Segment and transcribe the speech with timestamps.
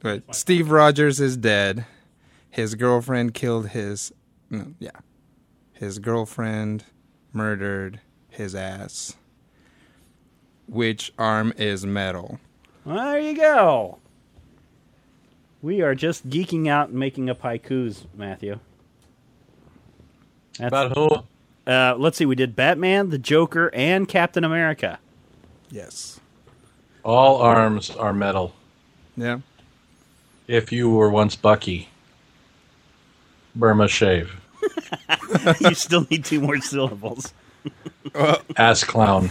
[0.00, 1.84] But Steve Rogers is dead.
[2.48, 4.12] His girlfriend killed his.
[4.48, 4.90] No, yeah.
[5.72, 6.84] His girlfriend
[7.32, 9.16] murdered his ass.
[10.66, 12.38] Which arm is metal?
[12.84, 13.98] Well, there you go.
[15.62, 18.58] We are just geeking out and making up haikus, Matthew.
[20.58, 21.70] That's, About who?
[21.70, 24.98] uh, let's see, we did Batman, the Joker, and Captain America.
[25.70, 26.20] Yes.
[27.04, 28.54] All arms are metal.
[29.16, 29.40] Yeah.
[30.50, 31.90] If you were once Bucky,
[33.54, 34.34] Burma shave.
[35.60, 37.32] you still need two more syllables.
[38.12, 39.30] Uh, Ass clown.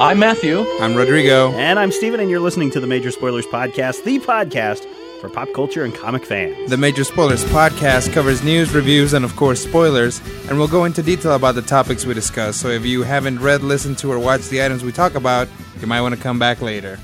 [0.00, 0.66] I'm Matthew.
[0.80, 1.52] I'm Rodrigo.
[1.52, 4.84] And I'm Steven, and you're listening to the Major Spoilers Podcast, the podcast
[5.20, 6.70] for pop culture and comic fans.
[6.70, 11.02] The Major Spoilers podcast covers news, reviews, and of course spoilers, and we'll go into
[11.02, 12.56] detail about the topics we discuss.
[12.56, 15.48] So if you haven't read, listened to, or watched the items we talk about,
[15.80, 16.98] you might want to come back later.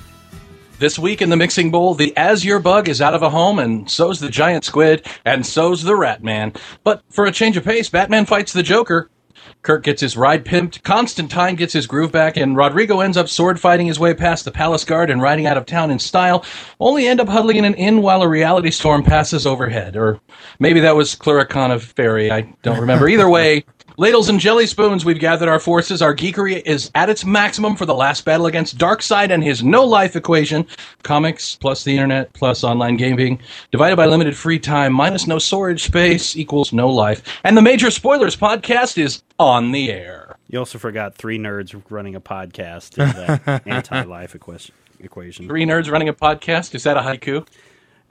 [0.78, 3.88] This week in the mixing bowl, the Azure bug is out of a home, and
[3.88, 6.52] so's the giant squid, and so's the rat man.
[6.82, 9.08] But for a change of pace, Batman fights the Joker.
[9.62, 13.60] Kirk gets his ride pimped, Constantine gets his groove back, and Rodrigo ends up sword
[13.60, 16.44] fighting his way past the palace guard and riding out of town in style,
[16.80, 19.96] only end up huddling in an inn while a reality storm passes overhead.
[19.96, 20.20] Or
[20.58, 23.08] maybe that was Cluricana Fairy, I don't remember.
[23.08, 23.64] Either way,
[23.96, 26.02] ladles and jelly spoons, we've gathered our forces.
[26.02, 29.84] Our geekery is at its maximum for the last battle against Darkseid and his no
[29.84, 30.66] life equation.
[31.02, 33.40] Comics plus the internet plus online gaming
[33.70, 37.22] divided by limited free time minus no storage space equals no life.
[37.44, 40.36] And the Major Spoilers podcast is on the air.
[40.48, 43.08] You also forgot three nerds running a podcast in
[43.44, 44.74] that anti-life equation.
[45.00, 45.46] equation.
[45.48, 46.74] Three nerds running a podcast.
[46.74, 47.46] Is that a haiku?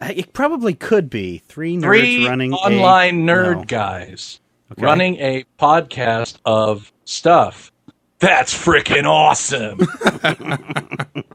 [0.01, 3.63] Uh, It probably could be three nerds Three running a- online nerd No.
[3.65, 4.39] guys
[4.71, 4.81] Okay.
[4.81, 7.71] running a podcast of stuff.
[8.19, 9.79] That's freaking awesome.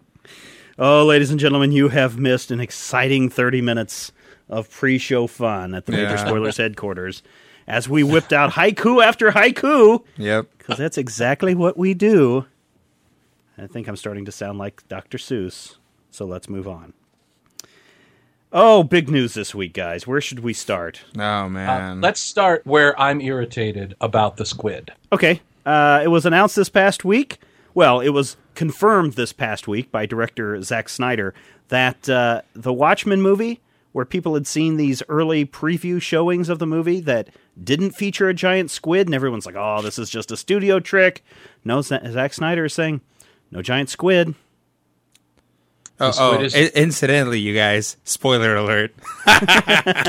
[0.78, 4.12] Oh, ladies and gentlemen, you have missed an exciting 30 minutes
[4.46, 7.22] of pre-show fun at the Major Spoilers headquarters
[7.66, 10.48] as we whipped out haiku after haiku Yep.
[10.58, 12.44] because that's exactly what we do.
[13.56, 15.16] I think I'm starting to sound like Dr.
[15.16, 15.76] Seuss,
[16.10, 16.92] so let's move on.
[18.58, 20.06] Oh, big news this week, guys.
[20.06, 21.02] Where should we start?
[21.18, 22.00] Oh Uh, man.
[22.00, 24.92] let's start where I'm irritated about the squid.
[25.12, 25.42] Okay.
[25.66, 27.38] Uh, it was announced this past week.
[27.74, 31.34] Well, it was confirmed this past week by director Zack Snyder
[31.68, 33.60] that uh, the Watchmen movie,
[33.92, 37.28] where people had seen these early preview showings of the movie that
[37.62, 41.22] didn't feature a giant squid, and everyone's like, oh, this is just a studio trick.
[41.62, 43.02] No, Z- Zack Snyder is saying,
[43.50, 44.34] no giant squid.
[45.98, 48.94] Oh, oh, i- incidentally, you guys, spoiler alert.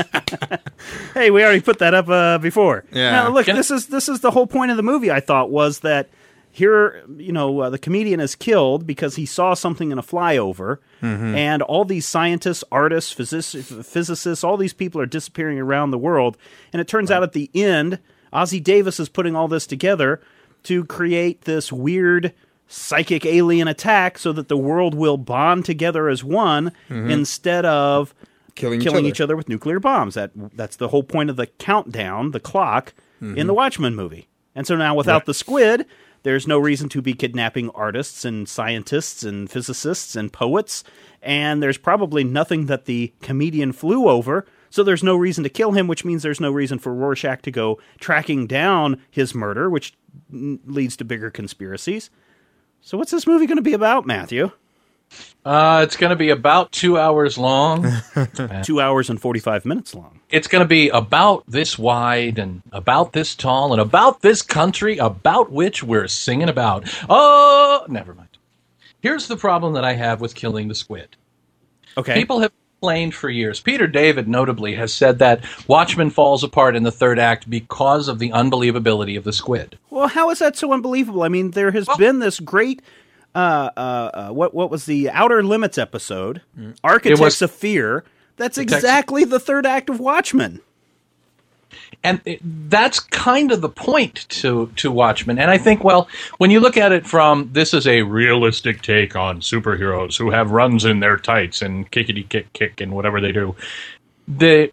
[1.14, 2.84] Hey, we already put that up uh, before.
[2.92, 3.10] Yeah.
[3.10, 5.10] Now, look, Can I- this is this is the whole point of the movie.
[5.10, 6.08] I thought was that
[6.50, 10.78] here, you know, uh, the comedian is killed because he saw something in a flyover,
[11.00, 16.36] and all these scientists, artists, physici- physicists, all these people are disappearing around the world.
[16.72, 17.98] And it turns out at the end,
[18.32, 20.20] Ozymandias is putting all this together
[20.64, 22.32] to create this weird
[22.68, 27.10] psychic alien attack so that the world will bond together as one mm-hmm.
[27.10, 28.14] instead of
[28.54, 30.14] Killing, killing each each other with nuclear bombs.
[30.14, 33.52] That that's the whole point of the countdown, the clock in the mm-hmm.
[33.52, 34.28] Watchmen movie.
[34.54, 35.86] And so now without the squid,
[36.24, 40.82] there's no reason to be kidnapping artists and scientists and physicists and poets,
[41.22, 44.44] and there's probably nothing that the comedian flew over.
[44.70, 47.50] So there's no reason to kill him, which means there's no reason for Rorschach to
[47.50, 49.96] go tracking down his murder, which
[50.30, 52.10] leads to bigger conspiracies.
[52.80, 54.50] So what's this movie going to be about, Matthew?
[55.44, 57.86] Uh, it's going to be about two hours long.
[58.62, 60.20] Two hours and 45 minutes long.
[60.28, 64.98] it's going to be about this wide and about this tall and about this country
[64.98, 66.84] about which we're singing about.
[67.08, 68.28] Oh, never mind.
[69.00, 71.16] Here's the problem that I have with killing the squid.
[71.96, 72.14] Okay.
[72.14, 73.60] People have complained for years.
[73.60, 78.18] Peter David, notably, has said that Watchmen falls apart in the third act because of
[78.20, 79.76] the unbelievability of the squid.
[79.90, 81.22] Well, how is that so unbelievable?
[81.24, 82.80] I mean, there has been this great.
[83.34, 86.40] Uh, uh, uh, what what was the Outer Limits episode?
[86.84, 88.04] Architects was- of Fear.
[88.36, 90.60] That's exactly the third act of Watchmen.
[92.04, 92.20] And
[92.68, 95.38] that's kind of the point to to Watchmen.
[95.38, 96.08] And I think, well,
[96.38, 100.50] when you look at it from this is a realistic take on superheroes who have
[100.50, 103.56] runs in their tights and kickity kick kick and whatever they do.
[104.28, 104.70] The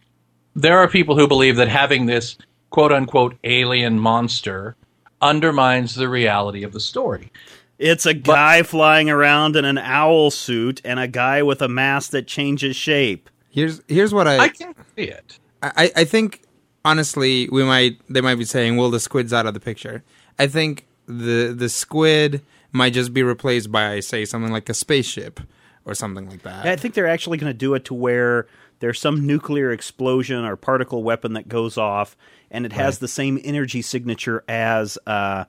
[0.56, 2.38] there are people who believe that having this
[2.70, 4.76] quote unquote alien monster
[5.22, 7.32] undermines the reality of the story.
[7.78, 12.12] It's a guy flying around in an owl suit and a guy with a mask
[12.12, 13.30] that changes shape.
[13.50, 15.40] Here's here's what I I can see it.
[15.62, 16.42] I, I think
[16.86, 20.04] honestly we might they might be saying well the squid's out of the picture.
[20.40, 22.42] I think the the squid
[22.72, 25.40] might just be replaced by say something like a spaceship
[25.86, 26.66] or something like that.
[26.66, 28.48] I think they're actually going to do it to where
[28.80, 32.18] there's some nuclear explosion or particle weapon that goes off,
[32.52, 33.00] and it has Right.
[33.02, 35.46] the same energy signature as uh,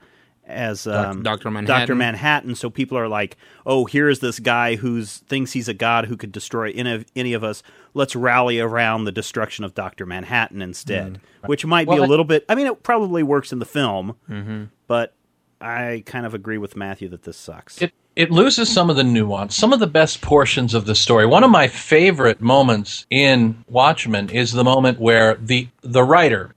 [0.46, 1.22] as um, Dr.
[1.22, 1.50] Dr.
[1.50, 1.98] Manhattan.
[1.98, 2.54] Manhattan.
[2.54, 6.30] So people are like, "Oh, here's this guy who thinks he's a god who could
[6.30, 7.64] destroy any of, any of us.
[7.96, 10.06] Let's rally around the destruction of Dr.
[10.06, 11.48] Manhattan instead." Mm.
[11.48, 12.44] Which might Well, be a I- little bit.
[12.48, 14.64] I mean, it probably works in the film, Mm-hmm.
[14.86, 15.14] but
[15.60, 17.80] I kind of agree with Matthew that this sucks.
[17.82, 21.26] it it loses some of the nuance, some of the best portions of the story.
[21.26, 26.54] One of my favorite moments in Watchmen is the moment where the the writer,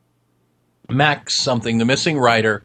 [0.90, 2.64] Max something, the missing writer,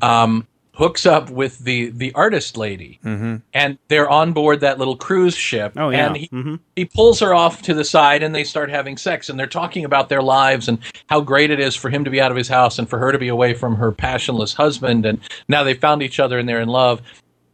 [0.00, 0.46] um,
[0.76, 5.72] hooks up with the the artist lady, and they're on board that little cruise ship.
[5.76, 6.06] Oh, yeah.
[6.06, 6.58] and he, Mhm.
[6.76, 9.84] he pulls her off to the side, and they start having sex, and they're talking
[9.86, 10.78] about their lives and
[11.08, 13.10] how great it is for him to be out of his house and for her
[13.10, 15.18] to be away from her passionless husband, and
[15.48, 17.00] now they found each other and they're in love.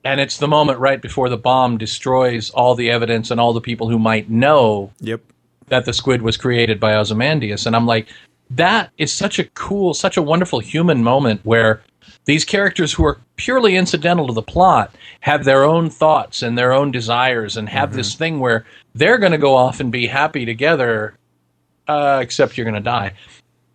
[0.04, 3.60] And it's the moment right before the bomb destroys all the evidence and all the
[3.60, 5.20] people who might know Yep.
[5.68, 7.66] that the squid was created by Ozymandias.
[7.66, 8.08] And I'm like,
[8.50, 11.82] that is such a cool, such a wonderful human moment where
[12.24, 16.72] these characters who are purely incidental to the plot have their own thoughts and their
[16.72, 18.64] own desires and have this thing where
[18.94, 21.14] they're going to go off and be happy together,
[21.88, 23.12] uh, except you're going to die.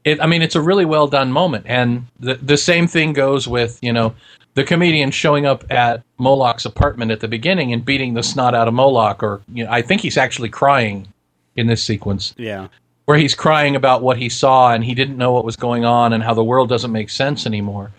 [0.05, 1.65] It, I mean, it's a really well done moment.
[1.67, 4.15] And the, the same thing goes with, you know,
[4.53, 8.67] the comedian showing up at Moloch's apartment at the beginning and beating the snot out
[8.67, 11.07] of Moloch, or you know, I think he's actually crying
[11.55, 12.67] in this sequence yeah.
[13.05, 16.13] where he's crying about what he saw and he didn't know what was going on
[16.13, 17.91] and how the world doesn't make sense anymore.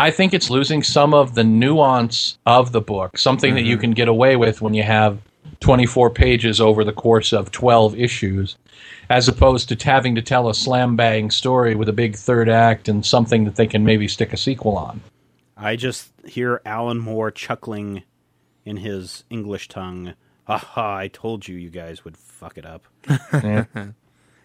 [0.00, 3.82] I think it's losing some of the nuance of the book, something that you mm-hmm.
[3.82, 5.18] can get away with when you have
[5.60, 8.56] 24 pages over the course of 12 issues,
[9.10, 12.88] as opposed to having to tell a slam bang story with a big third act
[12.88, 15.02] and something that they can maybe stick a sequel on.
[15.54, 18.02] I just hear Alan Moore chuckling
[18.64, 20.14] in his English tongue.
[20.48, 22.86] Aha, I told you you guys would fuck it up.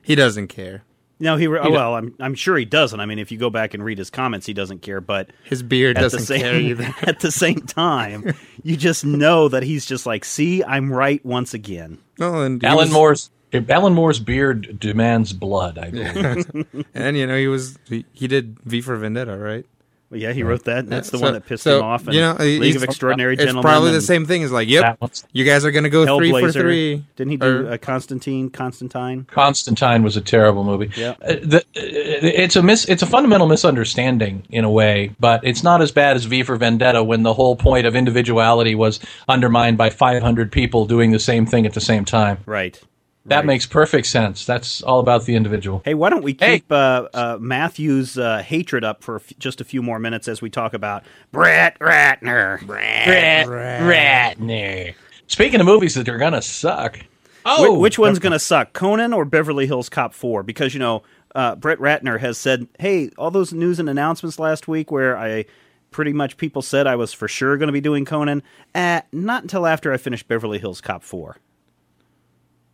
[0.06, 0.84] He doesn't care.
[1.20, 3.00] No, he, re- He oh, well, I'm I'm sure he doesn't.
[3.00, 5.64] I mean, if you go back and read his comments, he doesn't care, but His
[5.64, 6.94] beard at the doesn't same care either.
[7.04, 8.34] at the same time,
[8.64, 12.78] you just know that he's just like, "See, I'm right once again." No, and Alan
[12.86, 13.30] was- Moore's
[13.70, 16.86] Alan Moore's beard demands blood, I believe.
[16.94, 19.66] and you know he was he, he did V for Vendetta, right?
[20.12, 20.88] Well, yeah, he wrote that.
[20.88, 22.06] That's the So- one that pissed so, him off.
[22.06, 23.64] And you know, League he's- of Extraordinary It's Gentlemen.
[23.64, 24.44] probably the same thing.
[24.44, 25.00] Is like, yep,
[25.34, 27.04] you guys are gonna go three for three.
[27.16, 28.50] Didn't he do Or- uh, Constantine?
[28.52, 29.26] Constantine?
[29.32, 30.92] Constantine was a terrible movie.
[30.96, 31.16] Yeah.
[31.28, 35.64] Uh, the, uh, it's a mis- it's a fundamental misunderstanding in a way, but it's
[35.64, 39.78] not as bad as V for Vendetta when the whole point of individuality was undermined
[39.78, 42.38] by 500 people doing the same thing at the same time.
[42.46, 42.80] Right.
[43.28, 43.46] That Right.
[43.48, 44.46] makes perfect sense.
[44.46, 45.82] That's all about the individual.
[45.84, 46.60] Hey, why don't we Hey.
[46.60, 50.28] keep uh, uh, Matthew's uh, hatred up for a f- just a few more minutes
[50.28, 52.64] as we talk about Brett Ratner?
[52.68, 54.94] Brett Ratner.
[55.28, 56.98] Speaking of movies that are gonna suck.
[56.98, 57.02] Wh-
[57.48, 60.42] Oh, which one's going to suck, Conan or Beverly Hills Cop 4?
[60.42, 61.04] Because, you know,
[61.36, 65.46] uh, Brett Ratner has said, hey, all those news and announcements last week where I
[65.92, 68.42] pretty much people said I was for sure going to be doing Conan,
[68.74, 71.38] uh, not until after I finished Beverly Hills Cop 4.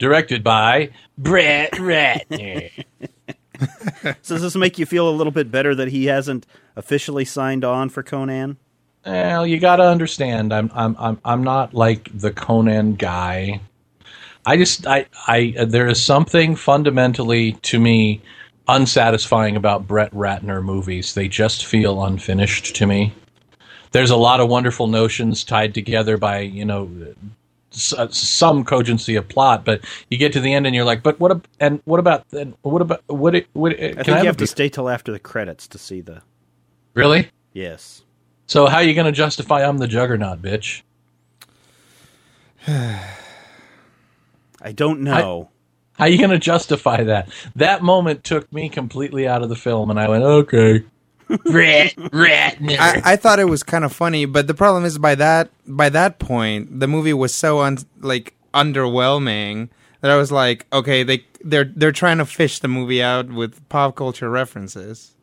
[0.01, 2.71] Directed by Brett Ratner?
[4.23, 7.63] So does this make you feel a little bit better that he hasn't officially signed
[7.63, 8.57] on for Conan?
[9.05, 13.61] Well, you got to understand, I'm I'm I'm I'm not like the Conan guy.
[14.47, 18.23] I just I I there is something fundamentally to me
[18.67, 21.13] unsatisfying about Brett Ratner movies.
[21.13, 23.13] They just feel unfinished to me.
[23.91, 26.89] There's a lot of wonderful notions tied together by you know
[27.97, 31.17] Uh, some cogency of plot, but you get to the end and you're like, but
[31.21, 31.31] what?
[31.31, 32.25] ab- And what about?
[32.33, 33.01] And what about?
[33.07, 33.33] What?
[33.33, 35.67] it- what I can think I you have have to stay till after the credits
[35.69, 36.21] to see the.
[36.93, 37.29] really?
[37.53, 38.03] Yes.
[38.47, 40.81] So how are you going to justify I'm the Juggernaut, bitch?
[42.67, 45.49] I don't know.
[45.93, 47.29] How are you going to justify that?
[47.55, 50.83] That moment took me completely out of the film, and I went, okay.
[51.45, 55.15] Rat, rat, I, I thought it was kind of funny, but the problem is by
[55.15, 59.69] that by that point the movie was so un, like underwhelming
[60.01, 63.67] that I was like, okay, they they're they're trying to fish the movie out with
[63.69, 65.15] pop culture references,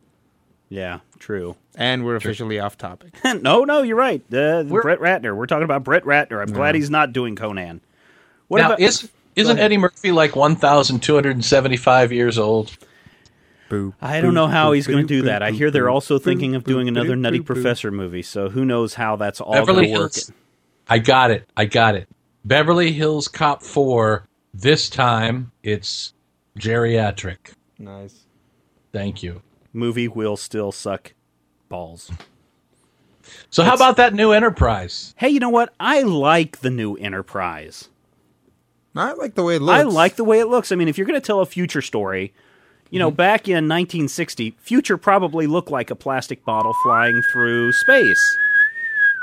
[0.69, 1.55] yeah, true.
[1.75, 3.13] and we're officially off topic.
[3.41, 4.21] no, no, you're right.
[4.33, 5.35] Uh, We're- Brett Ratner.
[5.35, 6.41] We're talking about Brett Ratner.
[6.41, 7.81] I'm glad he's not doing Conan.
[8.47, 9.59] What now, about is, isn't.
[9.59, 12.75] Eddie Murphy like 1,275 years old?
[13.69, 13.93] Boo.
[14.01, 15.41] I don't know how he's going to do that.
[15.41, 17.53] I hear they're also boo, thinking of boo, doing another boo, Nutty boo, boo.
[17.53, 18.23] Professor movie.
[18.23, 20.13] So who knows how that's all going to work.
[20.13, 20.31] Hills.
[20.87, 21.47] I got it.
[21.55, 22.07] I got it.
[22.43, 24.27] Beverly Hills Cop 4.
[24.53, 26.13] This time, it's
[26.57, 27.53] geriatric.
[27.77, 28.25] Nice.
[28.91, 29.43] Thank you.
[29.71, 31.13] Movie will still suck
[31.69, 32.11] balls.
[33.51, 35.13] So how about that new Enterprise?
[35.17, 35.73] Hey, you know what?
[35.79, 37.89] I like the new Enterprise.
[38.95, 39.79] I like the way it looks.
[39.79, 40.71] I like the way it looks.
[40.71, 42.33] I mean, if you're going to tell a future story,
[42.89, 43.17] you know, mm-hmm.
[43.17, 48.37] back in 1960, future probably looked like a plastic bottle flying through space.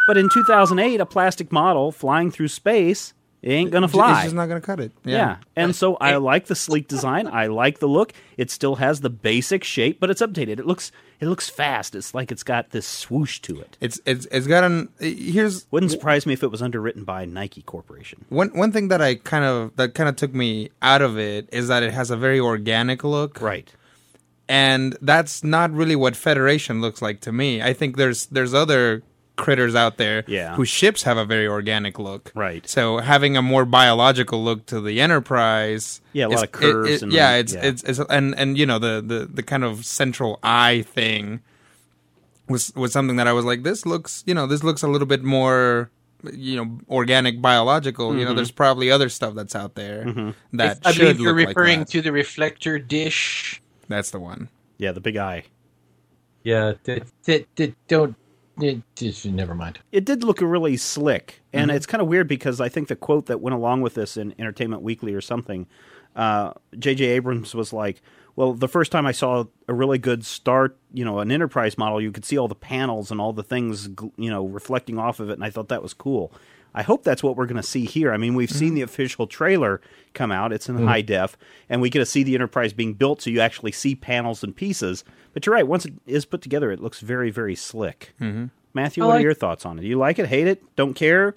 [0.07, 3.13] But in 2008, a plastic model flying through space
[3.47, 4.13] it ain't gonna fly.
[4.15, 4.91] It's just not gonna cut it.
[5.05, 5.17] yeah.
[5.17, 5.37] Yeah.
[5.55, 7.29] and so I like the sleek design.
[7.29, 8.13] I like the look.
[8.37, 10.59] It still has the basic shape, but it's updated.
[10.59, 11.95] It looks it looks fast.
[11.95, 13.79] It's like it's got this swoosh to it.
[13.81, 14.89] It's it's it's got an.
[14.99, 18.25] Here's Wouldn't surprise me if it was underwritten by Nike Corporation.
[18.29, 21.49] one one thing that I kind of that kind of took me out of it
[21.53, 23.41] is that it has a very organic look.
[23.41, 23.73] Right.
[24.49, 27.63] and that's not really what Federation looks like to me.
[27.63, 29.03] I think there's there's other
[29.37, 30.55] critters out there Yeah.
[30.57, 32.33] whose ships have a very organic look.
[32.35, 32.67] Right.
[32.69, 36.91] So having a more biological look to the Enterprise, Yeah, a lot is- of curves
[36.91, 37.61] it- it- and yeah, then- it's, yeah.
[37.65, 41.41] it's it's and and you know the the the kind of central eye thing
[42.49, 45.07] was was something that I was like, this looks you know this looks a little
[45.07, 45.91] bit more
[46.33, 48.37] you know organic biological you know Mm-hmm.
[48.37, 51.79] there's probably other stuff that's out there that I should believe you're look like referring
[51.81, 51.89] that.
[51.89, 53.61] to the reflector dish.
[53.89, 55.45] that's the one Yeah, the big eye.
[56.43, 58.15] Yeah, that, that, that don't.
[58.61, 59.81] It, it- never mind.
[59.93, 63.27] it did look really slick, and it's kind of weird because I think the quote
[63.27, 65.67] that went along with this in Entertainment Weekly or something,
[66.15, 67.05] uh, J.J.
[67.05, 68.01] Abrams was like,
[68.35, 72.01] "Well, the first time I saw a really good Star, you know, an Enterprise model,
[72.01, 75.29] you could see all the panels and all the things, you know, reflecting off of
[75.29, 76.33] it, and I thought that was cool."
[76.77, 78.13] I hope that's what we're going to see here.
[78.13, 79.81] I mean, we've seen the official trailer
[80.13, 81.37] come out; it's in high def,
[81.71, 84.55] and we get to see the Enterprise being built, so you actually see panels and
[84.55, 85.03] pieces.
[85.33, 88.13] But you're right; once it is put together, it looks very, very slick.
[88.21, 88.47] Mm-hmm.
[88.75, 89.83] Matthew, I what like- are your thoughts on it?
[89.83, 90.27] Do you like it?
[90.27, 90.63] Hate it?
[90.77, 91.35] Don't care?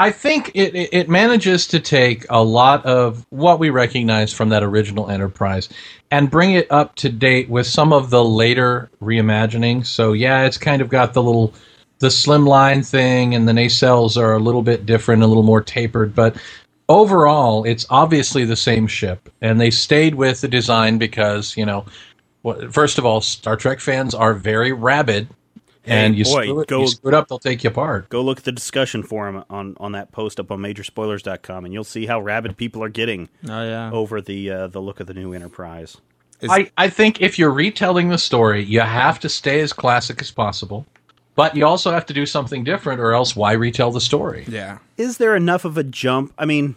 [0.00, 4.50] I think it, it, it manages to take a lot of what we recognize from
[4.50, 5.68] that original Enterprise
[6.08, 9.84] and bring it up to date with some of the later reimagining.
[9.84, 11.52] So yeah, it's kind of got the little
[12.00, 16.14] the slimline thing, and the nacelles are a little bit different, a little more tapered,
[16.14, 16.36] but
[16.88, 21.84] overall, it's obviously the same ship, and they stayed with the design because you know,
[22.42, 25.28] well, first of all, Star Trek fans are very rabid.
[25.84, 28.08] and you, boy, screw it, go- you screw it up, they'll take you apart.
[28.10, 31.84] Go look at the discussion forum on, on that post up on majorspoilers.com, and you'll
[31.84, 35.14] see how rabid people are getting oh yeah over the uh, the look of the
[35.14, 35.96] new Enterprise.
[36.40, 40.20] Is- I, I think if you're retelling the story, you have to stay as classic
[40.20, 40.86] as possible,
[41.38, 44.44] but you also have to do something different, or else why retell the story?
[44.48, 46.34] yeah Is there enough of a jump?
[46.36, 46.74] I mean,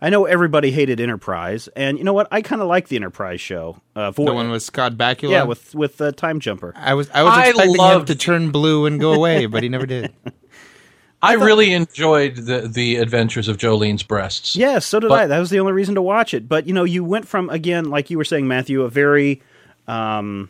[0.00, 2.28] I know everybody hated Enterprise, and you know what?
[2.30, 3.82] I kind of like the Enterprise show.
[3.96, 5.30] Uh, for, the one with Scott Bakula.
[5.30, 6.72] yeah, with with uh, Time Jumper.
[6.76, 9.64] I was I was I expecting him loved- to turn blue and go away, but
[9.64, 10.12] he never did.
[11.22, 14.54] I really enjoyed the the adventures of Jolene's breasts.
[14.54, 15.26] Yes, so did But- I.
[15.26, 16.48] That was the only reason to watch it.
[16.48, 19.42] But you know, you went from again, like you were saying, Matthew, a very
[19.88, 20.48] um,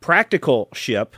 [0.00, 1.16] practical ship,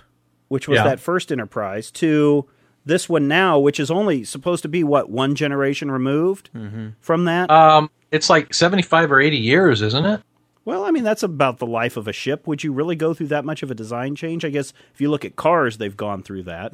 [0.50, 0.84] which was Yeah.
[0.84, 2.44] that first Enterprise, to
[2.84, 6.50] this one now, which is only supposed to be what one generation removed
[7.00, 7.50] from that.
[7.50, 10.20] Um, it's like seventy five or eighty years, isn't it?
[10.64, 12.46] well, I mean, that's about the life of a ship.
[12.46, 14.44] Would you really go through that much of a design change?
[14.44, 16.72] I guess if you look at cars, they've gone through that.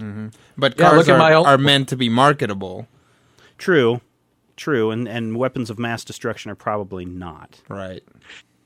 [0.56, 2.88] But Yeah, cars look at are, my old- are meant to be marketable,
[3.58, 4.00] True,
[4.56, 7.60] true, and and weapons of mass destruction are probably not.
[7.68, 8.02] right?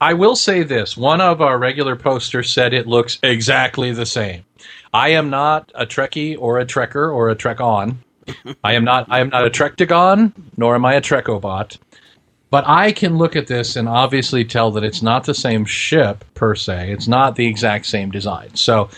[0.01, 4.45] I will say this: one of our regular posters said it looks exactly the same.
[4.95, 8.03] I am not a Trekkie or a Trekker or a Trek on.
[8.65, 9.07] I am not.
[9.11, 11.79] I am not a Trektagon, nor am I a Trekobot.
[12.51, 16.25] But I can look at this and obviously tell that it's not the same ship
[16.35, 16.91] per se.
[16.91, 18.57] It's not the exact same design.
[18.57, 18.89] So,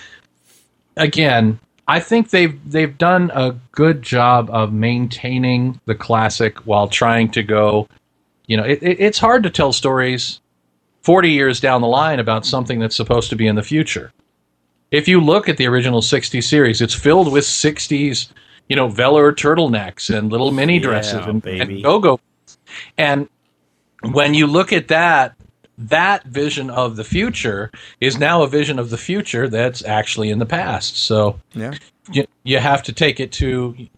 [0.96, 7.30] again, I think they've they've done a good job of maintaining the classic while trying
[7.32, 7.88] to go.
[8.46, 10.40] You know, it, it, it's hard to tell stories
[11.02, 14.12] 40 years down the line about something that's supposed to be in the future.
[14.90, 18.28] If you look at the original 60s series, it's filled with 60s,
[18.68, 22.20] you know, velour turtlenecks and little mini dresses Yeah, and, and go-go.
[22.98, 23.28] And
[24.12, 25.34] when you look at that,
[25.78, 30.38] that vision of the future is now a vision of the future that's actually in
[30.38, 30.96] the past.
[30.96, 31.72] So Yeah.
[32.12, 33.88] you, you have to take it to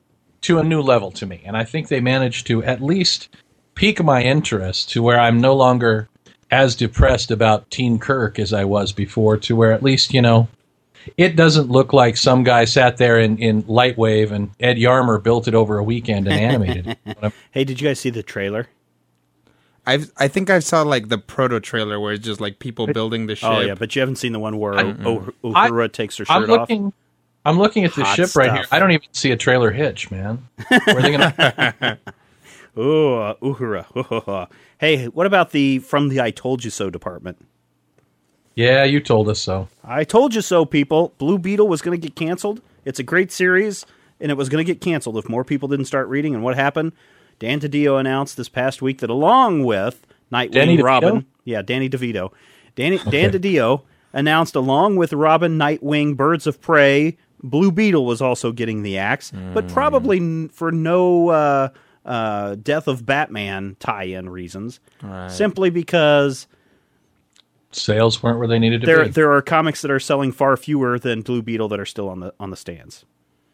[0.43, 3.35] to a new level to me and i think they managed to at least
[3.75, 6.07] pique my interest to where i'm no longer
[6.51, 10.49] as depressed about teen kirk as i was before to where at least you know
[11.17, 15.47] it doesn't look like some guy sat there in, in lightwave and ed yarmer built
[15.47, 17.33] it over a weekend and animated it.
[17.51, 18.69] Hey, did you guys see the trailer?
[19.87, 23.27] I I think I saw like the proto trailer where it's just like people building
[23.27, 23.51] the ship.
[23.51, 26.25] Oh yeah, but you haven't seen the one where oh, oh, I- Uhura takes her
[26.31, 26.61] i'm shirt off.
[26.61, 26.93] looking
[27.45, 30.11] i'm looking at the Hot ship right here i don't even see a trailer hitch
[30.11, 31.99] man Where are they gonna
[32.77, 34.49] Oh, uh, Uhura.
[34.79, 37.39] hey, what about the from the I told you so department?
[38.57, 41.13] yeah you told us so I told you so, people.
[41.19, 42.61] Blue Beetle was going to get canceled.
[42.85, 43.85] It's a great series,
[44.21, 46.35] and it was going to get canceled if more people didn't start reading.
[46.35, 46.93] And what happened?
[47.39, 50.85] Dan DiDio announced this past week that along with Nightwing Danny DeVito?
[50.85, 52.31] Robin, yeah, Danny DeVito,
[52.77, 58.53] Danny, Dan DiDio announced along with Robin, Nightwing, Birds of Prey, Blue Beetle was also
[58.53, 61.69] getting the axe, but probably for no uh,
[62.05, 65.31] uh, Death of Batman tie-in reasons, Right.
[65.31, 66.47] simply because
[67.73, 69.11] Sales weren't where they needed to there be.
[69.11, 72.21] there are comics that are selling far fewer than Blue Beetle that are still on
[72.21, 73.05] the on the stands.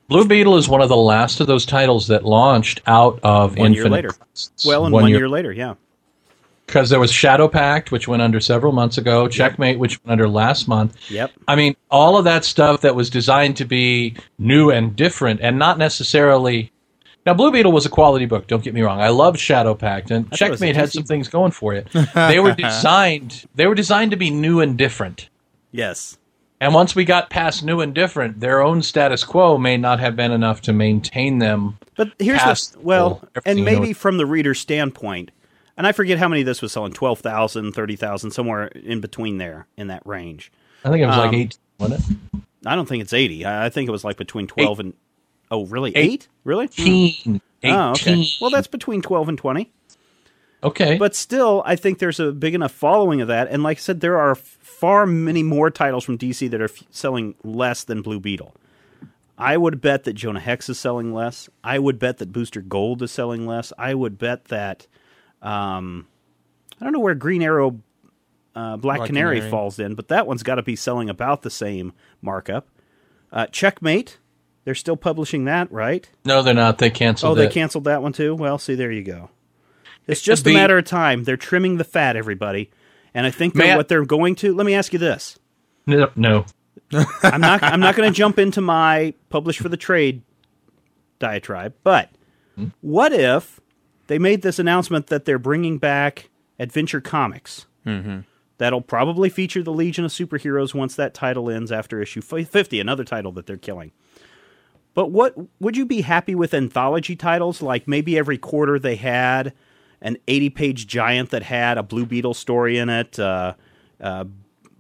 [0.09, 3.73] Blue Beetle is one of the last of those titles that launched out of One
[3.73, 4.09] year later.
[4.11, 4.51] Crisis.
[4.67, 5.75] Well, and one, year, later, yeah.
[6.67, 10.29] because there was Shadow Pact, which went under several months ago, Checkmate, which went under
[10.29, 10.97] last month.
[11.11, 11.31] Yep.
[11.47, 15.59] I mean, all of that stuff that was designed to be new and different, and
[15.59, 16.73] not necessarily.
[17.27, 18.47] Now, Blue Beetle was a quality book.
[18.47, 19.01] Don't get me wrong.
[19.01, 21.75] I loved Shadow Pact, and thought it was a Checkmate had some things going for
[21.75, 21.89] it.
[22.15, 23.45] They were designed.
[23.55, 25.29] They were designed to be new and different.
[25.71, 26.17] Yes.
[26.63, 30.15] And once we got past new and different, their own status quo may not have
[30.15, 31.79] been enough to maintain them.
[31.97, 33.71] But here's the well, and you know.
[33.71, 35.31] maybe from the reader's standpoint,
[35.77, 39.87] and I forget how many this was selling 12,000, 30,000, somewhere in between there in
[39.89, 40.53] that range.
[40.85, 42.41] I think it was like Um, eight, wasn't it?
[42.67, 43.47] I don't think it's 80.
[43.47, 44.95] I I think it was like between 12 and
[45.51, 45.91] Oh, really?
[45.97, 46.13] Eight.
[46.25, 46.29] 8?
[46.45, 46.67] Really?
[46.67, 46.73] Hmm.
[46.77, 47.41] 18.
[47.65, 48.25] Oh, okay.
[48.41, 49.71] Well, that's between 12 and 20.
[50.63, 50.97] okay.
[50.99, 53.49] But still, I think there's a big enough following of that.
[53.51, 56.85] And like I said, there are far many more titles from DC that are f-
[56.91, 58.55] selling less than Blue Beetle.
[59.37, 61.49] I would bet that Jonah Hex is selling less.
[61.65, 63.73] I would bet that Booster Gold is selling less.
[63.79, 64.87] I would bet that
[65.41, 66.07] um,
[66.81, 67.81] I don't know where Green Arrow
[68.55, 69.51] uh, Black, Black Canary, Canary.
[69.51, 72.69] falls in, but that one's got to be selling about the same markup.
[73.33, 74.19] Uh, Checkmate,
[74.65, 76.09] they're still publishing that, right?
[76.25, 76.79] no, they're not.
[76.79, 77.53] They canceled Oh, they it.
[77.53, 78.35] canceled that one too.
[78.35, 79.31] Well, see, there you go.
[80.07, 81.25] It's just a matter of time.
[81.25, 82.71] They're trimming the fat, everybody,
[83.15, 84.55] and I think that I- what they're going to.
[84.55, 85.39] Let me ask you this:
[85.87, 86.47] No, no.
[87.23, 87.63] I'm not.
[87.63, 90.23] I'm not going to jump into my publish for the trade
[91.19, 92.11] diatribe, but
[92.81, 93.61] what if
[94.09, 97.67] they made this announcement that they're bringing back Adventure Comics?
[97.87, 98.21] Mm-hmm.
[98.59, 103.05] That'll probably feature the Legion of Superheroes once that title ends after issue 50, another
[103.05, 103.93] title that they're killing.
[104.95, 107.63] But what would you be happy with anthology titles?
[107.63, 109.53] Like maybe every quarter they had
[110.03, 113.55] an 80 page giant that had a Blue Beetle story in it, uh,
[114.01, 114.25] uh,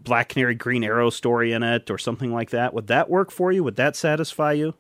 [0.03, 2.75] Black Canary Green Arrow story in it, or something like that.
[2.75, 3.63] Would that work for you?
[3.63, 4.75] Would that satisfy you?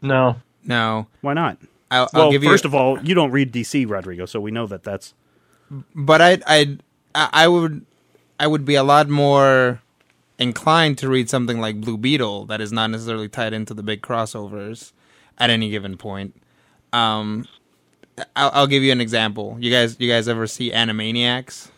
[0.00, 0.36] No.
[0.64, 1.58] No, Why not?
[1.90, 2.48] I'll, I'll well, give you.
[2.48, 5.12] first of all, you don't read DC, Rodrigo, so we know that that's.
[5.94, 6.78] but I, I,
[7.14, 7.84] I would,
[8.38, 9.82] I would be a lot more
[10.38, 14.02] inclined to read something like Blue Beetle that is not necessarily tied into the big
[14.02, 14.92] crossovers
[15.38, 16.34] at any given point.
[16.92, 17.46] Um,
[18.36, 19.56] I'll, I'll give you an example.
[19.60, 21.70] You guys, you guys ever see Animaniacs?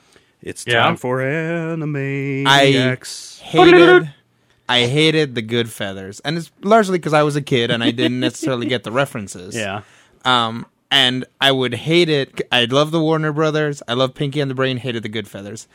[0.43, 0.83] It's Yeah.
[0.83, 3.41] time for Animaniacs.
[3.43, 4.11] I hated
[4.69, 6.21] I hated the good feathers.
[6.25, 9.55] And it's largely because I was a kid and I didn't necessarily get the references.
[9.55, 9.83] yeah.
[10.25, 12.41] Um and I would hate it.
[12.53, 13.83] I love the Warner Brothers.
[13.89, 15.67] I love Pinky and the Brain, hated the good feathers.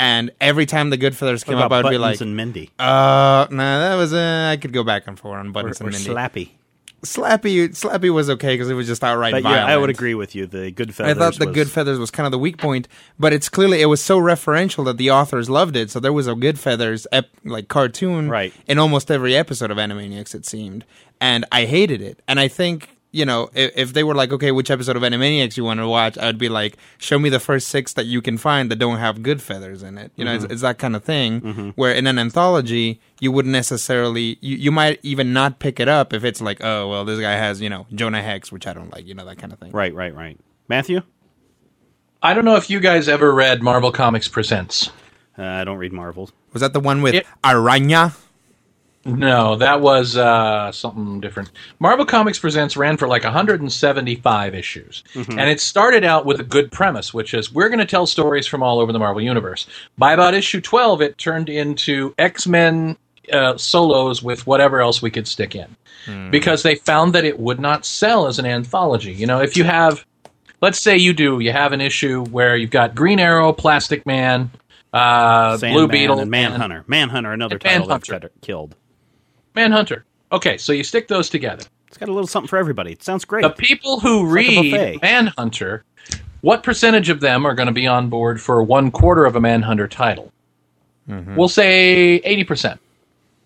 [0.00, 2.70] And every time the good feathers came up, I would be Buttons like, and Mindy?
[2.78, 5.92] uh, nah, that was, uh, I could go back and forth on Buttons or and
[5.92, 6.08] Mindy.
[6.10, 6.50] Slappy.
[7.02, 9.68] Slappy, Slappy was okay because it was just outright But violent.
[9.68, 10.46] yeah, I would agree with you.
[10.46, 11.16] The Good Feathers.
[11.16, 13.80] I thought the was- Good Feathers was kind of the weak point, but it's clearly
[13.80, 15.90] it was so referential that the authors loved it.
[15.90, 18.52] So there was a Good Feathers ep- like cartoon Right.
[18.66, 20.84] in almost every episode of Animaniacs, it seemed,
[21.22, 22.20] and I hated it.
[22.28, 25.56] And I think you know if, if they were like, okay, which episode of Animaniacs
[25.56, 28.38] you want to watch, I'd be like, show me the first six that you can
[28.38, 30.12] find that don't have Good Feathers in it.
[30.16, 31.72] You know, it's, it's that kind of thing.
[31.76, 36.12] Where in an anthology, you wouldn't necessarily you, you might even not pick it up
[36.12, 38.92] if it's like, oh well, this guy has you know Jonah Hex, which I don't
[38.92, 39.72] like, you know that kind of thing.
[39.72, 40.38] Right, right, right.
[40.68, 41.02] Matthew?
[42.22, 44.90] I don't know if you guys ever read Marvel Comics Presents.
[45.38, 46.32] Uh, I don't read Marvels.
[46.52, 48.14] Was that the one with It- Araña?
[49.04, 51.50] No, that was uh, something different.
[51.78, 55.02] Marvel Comics Presents ran for like 175 issues.
[55.38, 58.46] And it started out with a good premise, which is we're going to tell stories
[58.46, 59.66] from all over the Marvel Universe.
[59.96, 62.98] By about issue 12, it turned into X Men
[63.32, 65.76] uh, solos with whatever else we could stick in.
[66.30, 69.12] Because they found that it would not sell as an anthology.
[69.12, 70.04] You know, if you have,
[70.60, 74.50] let's say you do, you have an issue where you've got Green Arrow, Plastic Man,
[74.92, 76.84] uh, Blue Sandman Beetle, and Manhunter.
[76.86, 78.18] Manhunter, another title Manhunter.
[78.18, 78.74] that killed.
[79.54, 80.04] Manhunter.
[80.32, 81.64] Okay, so you stick those together.
[81.88, 82.92] It's got a little something for everybody.
[82.92, 83.42] It sounds great.
[83.42, 84.72] The people who like a buffet.
[84.92, 85.84] read Manhunter,
[86.40, 89.40] what percentage of them are going to be on board for one quarter of a
[89.40, 90.32] Manhunter title?
[91.08, 91.34] Mm-hmm.
[91.34, 92.78] We'll say 80%.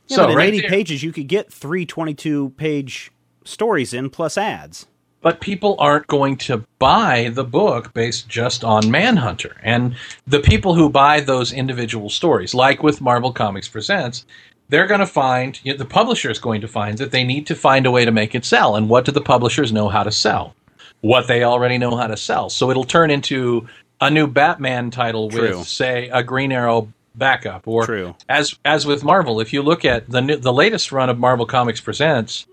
[0.09, 3.11] yeah, so but in right 80 there- pages, you could get three 22 page
[3.45, 4.87] stories in plus ads.
[5.23, 9.57] but people aren't going to buy the book based just on Manhunter.
[9.63, 14.27] And the people who buy those individual stories, like with Marvel Comics Presents,
[14.69, 17.47] they're going to find you know, the publisher is going to find that they need
[17.47, 18.77] to find a way to make it sell.
[18.77, 20.55] And what do the publishers know how to sell?
[21.01, 22.49] What they already know how to sell.
[22.49, 23.69] So it'll turn into
[24.01, 25.59] a new Batman title True.
[25.59, 28.15] with, say, a Green Arrow backup, or True.
[28.29, 29.41] as as with Marvel.
[29.41, 32.47] If you look at the new, the latest run of Marvel Comics Presents,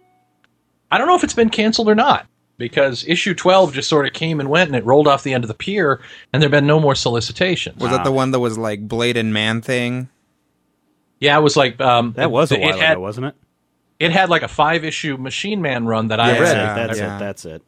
[0.92, 4.14] I don't know if it's been canceled or not because issue twelve just sort of
[4.14, 6.00] came and went and it rolled off the end of the pier,
[6.32, 7.80] and there've been no more solicitations.
[7.80, 8.04] Was that ah.
[8.04, 10.10] the one that was like Blade and Man thing?
[11.22, 13.36] Yeah, it was like um, That was a it while had, ago, wasn't it?
[14.00, 16.40] It had like a five issue Machine Man run that I Yeah.
[16.40, 16.56] read.
[16.90, 17.16] That's yeah.
[17.16, 17.20] it.
[17.20, 17.64] That's it.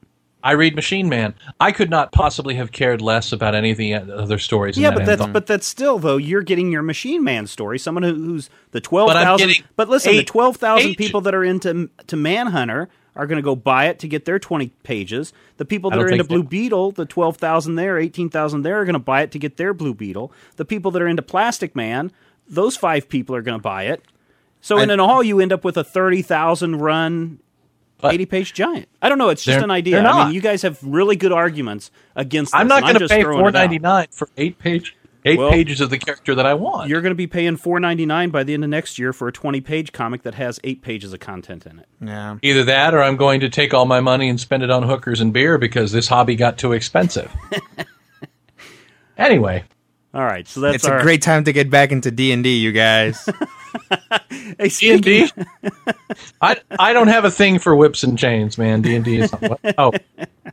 [0.46, 1.36] I read Machine Man.
[1.62, 4.76] I could not possibly have cared less about any of the other stories.
[4.76, 5.32] in Yeah, that but that's anthology.
[5.34, 7.80] but that's still though you're getting your Machine Man story.
[7.80, 9.14] Someone who, who's the twelve thousand.
[9.14, 9.48] But I'm thousand.
[9.48, 13.44] getting But listen, the twelve thousand people that are into to Manhunter are going to
[13.44, 15.32] go buy it to get their twenty pages.
[15.58, 18.82] The people that are into Blue that- Beetle, the twelve thousand there, eighteen thousand there,
[18.82, 20.34] are going to buy it to get their Blue Beetle.
[20.58, 22.12] The people that are into Plastic Man,
[22.48, 24.04] those five people are going to buy it.
[24.62, 27.40] So in an all, you end up with a thirty thousand run.
[28.06, 28.90] 80 page giant.
[29.02, 29.30] I don't know.
[29.30, 30.04] It's just an idea.
[30.04, 32.60] I mean, you guys have really good arguments against this.
[32.60, 33.54] I'm not and going to pay throwing it four out.
[33.54, 36.90] ninety nine for eight page eight Well, pages of the character that I want.
[36.90, 39.30] You're going to be paying four ninety nine by the end of next year for
[39.30, 41.88] a twenty page comic that has eight pages of content in it.
[42.02, 42.38] Yeah.
[42.42, 45.22] Either that, or I'm going to take all my money and spend it on hookers
[45.22, 47.32] and beer because this hobby got too expensive.
[49.18, 49.64] anyway,
[50.14, 52.44] All right, so that's It's our a great time to get back into D and
[52.44, 53.28] D, you guys.
[54.60, 55.30] Hey, D and D.
[56.40, 58.84] I I don't have a thing for whips and chains, man.
[58.84, 59.76] D and D is not what.
[59.80, 59.92] Oh,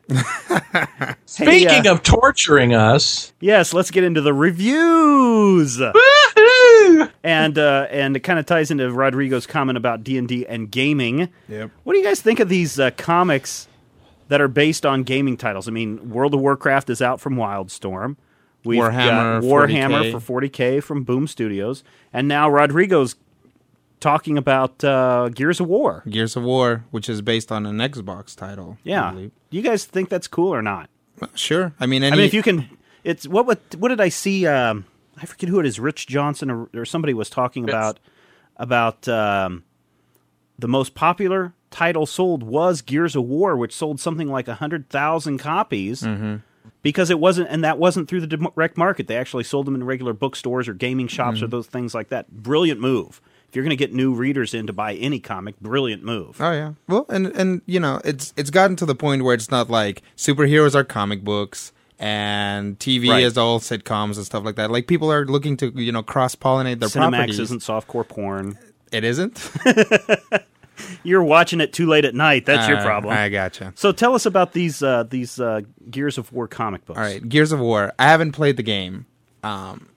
[1.27, 5.79] speaking uh, of torturing us, Yes, let's get into the reviews.
[5.79, 7.11] woohoo!
[7.23, 10.70] and uh, and it kind of ties into Rodrigo's comment about D and D and
[10.70, 11.29] gaming.
[11.49, 11.70] Yep.
[11.85, 13.68] What do you guys think of these uh, comics
[14.29, 15.68] that are based on gaming titles?
[15.68, 18.16] I mean, World of Warcraft is out from Wildstorm.
[18.64, 20.20] We've Warhammer got Warhammer 40K.
[20.20, 23.16] for 40k from Boom Studios, and now Rodrigo's
[24.01, 26.03] talking about uh, Gears of War.
[26.09, 28.79] Gears of War, which is based on an Xbox title.
[28.85, 30.90] Yeah, do you guys think that's cool or not?
[31.35, 31.73] Sure.
[31.79, 32.68] I mean, any, I mean, if you can,
[33.05, 34.46] it's what what what did I see?
[34.46, 34.85] Um,
[35.16, 35.79] I forget who it is.
[35.79, 37.99] Rich Johnston or, or somebody was talking about
[38.57, 39.64] about um,
[40.59, 45.38] the most popular title sold was Gears of War, which sold something like hundred thousand
[45.38, 46.03] copies.
[46.03, 46.37] Mm-hmm.
[46.82, 49.06] Because it wasn't, and that wasn't through the direct market.
[49.06, 51.50] They actually sold them in regular bookstores or gaming shops or Mm-hmm.
[51.50, 52.30] those things like that.
[52.30, 53.20] Brilliant move.
[53.48, 56.40] If you're going to get new readers in to buy any comic, brilliant move.
[56.40, 56.72] Oh yeah.
[56.88, 60.02] Well, and and you know, it's it's gotten to the point where it's not like
[60.16, 63.24] superheroes are comic books and TV Right.
[63.24, 64.70] is all sitcoms and stuff like that.
[64.70, 67.40] Like people are looking to you know cross pollinate their Cinemax properties.
[67.40, 68.56] isn't softcore porn.
[68.92, 69.50] It isn't.
[71.02, 72.46] You're watching it too late at night.
[72.46, 73.14] That's your Uh, problem.
[73.16, 73.72] I gotcha.
[73.76, 76.98] So tell us about these uh, these uh, Gears of War comic books.
[76.98, 77.92] All right, Gears of War.
[77.98, 79.06] I haven't played the game.
[79.42, 79.88] Um,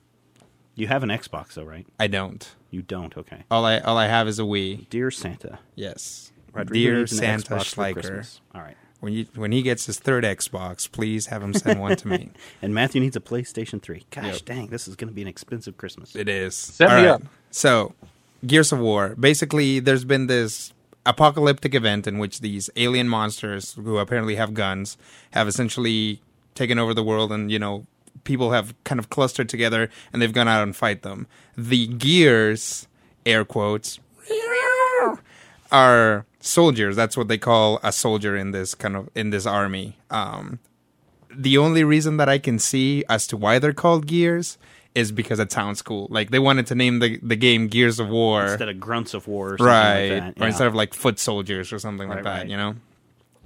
[0.76, 1.86] You have an Xbox though, right?
[2.00, 2.50] I don't.
[2.72, 3.16] You don't.
[3.18, 3.44] Okay.
[3.52, 4.90] All I all I have is a Wii.
[4.90, 6.32] Dear Santa, Yes.
[6.52, 8.40] Rodrigo Dear Santa Xbox Schleicher.
[8.56, 8.78] All right.
[9.00, 12.30] When you when he gets his third Xbox, please have him send one to me.
[12.62, 14.06] And Matthew needs a PlayStation 3.
[14.12, 14.46] Gosh Yep.
[14.46, 16.16] dang, this is going to be an expensive Christmas.
[16.16, 16.56] It is.
[16.56, 17.22] Set me up.
[17.52, 17.94] So,
[18.48, 19.16] Gears of War.
[19.20, 20.73] Basically, there's been this
[21.06, 24.98] apocalyptic event in which these alien monsters, who apparently have guns,
[25.32, 26.22] have essentially
[26.56, 27.86] taken over the world, and you know,
[28.24, 31.28] people have kind of clustered together, and they've gone out and fight them.
[31.58, 32.88] The Gears,
[33.26, 34.00] air quotes,
[35.72, 36.96] are soldiers.
[36.96, 39.98] That's what they call a soldier in this kind of in this army.
[40.10, 40.60] Um,
[41.36, 44.58] the only reason that I can see as to why they're called Gears
[44.96, 46.08] is because it sounds cool.
[46.12, 49.28] Like they wanted to name the the game Gears of War, Instead of Grunts of
[49.28, 50.10] War or something right?
[50.10, 50.44] like that.
[50.44, 52.48] Or instead of like Foot Soldiers or something Right, like that, right.
[52.50, 52.76] you know.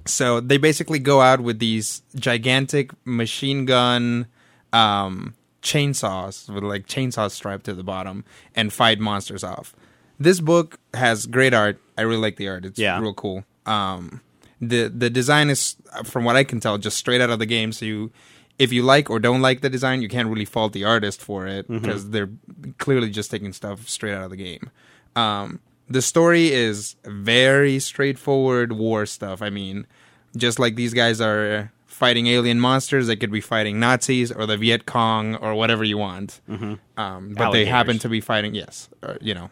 [0.06, 4.26] So they basically go out with these gigantic machine gun
[4.72, 9.74] um, chainsaws with like chainsaws strapped to the bottom and fight monsters off.
[10.18, 11.78] This book has great art.
[11.96, 12.64] I really like the art.
[12.64, 12.98] It's Yeah.
[13.00, 13.44] real cool.
[13.66, 14.20] Um,
[14.60, 17.70] the the design is, from what I can tell, just straight out of the game.
[17.72, 18.10] So you,
[18.58, 21.46] if you like or don't like the design, you can't really fault the artist for
[21.46, 21.78] it Mm-hmm.
[21.84, 22.30] because they're
[22.78, 24.70] clearly just taking stuff straight out of the game.
[25.16, 29.40] Um, the story is very straightforward war stuff.
[29.42, 29.86] I mean,
[30.36, 34.56] just like these guys are fighting alien monsters, they could be fighting Nazis or the
[34.56, 36.40] Viet Cong or whatever you want.
[36.48, 36.74] Mm-hmm.
[37.00, 39.50] Um, but they happen to be fighting, yes, or, you know,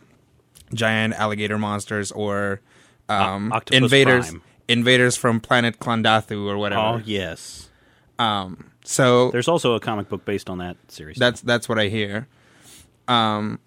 [0.75, 2.61] giant alligator monsters or
[3.09, 4.42] um, O- invaders, Prime.
[4.69, 6.83] invaders from planet Klendathu or whatever.
[6.83, 7.69] Oh, yes.
[8.19, 11.16] Um, so There's also a comic book based on that series.
[11.18, 12.29] that's that's what I hear.
[13.09, 13.59] Um,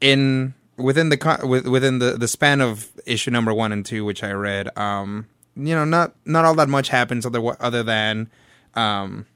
[0.00, 4.32] in within the within the the span of issue number one and two, which I
[4.32, 8.30] read, um, you know, not not all that much happens other other than,
[8.74, 9.26] um,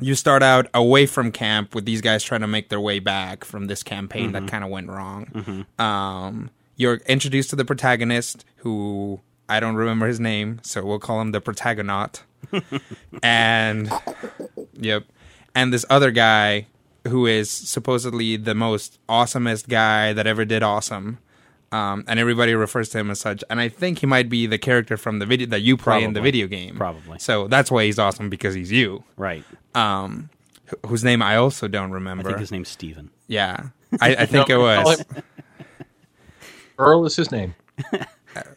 [0.00, 3.44] you start out away from camp with these guys trying to make their way back
[3.44, 5.66] from this campaign that kind of went wrong.
[5.78, 11.20] Um, you're introduced to the protagonist, who I don't remember his name, so we'll call
[11.20, 12.22] him the protagonist.
[13.22, 13.90] and
[14.74, 15.04] yep,
[15.54, 16.66] and this other guy
[17.06, 21.18] who is supposedly the most awesomest guy that ever did awesome.
[21.70, 23.44] Um, and everybody refers to him as such.
[23.50, 26.14] And I think he might be the character from the video that you play in
[26.14, 26.76] the video game.
[26.76, 27.18] Probably.
[27.18, 29.04] So that's why he's awesome because he's you.
[29.18, 29.44] Right.
[29.74, 30.30] Um,
[30.70, 32.22] wh- whose name I also don't remember.
[32.22, 32.30] I remember.
[32.30, 33.10] think his name's Steven.
[33.26, 33.68] yeah,
[34.00, 35.04] I, I think it was.
[36.78, 37.54] Earl is his name.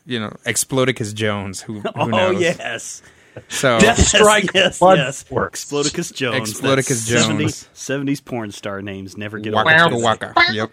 [0.05, 1.61] You know, Explodicus Jones.
[1.61, 2.41] Who, who Oh knows?
[2.41, 3.01] yes,
[3.47, 5.29] So Death Strike yes, Blood yes.
[5.31, 5.61] Works.
[5.61, 6.49] Explodicus Jones.
[6.49, 7.67] Explodicus Jones.
[7.73, 10.03] 70, 70s porn star names never get Waka old.
[10.03, 10.33] Waka.
[10.51, 10.71] Yep.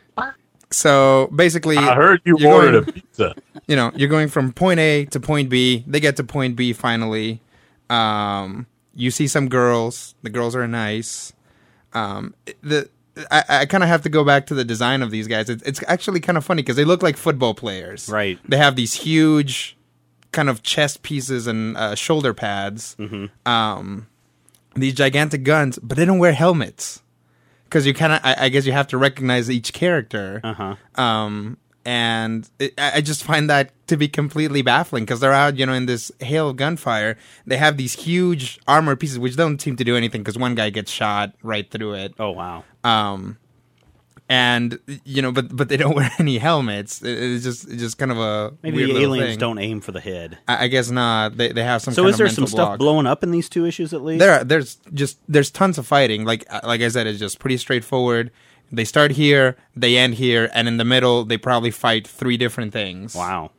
[0.71, 3.35] So basically, I heard you ordered going- a pizza.
[3.67, 5.83] you know, you're going from point A to point B.
[5.87, 7.41] They get to point B finally.
[7.89, 10.15] Um, you see some girls.
[10.23, 11.33] The girls are nice.
[11.95, 12.91] Um, the
[13.31, 15.49] I, I kind of have to go back to the design of these guys.
[15.49, 18.09] It's, it's actually kind of funny because they look like football players.
[18.09, 18.39] Right.
[18.49, 19.77] They have these huge
[20.33, 22.97] kind of chest pieces and uh, shoulder pads.
[23.47, 24.07] Um,
[24.75, 27.03] these gigantic guns, but they don't wear helmets
[27.65, 28.21] because you kind of.
[28.23, 30.41] I, I guess you have to recognize each character.
[30.45, 31.03] Uh huh.
[31.03, 35.57] Um, and it, I I just find that to be completely baffling because they're out,
[35.57, 37.17] you know, in this hail of gunfire.
[37.47, 40.71] They have these huge armor pieces which don't seem to do anything because one guy
[40.71, 42.15] gets shot right through it.
[42.19, 42.65] Oh wow.
[42.89, 43.39] Um,
[44.31, 47.03] and you know, but but they don't wear any helmets.
[47.03, 49.39] It- it's just it's just kind of a Maybe the aliens thing.
[49.39, 50.39] don't aim for the head.
[50.47, 51.37] I, I guess not.
[51.37, 51.95] They they have some.
[51.95, 52.79] So is there some stuff block.
[52.79, 54.19] blowing up in these two issues at least?
[54.21, 56.25] There, are- there's just there's tons of fighting.
[56.25, 58.31] Like uh, like I said, it's just pretty straightforward.
[58.71, 62.75] They start here, they end here, and in the middle, they probably fight three different
[62.75, 63.15] things.
[63.15, 63.51] Wow.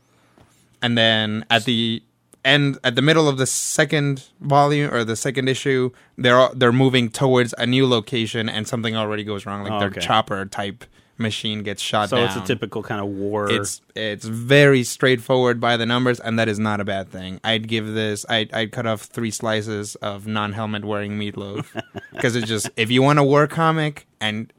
[0.83, 2.03] And then at the
[2.49, 7.09] end, at the middle of the second volume or the second issue, they're they're moving
[7.09, 9.63] towards a new location, and something already goes wrong.
[9.63, 10.01] Like Oh, their okay.
[10.01, 10.83] chopper type
[11.21, 12.07] machine gets shot down.
[12.09, 12.27] So down.
[12.27, 13.49] it's a typical kind of war.
[13.51, 17.39] It's it's very straightforward by the numbers, and that is not a bad thing.
[17.43, 18.25] I'd give this.
[18.29, 21.65] I'd I'd cut off three slices of non-helmet wearing meatloaf
[22.13, 24.51] because it's just if you want a war comic and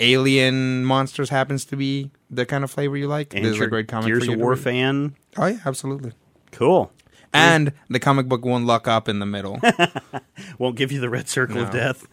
[0.00, 3.66] alien monsters happens to be the kind of flavor you like, and this is a
[3.66, 4.06] great comic.
[4.06, 4.60] Gears for you of War read.
[4.60, 5.14] fan.
[5.36, 6.12] Oh yeah, absolutely.
[6.52, 6.90] Cool.
[7.32, 9.60] And the comic book won't lock up in the middle.
[10.58, 11.78] Won't give you the red circle of No.
[11.78, 12.06] death.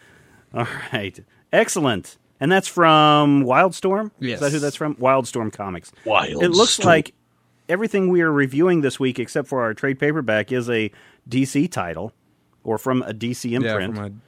[0.53, 1.17] All right.
[1.53, 2.17] Excellent.
[2.39, 4.11] And that's from Wildstorm?
[4.19, 4.35] Yes.
[4.35, 4.95] Is that who that's from?
[4.95, 5.91] Wildstorm Comics.
[6.03, 6.43] Wild.
[6.43, 7.13] It looks like
[7.69, 10.91] everything we are reviewing this week, except for our trade paperback, is a
[11.29, 12.11] DC title
[12.63, 13.95] or from a DC yeah, imprint.
[13.95, 14.21] from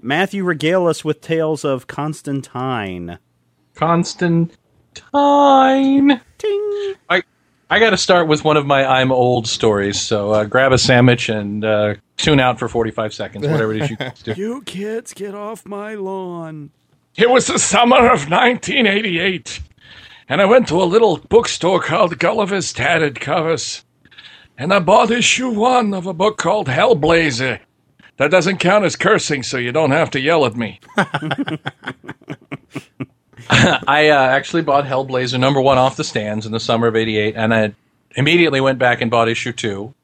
[0.00, 3.18] Matthew regale us with tales of Constantine.
[3.74, 4.50] Constantine.
[6.38, 6.94] Ting!
[7.08, 7.22] I
[7.70, 10.00] I got to start with one of my I'm old stories.
[10.00, 13.90] So uh, grab a sandwich and uh, tune out for 45 seconds, whatever it is
[13.90, 14.34] you guys do.
[14.36, 16.70] You kids, get off my lawn.
[17.16, 19.60] It was the summer of 1988,
[20.28, 23.84] and I went to a little bookstore called Gulliver's Tattered Covers,
[24.58, 27.60] and I bought issue one of a book called Hellblazer.
[28.16, 30.80] That doesn't count as cursing, so you don't have to yell at me.
[33.86, 37.34] I uh, actually bought Hellblazer number one off the stands in the summer of '88,
[37.36, 37.74] and I
[38.16, 39.94] immediately went back and bought issue two.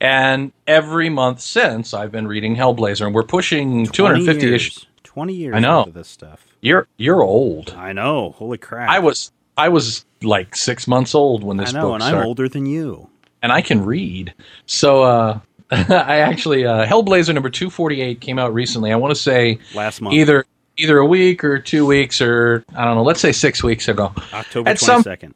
[0.00, 4.54] And every month since, I've been reading Hellblazer, and we're pushing 250 years.
[4.54, 4.86] issues.
[5.04, 5.80] 20 years I know.
[5.80, 6.46] into this stuff.
[6.60, 7.74] You're you're old.
[7.76, 8.30] I know.
[8.32, 8.88] Holy crap.
[8.90, 11.70] I was I was like six months old when this.
[11.74, 13.08] I know, book and started, I'm older than you.
[13.42, 14.34] and I can read.
[14.66, 15.38] So uh,
[15.70, 18.90] I actually uh, Hellblazer number 248 came out recently.
[18.92, 20.14] I want to say Last month.
[20.14, 23.02] either either a week or two weeks or I don't know.
[23.02, 24.12] Let's say six weeks ago.
[24.32, 25.32] October At some 22nd.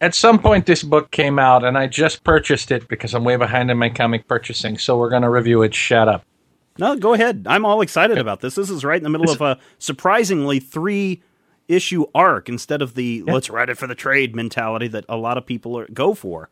[0.00, 3.36] at some point this book came out and I just purchased it because I'm way
[3.36, 4.78] behind in my comic purchasing.
[4.78, 5.74] So we're going to review it.
[5.74, 6.24] Shut up.
[6.78, 7.46] No, go ahead.
[7.48, 8.54] I'm all excited about this.
[8.54, 11.22] This is right in the middle of a surprisingly three
[11.68, 15.38] issue arc instead of the let's write it for the trade mentality that a lot
[15.38, 16.48] of people are, go for.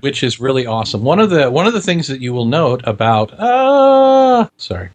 [0.00, 1.04] which is really awesome.
[1.04, 4.90] One of the one of the things that you will note about uh sorry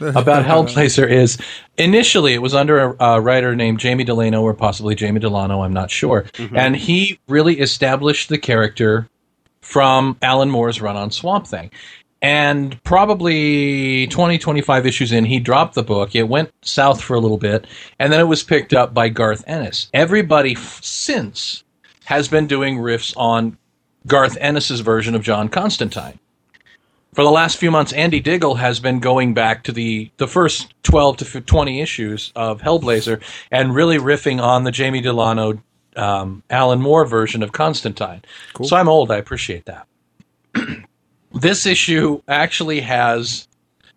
[0.00, 1.38] about Hellblazer is
[1.76, 5.72] initially it was under a, a writer named Jamie Delano or possibly Jamie Delano, I'm
[5.72, 6.56] not sure, mm-hmm.
[6.56, 9.08] and he really established the character
[9.60, 11.70] from Alan Moore's run on Swamp Thing.
[12.20, 16.16] And probably 20, 25 issues in, he dropped the book.
[16.16, 17.66] It went south for a little bit,
[18.00, 19.88] and then it was picked up by Garth Ennis.
[19.94, 21.62] Everybody f- since
[22.06, 23.56] has been doing riffs on
[24.06, 26.18] Garth Ennis's version of John Constantine.
[27.18, 30.72] For the last few months, Andy Diggle has been going back to the, the first
[30.84, 35.60] 12 to 20 issues of Hellblazer and really riffing on the Jamie Delano,
[35.96, 38.22] um, Alan Moore version of Constantine.
[38.62, 39.10] So I'm old.
[39.10, 39.88] I appreciate that.
[41.32, 43.48] this issue actually has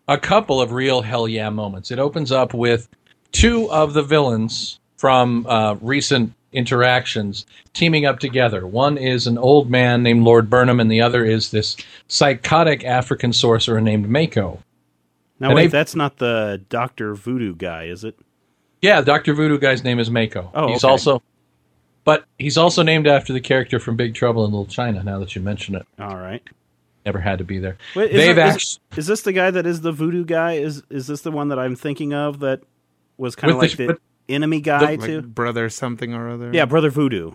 [0.07, 1.91] a couple of real hell yeah moments.
[1.91, 2.89] It opens up with
[3.31, 8.65] two of the villains from uh, recent interactions teaming up together.
[8.67, 13.33] One is an old man named Lord Burnham, and the other is this psychotic African
[13.33, 14.59] sorcerer named Mako.
[15.39, 18.15] Now And wait, that's not the Doctor Voodoo guy, is it?
[18.81, 20.51] Yeah, Doctor Voodoo guy's name is Mako.
[20.53, 20.91] Oh, he's okay.
[20.91, 21.21] also,
[22.03, 25.03] but he's also named after the character from Big Trouble in Little China.
[25.03, 26.41] Now that you mention it, All right.
[27.05, 27.77] never had to be there.
[27.95, 30.53] Wait, is, They've it- is- actually is this the guy that is the voodoo guy?
[30.53, 32.61] Is is this the one that I'm thinking of that
[33.17, 33.99] was kind of like the- the,
[34.33, 35.21] enemy guy like too?
[35.21, 36.51] brother something or other.
[36.53, 37.31] Yeah, Brother Voodoo.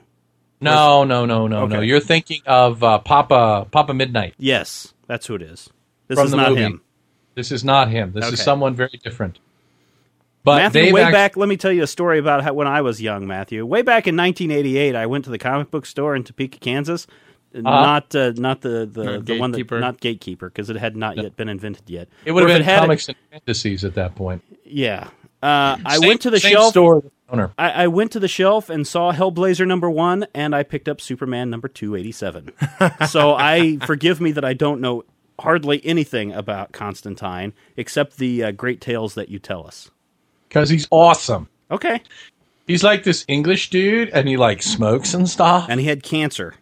[0.61, 1.77] no, no, no, no, no.
[1.77, 1.87] Okay.
[1.87, 4.35] You're thinking of uh, Papa Papa Midnite.
[4.39, 5.71] Yes, that's who it is.
[6.09, 6.63] This From is not movie.
[6.63, 6.83] him.
[7.35, 8.13] This is not him.
[8.13, 8.35] This Okay.
[8.35, 9.39] is someone very different.
[10.45, 12.81] But Matthew, way act- back, let me tell you a story about how, when I
[12.81, 13.67] was young, Matthew.
[13.67, 17.07] Way back in 1988, I went to the comic book store in Topeka, Kansas.
[17.53, 19.81] Not uh, not the the, Not the one that Gatekeeper.
[19.81, 22.09] not gatekeeper because it had not yet been invented yet.
[22.25, 24.43] It would have if been had- comics and fantasies at that point.
[24.65, 25.09] Yeah,
[25.43, 26.71] uh, I Same- went to the same shelf.
[26.71, 27.53] Store owner.
[27.59, 31.01] I, I went to the shelf and saw Hellblazer number one, and I picked up
[31.01, 32.51] Superman number two eighty seven.
[33.09, 35.05] so I forgive me that I don't know
[35.39, 39.91] hardly anything about Constantine except the uh, great tales that you tell us.
[40.49, 41.49] because he's awesome.
[41.71, 42.01] Okay,
[42.67, 45.67] He's like this English dude, and he like smokes and stuff.
[45.69, 46.55] and he had cancer.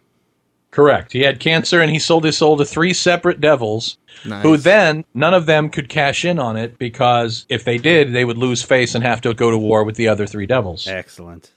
[0.75, 1.13] Correct.
[1.13, 4.43] He had cancer, and he sold his soul to three separate devils, Nice.
[4.43, 8.25] who then none of them could cash in on it because if they did, they
[8.25, 10.85] would lose face and have to go to war with the other three devils.
[10.85, 11.51] Excellent.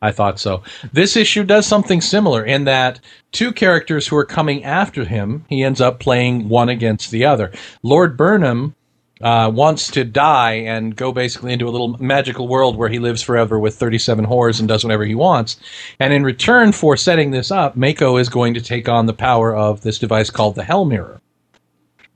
[0.00, 0.62] I thought so.
[0.90, 2.98] This issue does something similar in that
[3.30, 7.52] two characters who are coming after him, he ends up playing one against the other.
[7.82, 8.74] Lord Burnham
[9.22, 13.22] uh, wants to die and go basically into a little magical world where he lives
[13.22, 15.56] forever with 37 whores and does whatever he wants.
[15.98, 19.54] And in return for setting this up, Mako is going to take on the power
[19.54, 21.20] of this device called the Hell Mirror.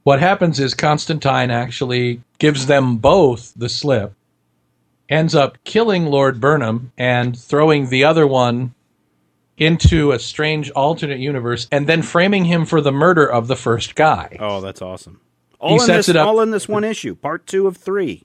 [0.03, 4.13] What happens is Constantine actually gives them both the slip
[5.09, 8.75] ends up killing Lord Burnham and throwing the other one
[9.57, 13.95] into a strange alternate universe and then framing him for the murder of the first
[13.95, 14.37] guy.
[14.39, 15.21] Oh, that's awesome.
[15.67, 18.25] All in sets this, it up- all in this one issue, part two of three.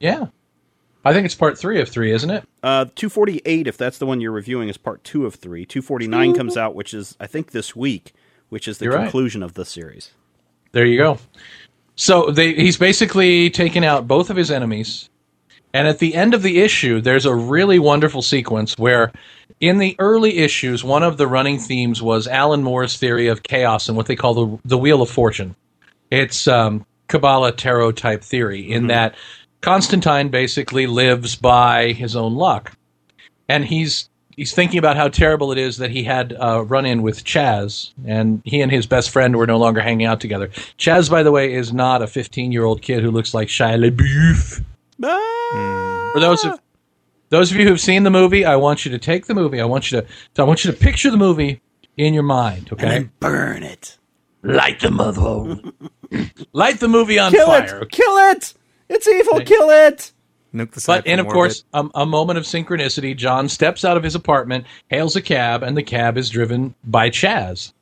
[0.00, 0.26] Yeah.
[1.04, 2.44] I think it's part three of three, isn't it?
[2.62, 5.66] Uh, 248, if that's the one you're reviewing, is part two of three.
[5.66, 8.12] 249 comes out, which is, I think, this week,
[8.50, 9.02] which is the You're right.
[9.02, 10.12] conclusion of the series.
[10.70, 11.18] There you go.
[11.96, 15.08] So they, he's basically taken out both of his enemies.
[15.74, 19.10] And at the end of the issue, there's a really wonderful sequence where,
[19.58, 23.88] in the early issues, one of the running themes was Alan Moore's theory of chaos
[23.88, 25.56] and what they call the, the Wheel of Fortune.
[26.12, 28.88] It's um, Kabbalah tarot type theory, in mm-hmm.
[28.88, 29.14] that
[29.62, 32.76] Constantine basically lives by his own luck.
[33.48, 37.00] And he's he's thinking about how terrible it is that he had a run in
[37.00, 40.48] with Chaz, and he and his best friend were no longer hanging out together.
[40.78, 43.78] Chaz, by the way, is not a 15 year old kid who looks like Shia
[43.78, 44.62] LaBeouf.
[45.02, 46.10] Ah!
[46.12, 46.60] For those of
[47.30, 49.60] those of you who've seen the movie, I want you to take the movie.
[49.60, 51.62] I want you to I want you to picture the movie
[51.96, 52.68] in your mind.
[52.70, 53.96] Okay, Burn it.
[54.42, 55.60] light the mother,
[56.52, 57.80] light the movie on Kill fire.
[57.82, 57.90] it.
[57.90, 58.54] Kill it.
[58.88, 59.40] It's evil.
[59.40, 60.12] Kill it.
[60.54, 61.92] Nuke the But site and from of course, orbit.
[61.96, 63.16] um, a moment of synchronicity.
[63.16, 67.08] John steps out of his apartment, hails a cab, and the cab is driven by
[67.10, 67.72] Chaz.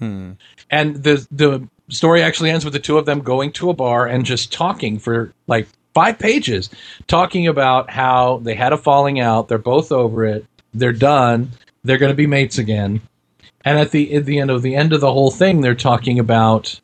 [0.00, 0.36] And
[0.70, 4.24] the the story actually ends with the two of them going to a bar and
[4.24, 6.68] just talking for like five pages,
[7.06, 9.48] talking about how they had a falling out.
[9.48, 10.44] They're both over it.
[10.74, 11.50] They're done.
[11.84, 13.00] They're going to be mates again.
[13.64, 16.18] And at the at the end of the end of the whole thing, they're talking
[16.18, 16.78] about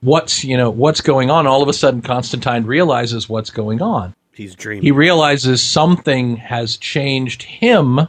[0.00, 1.46] what's you know what's going on.
[1.46, 4.82] All of a sudden, Constantine realizes what's going on He's dreaming.
[4.84, 8.00] he realizes something has changed him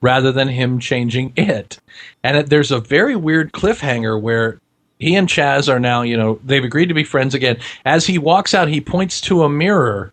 [0.00, 1.78] rather than him changing it.
[2.22, 4.60] And it, there's a very weird cliffhanger where
[4.98, 7.58] he and Chaz are now, you know, they've agreed to be friends again.
[7.84, 10.12] As he walks out, he points to a mirror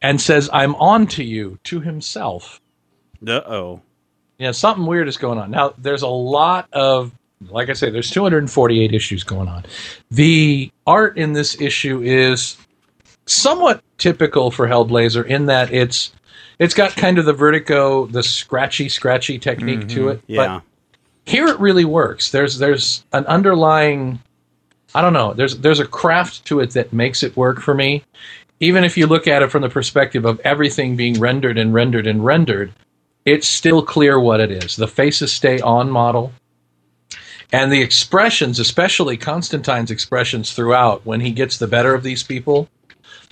[0.00, 2.60] and says, I'm on to you, to himself.
[3.26, 3.80] Uh oh.
[4.38, 5.50] Yeah, something weird is going on.
[5.50, 7.12] Now, there's a lot of,
[7.50, 9.64] like I say, there's 248 issues going on.
[10.10, 12.56] The art in this issue is
[13.26, 16.12] somewhat typical for Hellblazer in that it's
[16.58, 20.08] it's got kind of the vertigo, the scratchy, scratchy technique to mm-hmm.
[20.08, 20.22] it.
[20.26, 20.36] Yeah.
[20.36, 20.62] But
[21.24, 22.30] here it really works.
[22.30, 24.20] There's there's an underlying,
[24.94, 25.34] I don't know.
[25.34, 28.04] There's there's a craft to it that makes it work for me.
[28.60, 32.06] Even if you look at it from the perspective of everything being rendered and rendered
[32.06, 32.72] and rendered,
[33.24, 34.76] it's still clear what it is.
[34.76, 36.32] The faces stay on model.
[37.52, 42.68] And the expressions, especially Constantine's expressions throughout, when he gets the better of these people,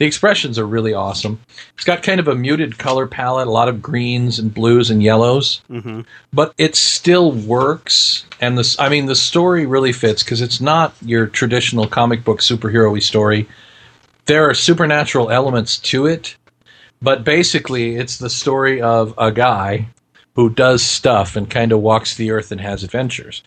[0.00, 1.40] The expressions are really awesome.
[1.74, 5.02] It's got kind of a muted color palette, a lot of greens and blues and
[5.02, 6.00] yellows, mm-hmm.
[6.32, 8.24] but it still works.
[8.40, 12.40] And this, I mean, the story really fits because it's not your traditional comic book
[12.40, 13.46] superhero story.
[14.24, 16.34] There are supernatural elements to it,
[17.02, 19.88] but basically, it's the story of a guy
[20.34, 23.42] who does stuff and kind of walks the earth and has adventures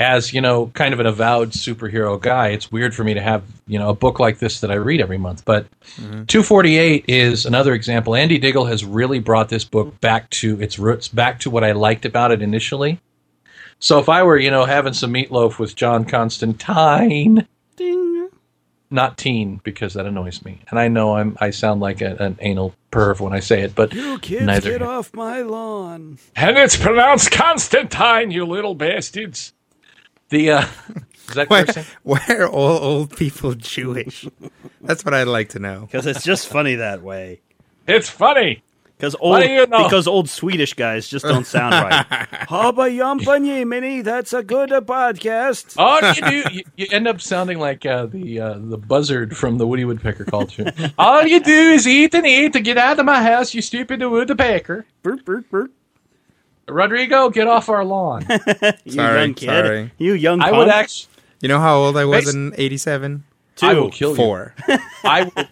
[0.00, 3.44] as you know kind of an avowed superhero guy it's weird for me to have
[3.66, 6.24] you know a book like this that i read every month but mm-hmm.
[6.24, 11.06] 248 is another example andy diggle has really brought this book back to its roots
[11.06, 12.98] back to what i liked about it initially
[13.78, 17.46] so if i were you know having some meatloaf with john constantine
[17.76, 18.30] Ding.
[18.90, 22.38] not teen because that annoys me and i know i'm i sound like a, an
[22.40, 24.70] anal perv when i say it but you kids neither.
[24.70, 29.52] get off my lawn and it's pronounced constantine you little bastards
[30.30, 30.66] the uh,
[31.28, 31.64] is that why,
[32.02, 34.26] why are all old people Jewish?
[34.80, 35.82] That's what I'd like to know.
[35.82, 37.40] Because it's just funny that way.
[37.86, 38.62] It's funny.
[38.96, 39.84] Because old, you know?
[39.84, 42.06] because old Swedish guys just don't sound right.
[42.48, 45.74] Haba yumpanye mini, that's a good uh, podcast.
[45.78, 46.54] Oh, you do.
[46.54, 50.26] You, you, end up sounding like uh, the uh, the buzzard from the Woody Woodpecker
[50.26, 50.70] culture.
[50.98, 54.02] All you do is eat and eat to get out of my house, you stupid
[54.02, 54.84] woodpecker.
[55.02, 55.72] Burp, burp, burp.
[56.70, 58.26] Rodrigo, get off our lawn.
[58.84, 59.46] you sorry, young kid.
[59.46, 59.92] Sorry.
[59.98, 61.10] You young I would actually.
[61.40, 63.24] You know how old I was in 87?
[63.56, 63.66] Two.
[63.66, 64.54] I will kill Four.
[64.68, 64.78] you.
[65.04, 65.44] I will.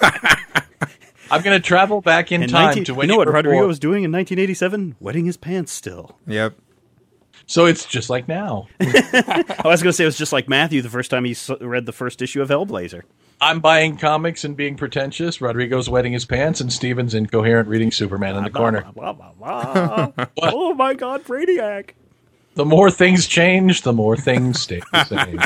[1.30, 3.66] I'm going to travel back in, in time 19, to when you know what Rodrigo
[3.66, 4.96] was doing in 1987?
[5.00, 6.16] Wetting his pants still.
[6.26, 6.54] Yep.
[7.46, 8.68] So it's just like now.
[8.80, 11.86] I was going to say it was just like Matthew the first time he read
[11.86, 13.02] the first issue of Hellblazer.
[13.40, 15.40] I'm buying comics and being pretentious.
[15.40, 18.84] Rodrigo's wetting his pants, and Steven's incoherent reading Superman in the corner.
[18.98, 21.90] oh my God, Brainiac!
[22.54, 25.40] The more things change, the more things stay the same.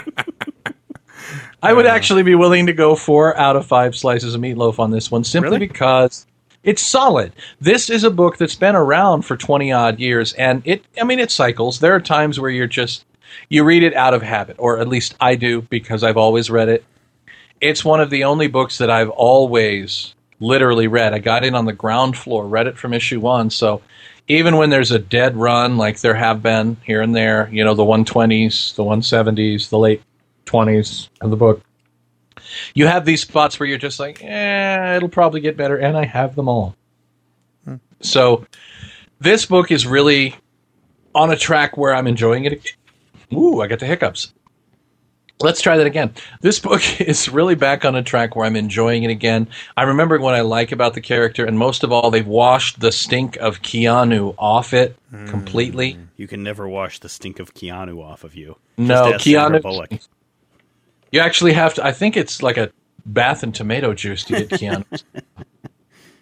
[1.63, 1.91] I would uh.
[1.91, 5.25] actually be willing to go four out of five slices of meatloaf on this one,
[5.25, 5.67] simply really?
[5.67, 6.27] because
[6.63, 7.33] it's solid.
[7.61, 10.85] This is a book that's been around for twenty odd years, and it.
[11.01, 11.81] I mean, it cycles.
[11.81, 13.05] There are times where you're just
[13.49, 16.69] you read it out of habit, or at least I do because I've always read
[16.69, 16.85] it
[17.61, 21.13] it's one of the only books that I've always literally read.
[21.13, 23.51] I got in on the ground floor, read it from issue one.
[23.51, 23.83] So
[24.29, 27.75] even when there's a dead run, like there have been here and there, you know,
[27.75, 30.03] the 120s, the 170s, the late
[30.47, 31.63] 20s of the book,
[32.75, 35.77] you have these spots where you're just like, eh, it'll probably get better.
[35.77, 36.75] And I have them all.
[37.65, 37.77] Hmm.
[38.01, 38.47] So
[39.21, 40.35] this book is really
[41.15, 42.73] on a track where I'm enjoying it.
[43.33, 44.33] Ooh, I got the hiccups.
[45.43, 46.13] Let's try that again.
[46.41, 49.49] This book is really back on a track where I'm enjoying it again.
[49.77, 52.93] I'm remembering what I like about the character, and most of all, they've washed the
[52.93, 55.29] stink of Keanu off it mm.
[55.29, 55.99] completely.
[56.17, 58.57] You can never wash the stink of Keanu off of you.
[58.77, 60.01] No, Keanu.
[61.13, 61.85] You actually have to.
[61.85, 62.71] I think it's like a
[63.07, 65.03] bath and tomato juice to get Keanu.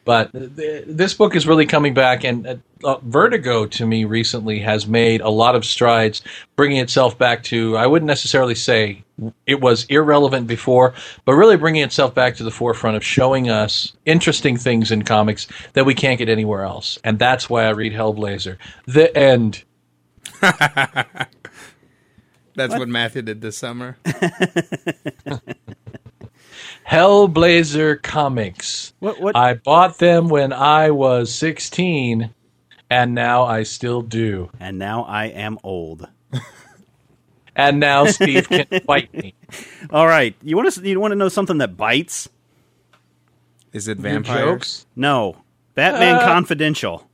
[0.08, 4.58] But th- this book is really coming back, and uh, uh, Vertigo to me recently
[4.60, 6.22] has made a lot of strides,
[6.56, 9.04] bringing itself back to I wouldn't necessarily say
[9.44, 10.94] it was irrelevant before,
[11.26, 15.46] but really bringing itself back to the forefront of showing us interesting things in comics
[15.74, 18.56] that we can't get anywhere else, and that's why I read Hellblazer.
[18.86, 19.62] The end.
[20.40, 21.20] That's
[22.72, 22.78] what?
[22.78, 23.98] what Matthew did this summer.
[26.88, 28.94] Hellblazer comics.
[28.98, 29.36] What, what?
[29.36, 32.34] I bought them when I was 16,
[32.88, 34.50] and now I still do.
[34.58, 36.08] And now I am old.
[37.56, 39.34] and now Steve can fight me.
[39.90, 42.30] All right, you want to you want to know something that bites?
[43.74, 44.86] Is it vampires?
[44.96, 45.36] No,
[45.74, 47.06] Batman uh, Confidential.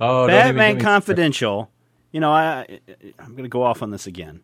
[0.00, 1.70] Oh, Batman Confidential.
[2.12, 2.78] You know, I
[3.18, 4.42] I'm going to go off on this again.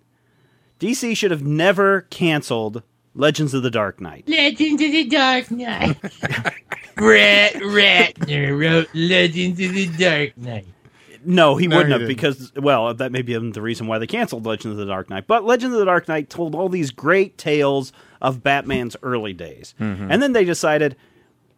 [0.81, 2.83] DC should have never canceled
[3.17, 4.29] Legends of the Dark Knight.
[4.29, 6.01] Legends of the Dark Knight.
[6.97, 10.67] Brett Ratner wrote Legends of the Dark Knight.
[11.25, 14.07] No, he no, wouldn't he have because, well, that may be the reason why they
[14.07, 15.27] canceled Legends of the Dark Knight.
[15.27, 19.75] But Legends of the Dark Knight told all these great tales of Batman's early days.
[19.81, 20.11] Mm-hmm.
[20.11, 20.95] And then they decided,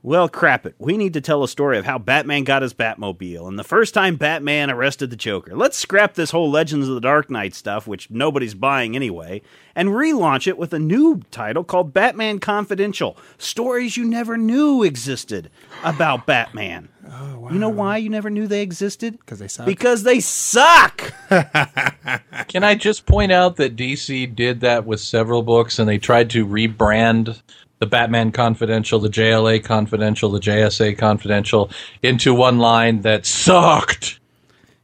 [0.03, 0.77] well, crap it.
[0.79, 3.95] We need to tell a story of how Batman got his Batmobile and the first
[3.95, 5.57] time Batman arrested the Joker.
[5.57, 9.43] Let's scrap this whole Legends of the Dark Knight stuff, which nobody's buying anyway,
[9.75, 15.51] and relaunch it with a new title called Batman Confidential Stories You Never Knew Existed
[15.83, 16.89] about Batman.
[17.11, 17.51] Oh, wow.
[17.51, 19.19] You know why you never knew they existed?
[19.19, 19.67] Because they suck.
[19.67, 21.13] Because they suck!
[22.49, 26.31] Can I just point out that DC did that with several books and they tried
[26.31, 27.41] to rebrand
[27.79, 31.71] the Batman Confidential, the JLA Confidential, the JSA Confidential
[32.03, 34.19] into one line that sucked.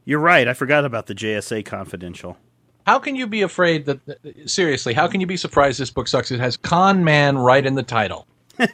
[0.05, 0.47] You're right.
[0.47, 2.37] I forgot about the JSA Confidential.
[2.85, 3.99] How can you be afraid that
[4.45, 4.93] seriously?
[4.93, 6.29] How can you be surprised this book sucks?
[6.31, 8.27] It has con man right in the title.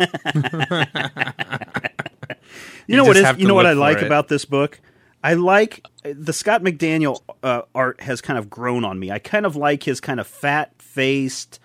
[2.87, 3.25] You know You what just is?
[3.25, 4.05] have You know what I like it.
[4.05, 4.79] about this book?
[5.23, 9.11] I like the Scott McDaniel uh, art has kind of grown on me.
[9.11, 11.59] I kind of like his kind of fat faced,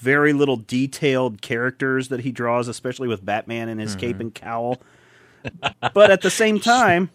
[0.00, 4.00] very little detailed characters that he draws, especially with Batman and his Mm-hmm.
[4.00, 4.80] cape and cowl.
[5.94, 7.10] but at the same time,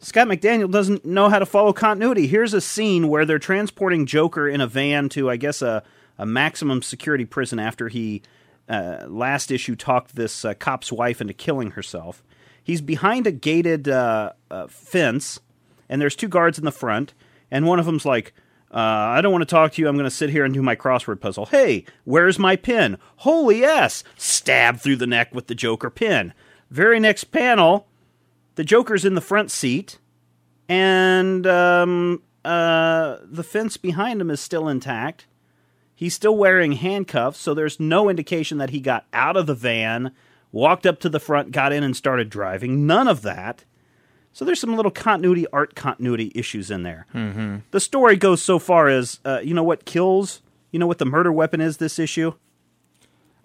[0.00, 2.26] Scott McDaniel doesn't know how to follow continuity.
[2.26, 5.82] Here's a scene where they're transporting Joker in a van to, I guess, a,
[6.18, 8.22] a maximum security prison after he
[8.68, 12.22] uh, last issue talked this uh, cop's wife into killing herself.
[12.62, 15.40] He's behind a gated uh, uh, fence,
[15.88, 17.14] and there's two guards in the front,
[17.50, 18.34] and one of them's like,
[18.70, 19.88] uh, I don't want to talk to you.
[19.88, 21.46] I'm going to sit here and do my crossword puzzle.
[21.46, 22.98] Hey, where's my pin?
[23.16, 24.04] Holy S!
[24.16, 26.34] Stab through the neck with the Joker pin.
[26.70, 27.88] Very next panel,
[28.56, 29.98] the Joker's in the front seat,
[30.68, 35.26] and um, uh, the fence behind him is still intact.
[35.94, 40.12] He's still wearing handcuffs, so there's no indication that he got out of the van,
[40.52, 42.86] walked up to the front, got in, and started driving.
[42.86, 43.64] None of that.
[44.38, 47.06] So there's some little continuity, art continuity issues in there.
[47.12, 47.56] Mm-hmm.
[47.72, 51.04] The story goes so far as uh, you know what kills, you know what the
[51.04, 52.34] murder weapon is this issue?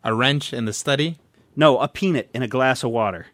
[0.03, 1.17] A wrench in the study.
[1.55, 3.25] No, a peanut in a glass of water.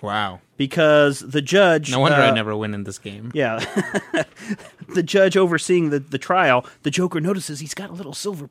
[0.00, 0.42] Wow.
[0.56, 1.90] Because the judge.
[1.90, 3.32] No wonder I uh, never win in this game.
[3.34, 3.64] Yeah.
[4.94, 8.48] the judge overseeing the, the trial, the Joker notices he's got a little silver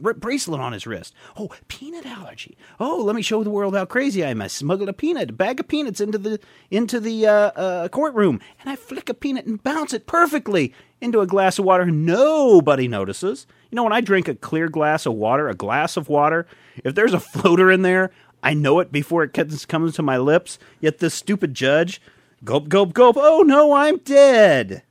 [0.00, 1.14] bracelet on his wrist.
[1.36, 2.56] Oh, peanut allergy.
[2.80, 4.42] Oh, let me show the world how crazy I am.
[4.42, 6.40] I smuggled a peanut, a bag of peanuts into the
[6.70, 11.20] into the uh, uh, courtroom, and I flick a peanut and bounce it perfectly into
[11.20, 11.86] a glass of water.
[11.86, 13.46] Nobody notices.
[13.70, 16.46] You know, when I drink a clear glass of water, a glass of water,
[16.84, 18.10] if there's a floater in there,
[18.42, 20.58] I know it before it comes comes to my lips.
[20.80, 22.00] Yet this stupid judge,
[22.44, 23.16] gulp, gulp, gulp.
[23.18, 24.82] Oh no, I'm dead.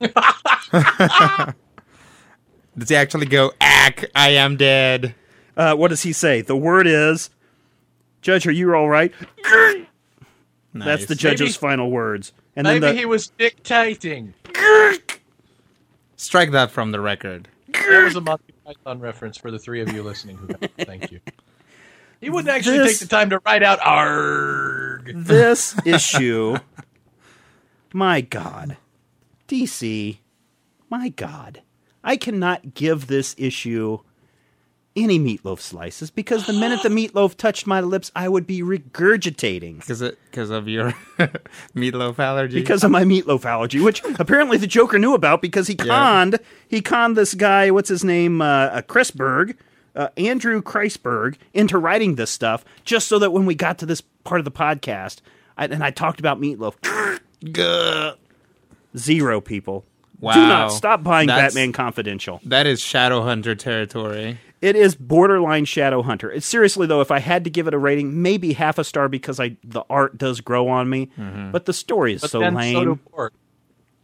[2.78, 5.14] Does he actually go, ack, I am dead?
[5.56, 6.40] Uh, what does he say?
[6.42, 7.30] The word is,
[8.22, 9.12] Judge, are you all right?
[10.74, 12.32] That's the judge's Maybe- final words.
[12.54, 14.34] And Maybe then the, he was dictating.
[16.16, 17.48] Strike that from the record.
[17.72, 20.36] That was a Monty Python reference for the three of you listening.
[20.36, 20.48] Who.
[20.84, 21.20] Thank you.
[22.20, 26.56] He wouldn't actually This- take the time to write out "arg." this issue,
[27.92, 28.76] my God,
[29.46, 30.18] DC,
[30.90, 31.62] my God,
[32.08, 33.98] I cannot give this issue
[34.96, 39.80] any meatloaf slices because the minute the meatloaf touched my lips, I would be regurgitating.
[39.80, 40.92] Because because of your
[41.76, 42.58] meatloaf allergy.
[42.58, 46.80] because of my meatloaf allergy, which apparently the Joker knew about because he conned he
[46.80, 49.58] conned this guy, what's his name, uh, uh, Chris Berg,
[49.94, 54.00] uh, Andrew Kreisberg, into writing this stuff just so that when we got to this
[54.24, 55.20] part of the podcast,
[55.58, 56.74] I, and I talked about meatloaf,
[58.96, 59.84] zero people.
[60.20, 60.34] Wow.
[60.34, 62.40] Do not stop buying That's- Batman Confidential.
[62.44, 64.38] that is Shadowhunter territory.
[64.60, 66.40] It is borderline Shadow Hunter.
[66.40, 69.38] Seriously though, if I had to give it a rating, maybe half a star because
[69.38, 71.52] I the art does grow on me, mm-hmm.
[71.52, 72.74] but the story is But so then lame.
[72.74, 73.30] so do.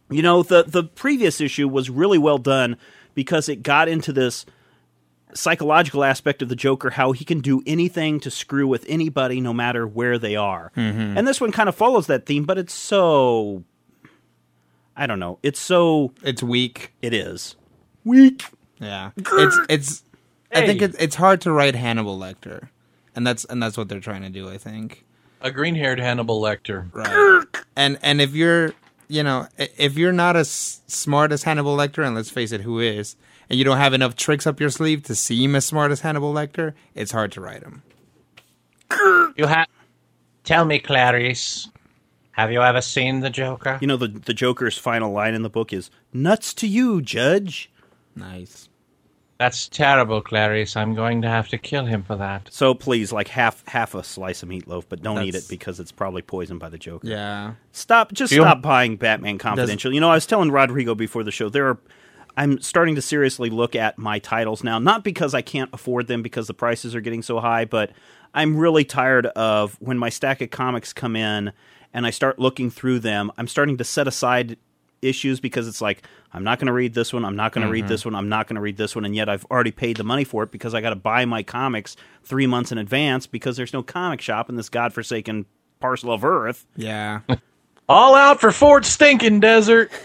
[0.09, 2.77] You know, the the previous issue was really well done
[3.15, 4.45] because it got into this
[5.33, 9.51] psychological aspect of the Joker, how he can do anything to screw with anybody, no
[9.53, 10.71] matter where they are.
[10.77, 11.17] Mm-hmm.
[11.17, 13.63] And this one kind of follows that theme, but it's so
[14.95, 15.39] I don't know.
[15.43, 16.93] It's so It's weak.
[17.01, 17.55] it is
[18.03, 18.43] weak.
[18.79, 19.11] Yeah.
[19.17, 20.03] It's it's.
[20.53, 22.69] I think it's it's hard to write Hannibal Lecter,
[23.15, 24.49] and that's and that's what they're trying to do.
[24.49, 25.03] I think.
[25.41, 26.89] A green-haired Hannibal Lecter.
[26.93, 27.45] Right.
[27.75, 28.73] and and if you're
[29.09, 32.79] you know if you're not as smart as Hannibal Lecter, and let's face it, who
[32.79, 33.15] is,
[33.49, 36.33] and you don't have enough tricks up your sleeve to seem as smart as Hannibal
[36.33, 37.81] Lecter, it's hard to write him.
[39.35, 39.67] You have.
[40.45, 41.69] Tell me, Clarice.
[42.35, 43.77] Have you ever seen the Joker?
[43.79, 47.71] You know, the the Joker's final line in the book is "Nuts to you, Judge."
[48.15, 48.69] Nice.
[49.37, 50.77] That's terrible, Clarice.
[50.77, 52.47] I'm going to have to kill him for that.
[52.51, 55.91] So please, like half half a slice of meatloaf, but don't eat it because it's
[55.91, 57.07] probably poisoned by the Joker.
[57.07, 57.53] Yeah.
[57.71, 58.13] Stop!
[58.13, 59.93] Just Feel- stop buying Batman Confidential.
[59.93, 61.77] You know, I was telling Rodrigo before the show there are.
[62.37, 66.21] I'm starting to seriously look at my titles now, not because I can't afford them
[66.21, 67.91] because the prices are getting so high, but
[68.33, 71.53] I'm really tired of when my stack of comics come in
[71.95, 73.31] and I start looking through them.
[73.37, 74.57] I'm starting to set aside
[75.01, 77.71] issues because it's like I'm not going to read this one, I'm not going to
[77.71, 77.89] read mm-hmm.
[77.89, 80.03] this one, I'm not going to read this one, and yet I've already paid the
[80.03, 83.55] money for it because I got to buy my comics three months in advance because
[83.55, 85.45] there's no comic shop in this godforsaken
[85.79, 86.65] parcel of earth.
[86.75, 87.21] Yeah.
[87.87, 89.91] All out for Fort Stinking Desert.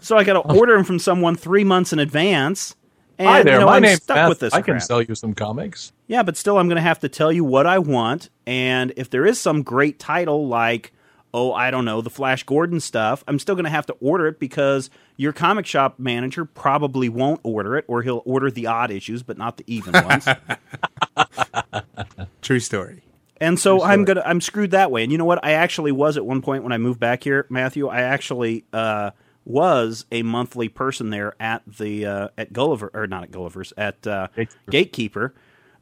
[0.00, 2.76] So I got to order them from someone three months in advance.
[3.18, 4.28] And, Hi there, you know, my I'm name's stuck Beth.
[4.28, 4.82] with this I can crap.
[4.82, 5.92] sell you some comics.
[6.06, 8.28] Yeah, but still, I'm going to have to tell you what I want.
[8.46, 10.92] And if there is some great title like,
[11.32, 14.26] oh, I don't know, the Flash Gordon stuff, I'm still going to have to order
[14.26, 18.90] it because your comic shop manager probably won't order it, or he'll order the odd
[18.90, 20.26] issues, but not the even ones.
[22.42, 23.02] True story.
[23.40, 25.02] And so I'm gonna I'm screwed that way.
[25.02, 25.44] And you know what?
[25.44, 27.86] I actually was at one point when I moved back here, Matthew.
[27.86, 29.10] I actually uh,
[29.46, 34.06] was a monthly person there at the uh, at Gulliver or not at Gulliver's at
[34.06, 34.70] uh, Gatekeeper.
[34.70, 35.34] Gatekeeper.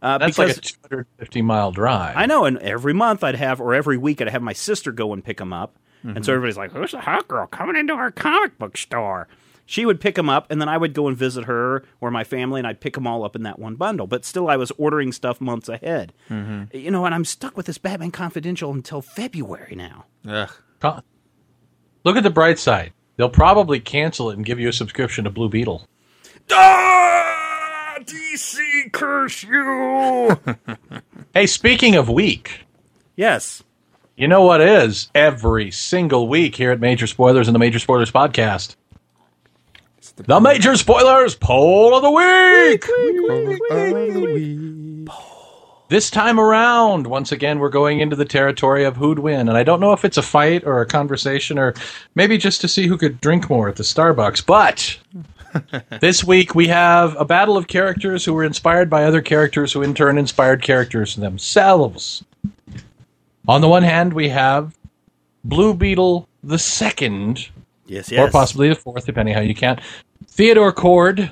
[0.03, 2.15] Uh, That's because like a 250 mile drive.
[2.17, 5.15] I know, and every month I'd have, or every week I'd have my sister go
[5.15, 5.77] and pick them up.
[6.07, 9.27] And so everybody's like, "Who's the hot girl coming into our comic book store?"
[9.65, 12.25] She would pick them up, and then I would go and visit her or my
[12.25, 14.07] family, and I'd pick them all up in that one bundle.
[14.07, 16.13] But still, I was ordering stuff months ahead.
[16.29, 20.05] You know, and I'm stuck with this Batman Confidential until February now.
[20.29, 20.51] Ugh.
[22.05, 22.93] Look at the bright side.
[23.17, 25.87] They'll probably cancel it and give you a subscription to Blue Beetle.
[26.53, 30.39] Ah, DC curse you!
[31.35, 32.61] Hey, speaking of week,
[33.17, 33.65] yes,
[34.17, 38.13] you know what is every single week here at Major Spoilers and the Major Spoilers
[38.13, 38.77] podcast?
[40.17, 42.11] The Major Spoilers Poll of the
[45.09, 45.25] Week!
[45.89, 49.49] This time around, once again, we're going into the territory of who'd win.
[49.49, 51.75] And I don't know if it's a fight or a conversation or
[52.15, 54.47] maybe just to see who could drink more at the Starbucks.
[54.47, 54.99] But
[56.01, 59.83] this week we have a battle of characters who were inspired by other characters who
[59.83, 62.25] in turn inspired characters themselves.
[63.47, 64.75] On the one hand, we have
[65.45, 67.49] Blue Beetle the second,
[67.87, 69.81] yes, or possibly the fourth, depending how you count.
[70.27, 71.31] Theodore Kord,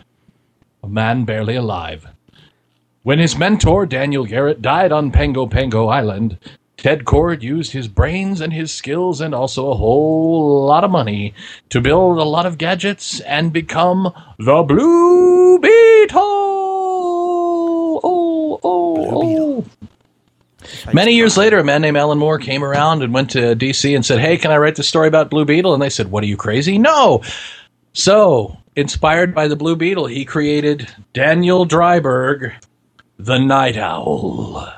[0.83, 2.07] a man barely alive.
[3.05, 6.39] When his mentor, Daniel Garrett, died on Pango Pango Island,
[6.77, 11.35] Ted Kord used his brains and his skills and also a whole lot of money
[11.71, 16.21] to build a lot of gadgets and become the Blue Beetle.
[18.05, 19.65] Oh, oh, oh.
[20.93, 24.07] Many years later, a man named Alan Moore came around and went to DC and
[24.07, 25.75] said, Hey, can I write this story about Blue Beetle?
[25.75, 26.79] And they said, What are you crazy?
[26.79, 27.23] No.
[27.95, 32.53] So, inspired by the Blue Beetle, he created Daniel Dreiberg,
[33.25, 34.69] the Night Owl.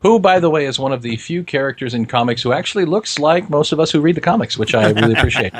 [0.00, 3.18] Who, by the way, is one of the few characters in comics who actually looks
[3.18, 5.54] like most of us who read the comics, which I really appreciate.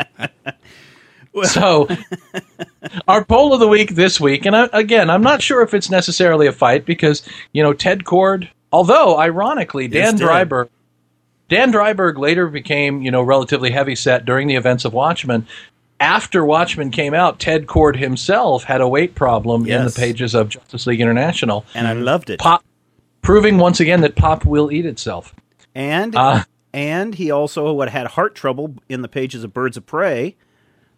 [1.45, 1.89] so,
[3.09, 5.91] our poll of the week this week, and I, again, I'm not sure if it's
[5.91, 10.16] necessarily a fight because, you know, Ted Kord, although ironically, Dan.
[10.16, 10.68] Dreiberg,
[11.49, 15.47] Dan Dreiberg later became, you know, relatively heavy set during the events of Watchmen.
[16.01, 20.49] After Watchmen came out, Ted Kord himself had a weight problem in the pages of
[20.49, 21.64] Justice League International.
[21.74, 22.38] and I loved it.
[22.38, 22.64] Pop,
[23.22, 25.34] proving once again that pop will eat itself.
[25.74, 29.86] And Uh, and he also what had heart trouble in the pages of Birds of
[29.86, 30.36] Prey,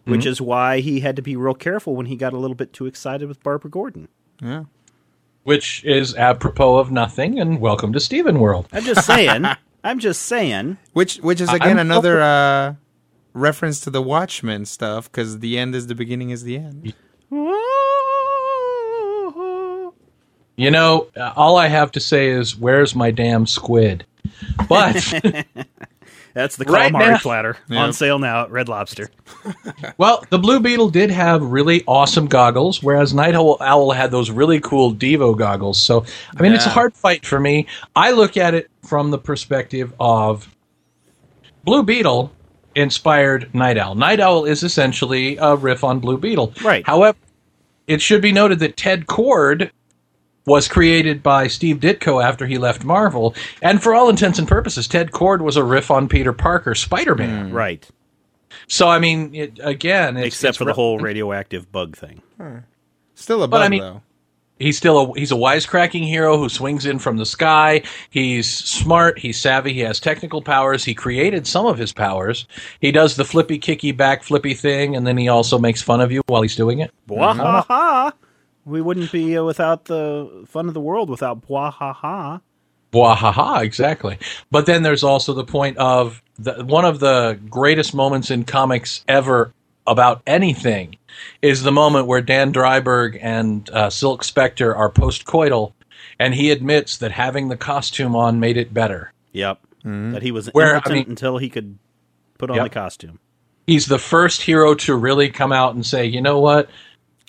[0.05, 2.71] which is why he had to be real careful when he got a little bit
[2.73, 4.07] too excited with Barbara Gordon.
[4.41, 4.63] Yeah.
[5.43, 7.39] which is apropos of nothing.
[7.39, 8.67] And welcome to Steven World.
[8.71, 9.45] I'm just saying.
[9.83, 10.77] I'm just saying.
[10.93, 12.75] Which which is again I'm- another uh,
[13.33, 16.93] reference to the Watchmen stuff because the end is the beginning is the end.
[20.57, 24.05] You know, uh, all I have to say is, "Where's my damn squid?"
[24.69, 24.95] But
[26.33, 27.83] That's the Right calamari now- platter Yeah.
[27.83, 29.09] on sale now at Red Lobster.
[29.97, 34.31] well, the Blue Beetle did have really awesome goggles, whereas Night Owl, Owl had those
[34.31, 35.81] really cool Devo goggles.
[35.81, 36.05] So,
[36.37, 37.67] I mean, it's a hard fight for me.
[37.97, 40.47] I look at it from the perspective of
[41.65, 42.31] Blue Beetle
[42.75, 43.95] inspired Night Owl.
[43.95, 46.53] Night Owl is essentially a riff on Blue Beetle.
[46.63, 46.85] Right.
[46.85, 47.17] However,
[47.87, 49.71] it should be noted that Ted Kord
[50.45, 54.87] was created by Steve Ditko after he left Marvel, and for all intents and purposes,
[54.87, 57.49] Ted Kord was a riff on Peter Parker, Spider-Man.
[57.49, 57.55] Hmm.
[57.55, 57.87] Right.
[58.67, 62.21] So I mean, it, again, it's, Except it's for the whole radioactive bug thing.
[62.37, 62.57] Hmm.
[63.15, 64.01] Still a But bug I mean- though.
[64.61, 67.83] He's still a he's a wisecracking hero who swings in from the sky.
[68.09, 69.19] He's smart.
[69.19, 69.73] He's savvy.
[69.73, 70.85] He has technical powers.
[70.85, 72.47] He created some of his powers.
[72.79, 76.11] He does the flippy, kicky, back flippy thing, and then he also makes fun of
[76.11, 76.91] you while he's doing it.
[77.07, 78.13] Bwahaha.
[78.65, 82.41] We wouldn't be uh, without the fun of the world without bwahaha.
[82.93, 84.17] Wahaha, exactly.
[84.51, 89.03] But then there's also the point of the, one of the greatest moments in comics
[89.07, 89.53] ever
[89.87, 90.95] about anything
[91.41, 95.73] is the moment where Dan Dreiberg and uh, Silk Spectre are postcoital,
[96.19, 99.13] and he admits that having the costume on made it better.
[99.33, 99.59] Yep.
[99.83, 101.77] That he was Where, I mean- until he could
[102.37, 102.65] put on Yep.
[102.65, 103.19] the costume.
[103.67, 106.69] He's the first hero to really come out and say, you know what?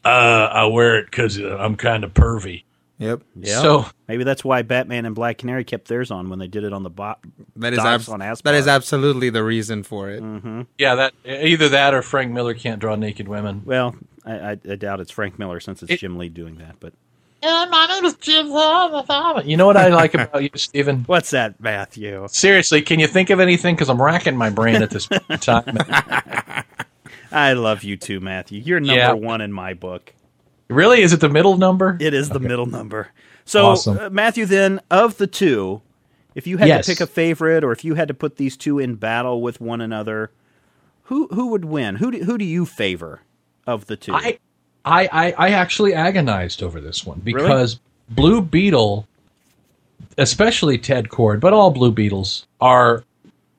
[0.05, 2.65] Uh, I wear it because I'm kind of pervy.
[3.03, 3.23] Yep.
[3.37, 3.61] Yeah.
[3.63, 6.73] So Maybe that's why Batman and Black Canary kept theirs on when they did it
[6.73, 7.19] on the bot.
[7.57, 8.51] That is abs- on Aspar.
[8.53, 10.23] that is absolutely the reason for it.
[10.23, 10.63] Mm-hmm.
[10.79, 13.63] yeah, that either that or Frank Miller can't draw naked women.
[13.65, 16.77] Well, I, I, I doubt it's Frank Miller since it's It- Jim Lee doing that.
[16.81, 16.93] But
[17.43, 19.47] Yeah, my name is Jim Thomas.
[19.47, 21.03] You know what I like about you, Stephen?
[21.07, 22.27] what's that, Matthew?
[22.31, 23.75] Seriously, can you think of anything?
[23.75, 25.77] Because I'm racking my brain at this point in time.
[27.33, 28.61] I love you too, Matthew.
[28.61, 29.13] You're number Yeah.
[29.13, 30.13] one in my book.
[30.73, 31.03] Really?
[31.03, 31.97] Is it the middle number?
[32.01, 33.09] It is the middle number.
[33.45, 33.99] So, Awesome.
[33.99, 35.83] uh, Matthew, then of the two,
[36.35, 36.87] If you had Yes.
[36.87, 39.61] to pick a favorite, or if you had to put these two in battle with
[39.61, 40.31] one another,
[41.05, 41.97] who who would win?
[41.97, 43.21] Who do, who do you favor
[43.67, 44.15] of the two?
[44.15, 44.39] I,
[44.85, 49.07] I, I, I actually agonized over this one because Blue Beetle,
[50.17, 53.05] especially Ted Kord, but all Blue Beetles are.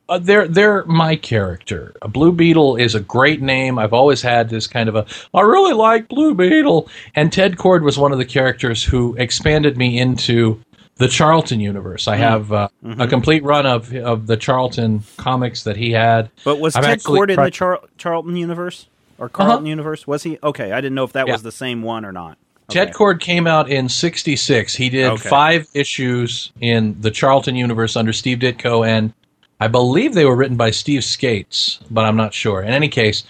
[0.10, 1.96] Uh, they're they're my character.
[2.02, 3.80] A Blue Beetle is a great name.
[3.80, 5.06] I've always had this kind of a.
[5.34, 9.78] I really like Blue Beetle, and Ted Kord was one of the characters who expanded
[9.78, 10.60] me into
[10.98, 12.08] the Charlton universe.
[12.08, 12.68] I have uh,
[13.00, 16.30] a complete run of of the Charlton comics that he had.
[16.44, 18.88] but was I've Ted Kord in the Char- Charlton universe
[19.18, 20.06] or Carlton universe?
[20.06, 20.74] Was he okay?
[20.74, 21.34] I didn't know if that Yeah.
[21.34, 22.38] was the same one or not.
[22.70, 22.98] Ted Okay.
[22.98, 24.76] Kord came out in '66.
[24.76, 25.30] He did Okay.
[25.30, 29.14] five issues in the Charlton universe under Steve Ditko, and
[29.60, 32.62] I believe they were written by Steve Skeates, but I'm not sure.
[32.62, 33.24] In any case,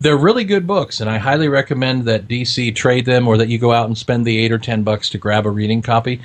[0.00, 3.58] they're really good books, and I highly recommend that DC trade them or that you
[3.58, 6.20] go out and spend the eight or ten bucks to grab a reading copy.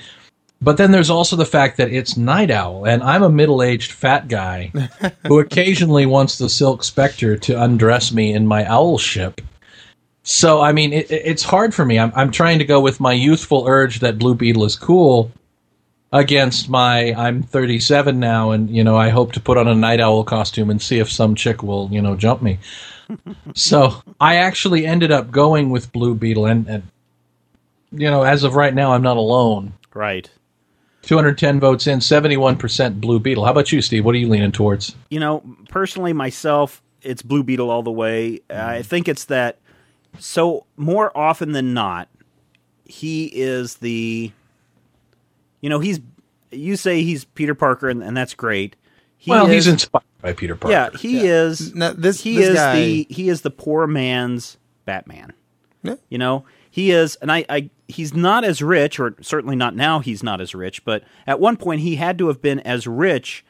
[0.61, 4.27] But then there's also the fact that it's Night Owl, and I'm a middle-aged fat
[4.27, 4.71] guy
[5.27, 9.41] who occasionally wants the Silk Spectre to undress me in my owl ship.
[10.23, 11.99] So I mean, it, it's hard for me.
[11.99, 15.31] I'm I'm trying to go with my youthful urge that Blue Beetle is cool
[16.13, 19.99] against my I'm 37 now, and you know I hope to put on a night
[19.99, 22.59] owl costume and see if some chick will you know jump me.
[23.55, 26.83] so I actually ended up going with Blue Beetle, and, and
[27.91, 29.73] you know as of right now I'm not alone.
[29.93, 30.29] Right.
[31.01, 33.43] 210 votes in, 71% Blue Beetle.
[33.43, 34.05] How about you, Steve?
[34.05, 34.95] What are you leaning towards?
[35.09, 38.39] You know, personally, myself, it's Blue Beetle all the way.
[38.49, 39.59] I think it's that.
[40.17, 42.07] So more often than not,
[42.85, 44.31] he is the.
[45.63, 45.99] You know, he's.
[46.51, 48.75] You say he's Peter Parker, and, and that's great.
[49.17, 50.71] He well, is, he's inspired by Peter Parker.
[50.71, 51.73] Yeah, he is.
[51.73, 55.33] No, this- he this is guy- the he is the poor man's Batman.
[55.81, 55.95] Yeah.
[56.09, 59.99] You know, he is, and I, I, he's not as rich, or certainly not now.
[59.99, 63.43] He's not as rich, but at one point he had to have been as rich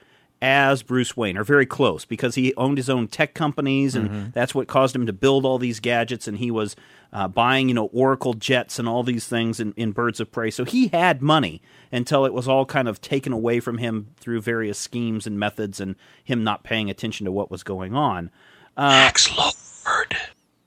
[0.44, 4.54] as Bruce Wayne, or very close, because he owned his own tech companies, and that's
[4.54, 6.28] what caused him to build all these gadgets.
[6.28, 6.76] And he was
[7.14, 10.52] uh, buying, you know, Oracle jets and all these things in, in Birds of Prey.
[10.52, 11.62] So he had money
[11.94, 15.80] until it was all kind of taken away from him through various schemes and methods,
[15.80, 18.30] and him not paying attention to what was going on.
[18.76, 20.18] Max Lord.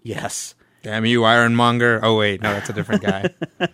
[0.02, 0.54] Yes.
[0.82, 2.00] Damn you, Ironmonger.
[2.02, 3.28] Oh wait, no, that's a different guy.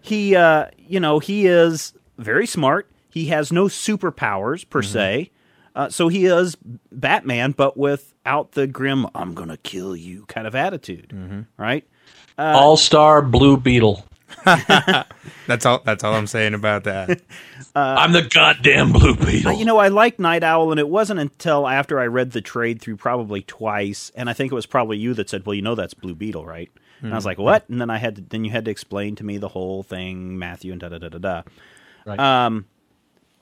[0.00, 5.30] he uh you know he is very smart he has no superpowers per se
[5.74, 6.56] uh, so he is
[6.92, 11.84] batman but without the grim i'm gonna kill you kind of attitude right
[12.38, 14.04] All star Blue Beetle.
[15.46, 15.80] that's all.
[15.84, 17.20] That's all I'm saying about that.
[17.76, 19.52] I'm the goddamn Blue Beetle.
[19.52, 22.40] Uh, you know i like night owl and it wasn't until after i read the
[22.40, 25.62] trade through probably twice and i think it was probably you that said well you
[25.62, 26.70] know that's blue beetle right
[27.02, 29.14] and i was like what and then i had to then you had to explain
[29.16, 31.42] to me the whole thing matthew and da da da da da
[32.06, 32.18] Right.
[32.20, 32.66] um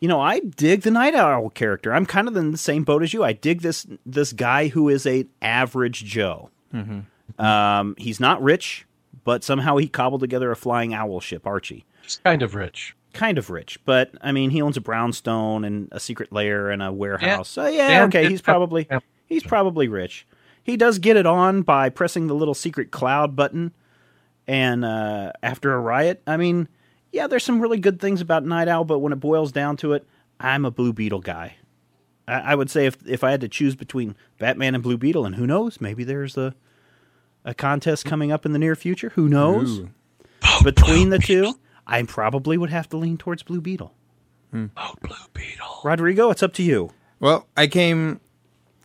[0.02, 1.94] you know, I dig the Night Owl character.
[1.94, 3.22] I'm kind of in the same boat as you.
[3.22, 6.50] I dig this this guy who is a average Joe.
[7.38, 8.84] Um, he's not rich,
[9.22, 11.84] but somehow he cobbled together a flying owl ship, Archie.
[12.02, 12.96] He's kind of rich.
[13.12, 16.82] Kind of rich, but I mean, he owns a brownstone and a secret lair and
[16.82, 17.48] a warehouse.
[17.48, 18.98] so yeah, Dan okay, he's probably yeah.
[19.26, 20.26] he's probably rich.
[20.64, 23.72] He does get it on by pressing the little secret cloud button,
[24.48, 26.66] and uh, after a riot, I mean,
[27.12, 29.92] yeah, there's some really good things about Night Owl, but when it boils down to
[29.92, 30.06] it,
[30.40, 31.56] I'm a Blue Beetle guy.
[32.26, 35.26] I, I would say if if I had to choose between Batman and Blue Beetle,
[35.26, 36.54] and who knows, maybe there's a
[37.44, 39.10] a contest coming up in the near future.
[39.10, 39.80] Who knows?
[39.80, 39.90] Ooh.
[40.64, 41.54] Between the two,
[41.86, 43.94] I probably would have to lean towards Blue Beetle.
[44.50, 44.66] Hmm.
[44.76, 45.80] Oh, Blue Beetle.
[45.84, 46.90] Rodrigo, it's up to you.
[47.20, 48.20] Well, I came,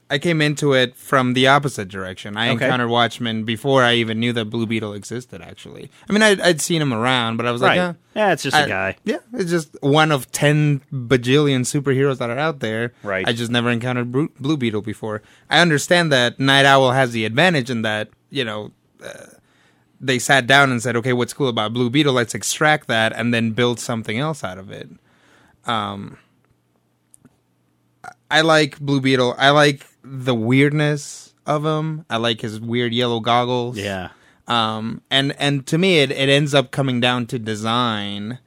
[0.09, 2.37] I came into it from the opposite direction.
[2.37, 2.63] I Okay.
[2.65, 5.41] encountered Watchmen before I even knew that Blue Beetle existed.
[5.41, 7.89] Actually, I mean, I'd, I'd seen him around, but I was like, right?
[7.89, 8.95] eh, yeah, it's just a I- guy.
[9.03, 12.93] Yeah, it's just one of ten bajillion superheroes that are out there.
[13.03, 13.27] Right.
[13.27, 15.21] I just never encountered Bru- Blue Beetle before.
[15.49, 18.71] I understand that Night Owl has the advantage in that you know
[19.03, 19.25] uh,
[19.99, 22.13] they sat down and said, okay, what's cool about Blue Beetle?
[22.13, 24.87] Let's extract that and then build something else out of it.
[25.65, 26.17] Um,
[28.29, 29.35] I like Blue Beetle.
[29.37, 32.05] I like the weirdness of him.
[32.09, 33.77] I like his weird yellow goggles.
[33.77, 34.09] Yeah,
[34.47, 38.39] Um, and and to me, it, it ends up coming down to design,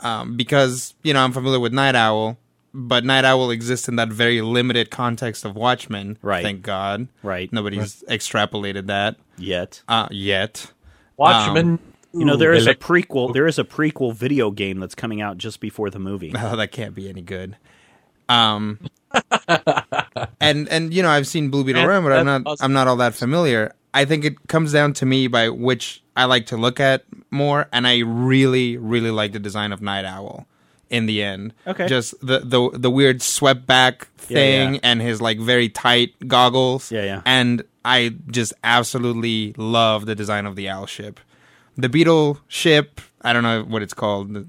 [0.00, 2.38] um, because you know I'm familiar with Night Owl,
[2.74, 6.18] but Night Owl exists in that very limited context of Watchmen.
[6.22, 6.42] Right.
[6.42, 7.08] Thank God.
[7.22, 7.52] right.
[7.52, 10.72] Nobody's extrapolated that Yet, uh, yet.
[11.16, 11.78] Watchmen.
[12.12, 13.32] you know, there is a prequel.
[13.32, 16.32] There is a prequel video game that's coming out just before the movie.
[16.38, 17.56] Oh, that can't be any good.
[18.28, 18.80] Um,
[20.40, 22.64] and and you know I've seen Blue Beetle Yeah, run, but I'm not awesome.
[22.64, 23.72] I'm not all that familiar.
[23.94, 27.66] I think it comes down to me by which I like to look at more,
[27.72, 30.46] and I really really like the design of Night Owl.
[30.90, 31.52] in the end.
[31.66, 31.86] Okay.
[31.88, 34.80] Just the the the weird swept back Yeah, thing yeah.
[34.82, 36.92] and his like very tight goggles.
[36.92, 37.22] Yeah, yeah.
[37.26, 41.18] And I just absolutely love the design of the owl ship.
[41.76, 44.46] The beetle ship, I don't know what it's called.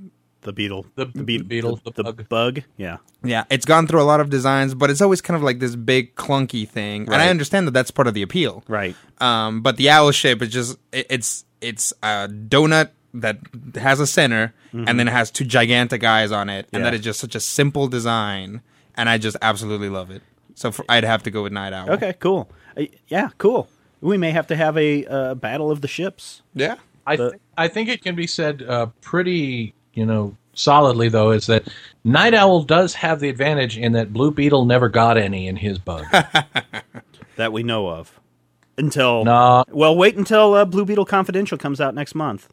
[0.48, 0.86] The- The beetle.
[0.96, 2.30] The- be- the beetle, the bug.
[2.30, 2.64] bug.
[2.78, 2.98] Yeah.
[3.24, 5.76] Yeah, it's gone through a lot of designs, but it's always kind of like this
[5.76, 7.04] big clunky thing.
[7.12, 8.64] And I understand that that's part of the appeal.
[8.68, 8.96] Right.
[9.20, 13.40] Um, but the owl shape is just it, it's it's a donut that
[13.76, 16.78] has a center and then it has two gigantic eyes on it, and Mm-hmm.
[16.78, 16.84] Yeah.
[16.92, 18.62] that is just such a simple design,
[18.96, 20.22] and I just absolutely love it.
[20.56, 21.90] So for, I'd have to go with Night Owl.
[21.92, 22.14] Okay.
[22.20, 22.48] Cool.
[22.78, 23.30] Uh, yeah.
[23.38, 23.68] Cool.
[24.02, 26.42] We may have to have a uh, battle of the ships.
[26.54, 26.76] Yeah.
[27.08, 31.48] I th- I think it can be said uh, pretty you know solidly though is
[31.48, 31.68] that
[32.04, 35.78] Night Owl does have the advantage in that Blue Beetle never got any in his
[35.80, 36.06] bug.
[37.36, 38.20] that we know of.
[38.78, 39.64] Until Nah.
[39.70, 42.48] well, wait until uh, Blue Beetle Confidential comes out next month.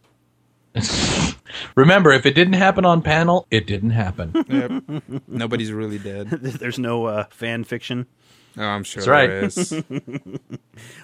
[1.75, 4.33] Remember, if it didn't happen on panel, it didn't happen.
[4.49, 5.23] Yep.
[5.27, 6.29] Nobody's really dead.
[6.29, 8.07] There's no uh, fan fiction.
[8.57, 9.27] Oh, I'm sure That's right.
[9.27, 9.73] there is.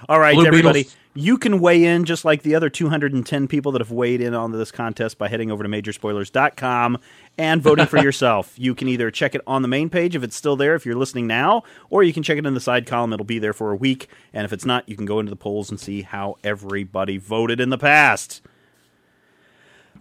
[0.10, 0.98] All right, Blue everybody, Beetles.
[1.14, 4.52] You can weigh in just like the other 210 people that have weighed in on
[4.52, 6.98] this contest by heading over to majorspoilers.com
[7.38, 8.54] and voting for yourself.
[8.58, 10.96] You can either check it on the main page if it's still there if you're
[10.96, 13.12] listening now, or you can check it in the side column.
[13.12, 14.08] It'll be there for a week.
[14.34, 17.60] And if it's not, you can go into the polls and see how everybody voted
[17.60, 18.42] in the past.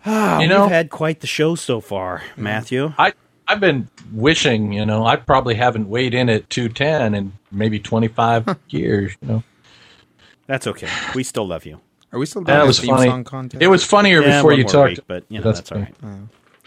[0.06, 0.12] you
[0.46, 2.42] know, We've had quite the show so far, mm-hmm.
[2.42, 2.94] Matthew.
[2.98, 3.12] I
[3.48, 8.56] I've been wishing, you know, I probably haven't weighed in at 210 in maybe 25
[8.68, 9.42] years, you know.
[10.50, 10.88] That's okay.
[11.14, 11.80] We still love you.
[12.12, 13.08] Are we still doing That was theme funny.
[13.08, 13.62] song contest?
[13.62, 14.90] It was funnier Yeah, before one you more talked.
[14.90, 15.94] week, but you know, that's, all right.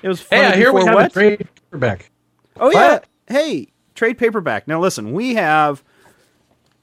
[0.02, 1.06] It was funny Hey, I hear we before have what?
[1.12, 2.12] a trade paperback.
[2.60, 2.92] Oh yeah.
[2.94, 3.06] What?
[3.28, 4.68] Hey, trade paperback.
[4.70, 5.84] Now listen, we have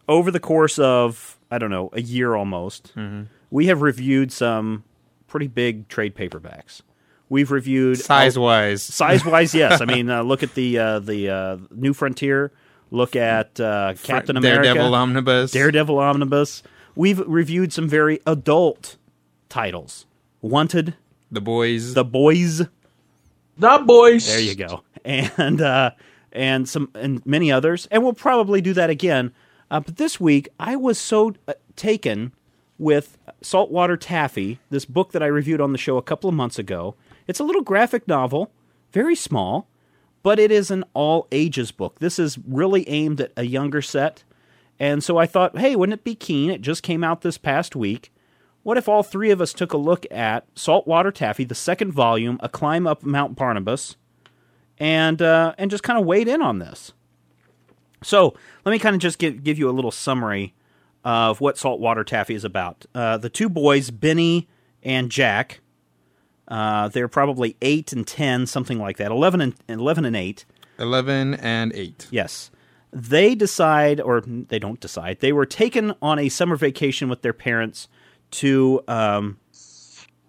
[0.09, 3.23] over the course of I don't know a year almost, Mm-hmm.
[3.51, 4.85] we have reviewed some
[5.27, 6.83] pretty big trade paperbacks.
[7.31, 8.83] We've reviewed size wise.
[8.83, 9.55] size wise.
[9.55, 12.53] Yes, I mean uh, look at the uh, the uh, New Frontier.
[12.91, 15.53] Look at uh, Captain America, Daredevil Omnibus.
[15.53, 16.63] Daredevil Omnibus.
[16.95, 18.97] We've reviewed some very adult
[19.49, 20.07] titles.
[20.41, 20.95] Wanted,
[21.31, 21.95] The Boys.
[21.95, 22.63] The Boys.
[23.59, 24.27] The boys.
[24.27, 24.83] There you go.
[25.05, 25.91] And uh,
[26.33, 29.33] and some and many others, and we'll probably do that again.
[29.71, 32.33] Uh, but this week, I was so uh, taken
[32.79, 36.59] with Saltwater Taffy, this book that I reviewed on the show a couple of months
[36.59, 36.95] ago.
[37.27, 38.51] It's a little graphic novel,
[38.93, 39.69] very small,
[40.23, 41.99] but it is an all ages book.
[41.99, 44.25] This is really aimed at a younger set.
[44.81, 46.51] And so I thought, hey, wouldn't it be keen?
[46.51, 48.11] It just came out this past week.
[48.63, 52.39] What if all three of us took a look at Saltwater Taffy, the second volume,
[52.43, 53.97] A Climb Up Mount Barnabas,
[54.79, 56.93] and uh, and just kind of weighed in on this?
[58.03, 60.55] So let me kind of just give, give you a little summary
[61.05, 62.87] of what Saltwater Taffy is about.
[62.95, 64.49] Uh, the two boys, Benny
[64.83, 65.61] and Jack,
[66.49, 69.11] uh, they're probably eight and ten, something like that.
[69.11, 70.47] Eleven and eleven and eight.
[70.79, 72.09] 11 and 8.
[72.11, 72.51] Yes.
[72.93, 77.33] They decide, or they don't decide, they were taken on a summer vacation with their
[77.33, 77.89] parents
[78.33, 79.39] to, um,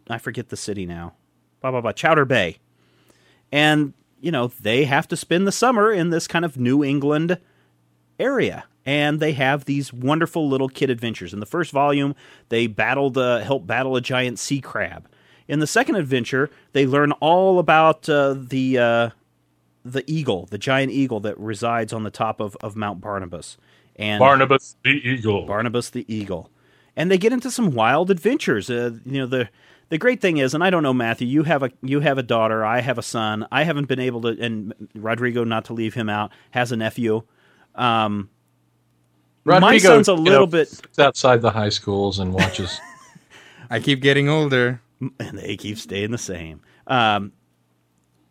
[0.07, 1.13] I forget the city now,
[1.59, 2.57] blah, blah, blah, Chowder Bay.
[3.51, 7.39] And, you know, they have to spend the summer in this kind of New England
[8.19, 8.65] area.
[8.85, 11.33] And they have these wonderful little kid adventures.
[11.33, 12.15] In the first volume,
[12.49, 15.07] they battled, uh, help battle a giant sea crab.
[15.47, 19.09] In the second adventure, they learn all about uh, the uh,
[19.83, 23.57] the eagle, the giant eagle that resides on the top of, of Mount Barnabas.
[23.95, 25.45] And Barnabas the Eagle.
[25.45, 26.49] Barnabas the eagle.
[26.95, 28.69] And they get into some wild adventures.
[28.69, 29.49] Uh, you know, the
[29.89, 32.23] the great thing is, and I don't know, Matthew, you have a you have a
[32.23, 33.45] daughter, I have a son.
[33.51, 37.23] I haven't been able to, and Rodrigo, not to leave him out, has a nephew.
[37.75, 38.29] Um,
[39.43, 42.79] my son's a you little know, bit, outside the high schools and watches.
[43.69, 44.81] I keep getting older.
[45.19, 46.61] and they keep staying the same.
[46.87, 47.31] Um,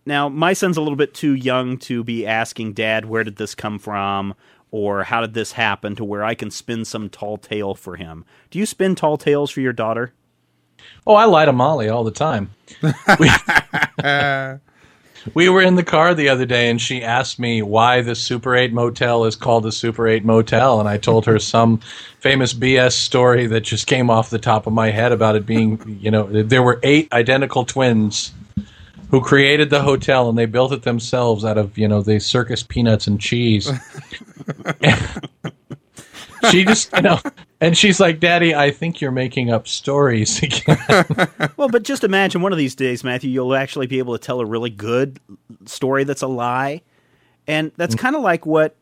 [0.06, 3.54] now, my son's a little bit too young to be asking, Dad, where did this
[3.54, 4.34] come from?
[4.70, 8.24] Or how did this happen to where I can spin some tall tale for him?
[8.50, 10.12] Do you spin tall tales for your daughter?
[11.06, 12.50] oh, I lie to Molly all the time.
[13.18, 13.30] We,
[15.34, 18.54] we were in the car the other day, and she asked me why the Super
[18.54, 21.80] 8 motel is called the Super 8 motel, and I told her some
[22.20, 25.98] famous BS story that just came off the top of my head about it being,
[26.00, 28.32] you know, there were eight identical twins
[29.10, 32.62] who created the hotel and they built it themselves out of you know the circus
[32.62, 33.70] peanuts and cheese.
[36.50, 37.18] she just you know,
[37.60, 41.04] and she's like, "Daddy, I think you're making up stories again."
[41.56, 44.40] Well, but just imagine one of these days, Matthew, you'll actually be able to tell
[44.40, 45.20] a really good
[45.66, 46.80] story that's a lie.
[47.46, 47.98] And that's mm.
[47.98, 48.76] kind of like what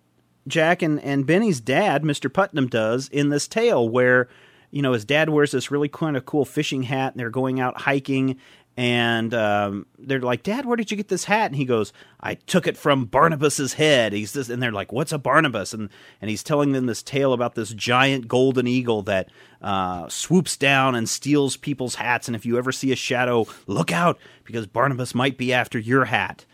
[0.47, 2.33] Jack and, and Benny's dad, Mr.
[2.33, 4.29] Putnam, does in this tale, where,
[4.70, 7.59] you know, his dad wears this really kind of cool fishing hat and they're going
[7.59, 8.37] out hiking
[8.79, 12.35] and um, they're like, "Dad, where did you get this hat?" And he goes, "I
[12.35, 15.91] took it from Barnabas's head." He's this, and they're like, "What's a Barnabas?" And
[16.22, 20.95] and he's telling them this tale about this giant golden eagle that uh, swoops down
[20.95, 22.29] and steals people's hats.
[22.29, 26.05] And if you ever see a shadow, look out because Barnabas might be after your
[26.05, 26.45] hat.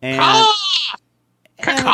[0.00, 0.46] And
[1.58, 1.88] and,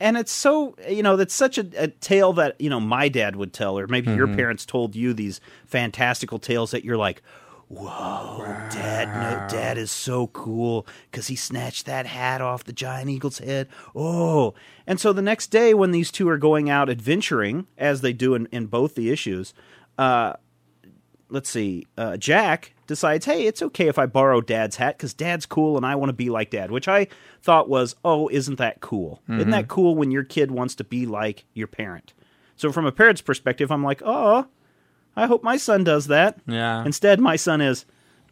[0.00, 3.36] and it's so you know that's such a, a tale that you know my dad
[3.36, 7.22] would tell or maybe your parents told you these fantastical tales that you're like
[7.68, 8.38] whoa
[8.70, 13.38] dad no dad is so cool because he snatched that hat off the giant eagle's
[13.38, 14.54] head oh
[14.86, 18.34] and so the next day when these two are going out adventuring as they do
[18.34, 19.52] in, in both the issues
[19.98, 20.32] uh
[21.30, 25.46] let's see, uh, Jack decides, hey, it's okay if I borrow Dad's hat because Dad's
[25.46, 27.06] cool and I want to be like Dad, which I
[27.42, 29.20] thought was, oh, isn't that cool?
[29.28, 32.14] Isn't that cool when your kid wants to be like your parent?
[32.56, 34.46] So from a parent's perspective, I'm like, oh,
[35.16, 36.38] I hope my son does that.
[36.46, 36.84] Yeah.
[36.84, 37.84] Instead, my son is,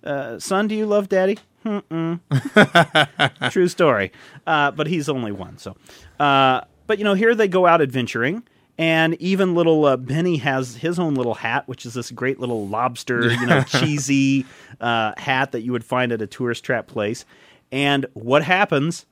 [0.04, 1.38] uh, son, do you love Daddy?
[3.50, 4.12] True story.
[4.46, 5.76] Uh, but he's only one, so.
[6.20, 8.44] Uh, but you know, here they go out adventuring,
[8.78, 12.68] and even little uh, Benny has his own little hat, which is this great little
[12.68, 14.46] lobster, you know, cheesy
[14.80, 17.24] uh, hat that you would find at a tourist trap place.
[17.72, 19.06] And what happens?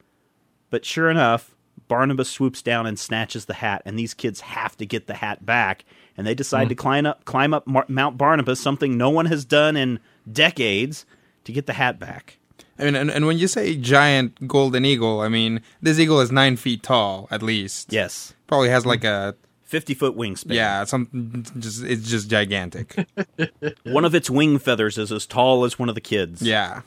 [0.71, 1.54] But sure enough,
[1.89, 5.45] Barnabas swoops down and snatches the hat, and these kids have to get the hat
[5.45, 5.85] back.
[6.17, 6.69] And they decide hmm.
[6.71, 11.07] to climb up, climb up Mar- Mount Barnabas, something no one has done in decades,
[11.45, 12.39] to get the hat back.
[12.79, 16.33] I mean, and, and when you say giant golden eagle, I mean this eagle is
[16.33, 17.93] nine feet tall at least.
[17.93, 18.91] Yes, Probably has hmm.
[18.91, 20.55] like a fifty foot wingspan.
[20.55, 23.07] yeah, some just it's just gigantic.
[23.85, 26.43] one of its wing feathers is as tall as one of the kids.
[26.43, 26.83] yeah.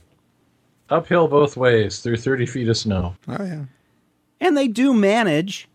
[0.89, 3.13] Uphill both ways through 30 feet of snow.
[3.27, 3.65] Oh yeah.
[4.39, 5.67] And they do manage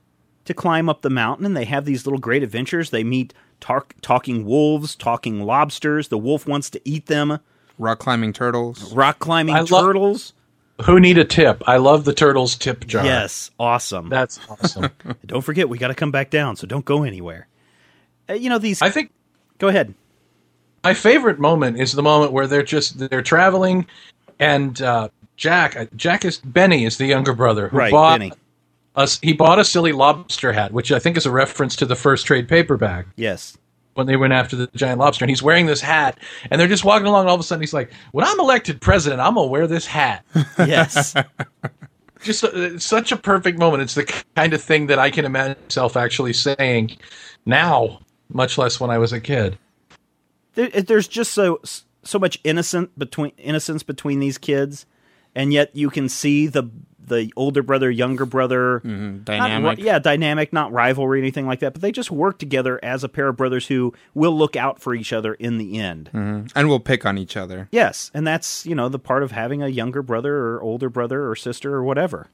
[0.44, 2.90] to climb up the mountain, and they have these little great adventures.
[2.90, 6.08] They meet tar- talking wolves, talking lobsters.
[6.08, 7.38] The wolf wants to eat them.
[7.78, 8.92] Rock climbing turtles.
[8.94, 10.32] Rock climbing I lo- turtles.
[10.84, 11.62] Who need a tip?
[11.66, 13.04] I love the turtle's tip jar.
[13.04, 14.08] yes, awesome.
[14.08, 14.90] That's awesome.
[15.26, 17.46] don't forget, we got to come back down, so don't go anywhere.
[18.28, 18.82] Uh, you know these.
[18.82, 19.12] I think
[19.58, 19.94] go ahead.
[20.82, 23.86] my favorite moment is the moment where they're just they're traveling
[24.40, 28.32] and uh, Jack Jack is Benny is the younger brother who Right, bought Benny.
[28.96, 31.96] Us he bought a silly lobster hat, which I think is a reference to the
[31.96, 33.56] first trade paperback Yes.
[33.94, 35.24] when they went after the giant lobster.
[35.24, 36.18] And he's wearing this hat,
[36.50, 37.20] and they're just walking along.
[37.22, 39.86] And all of a sudden, he's like, "When I'm elected president, I'm gonna wear this
[39.86, 40.24] hat."
[40.58, 41.14] Yes.
[42.22, 43.82] just uh, it's such a perfect moment.
[43.82, 44.04] It's the
[44.36, 46.96] kind of thing that I can imagine myself actually saying
[47.46, 48.00] now,
[48.32, 49.58] much less when I was a kid.
[50.54, 51.60] there, there's just so
[52.04, 54.86] so much innocent between innocence between these kids,
[55.34, 56.64] and yet you can see the
[57.06, 59.78] the older brother younger brother not Dynamic.
[59.78, 61.72] ri- yeah, dynamic, not rivalry, anything like that.
[61.72, 64.94] But they just work together as a pair of brothers who will look out for
[64.94, 66.10] each other in the end.
[66.12, 67.68] And we'll pick on each other.
[67.72, 71.28] Yes, and that's you know the part of having a younger brother or older brother
[71.28, 72.28] or sister or whatever.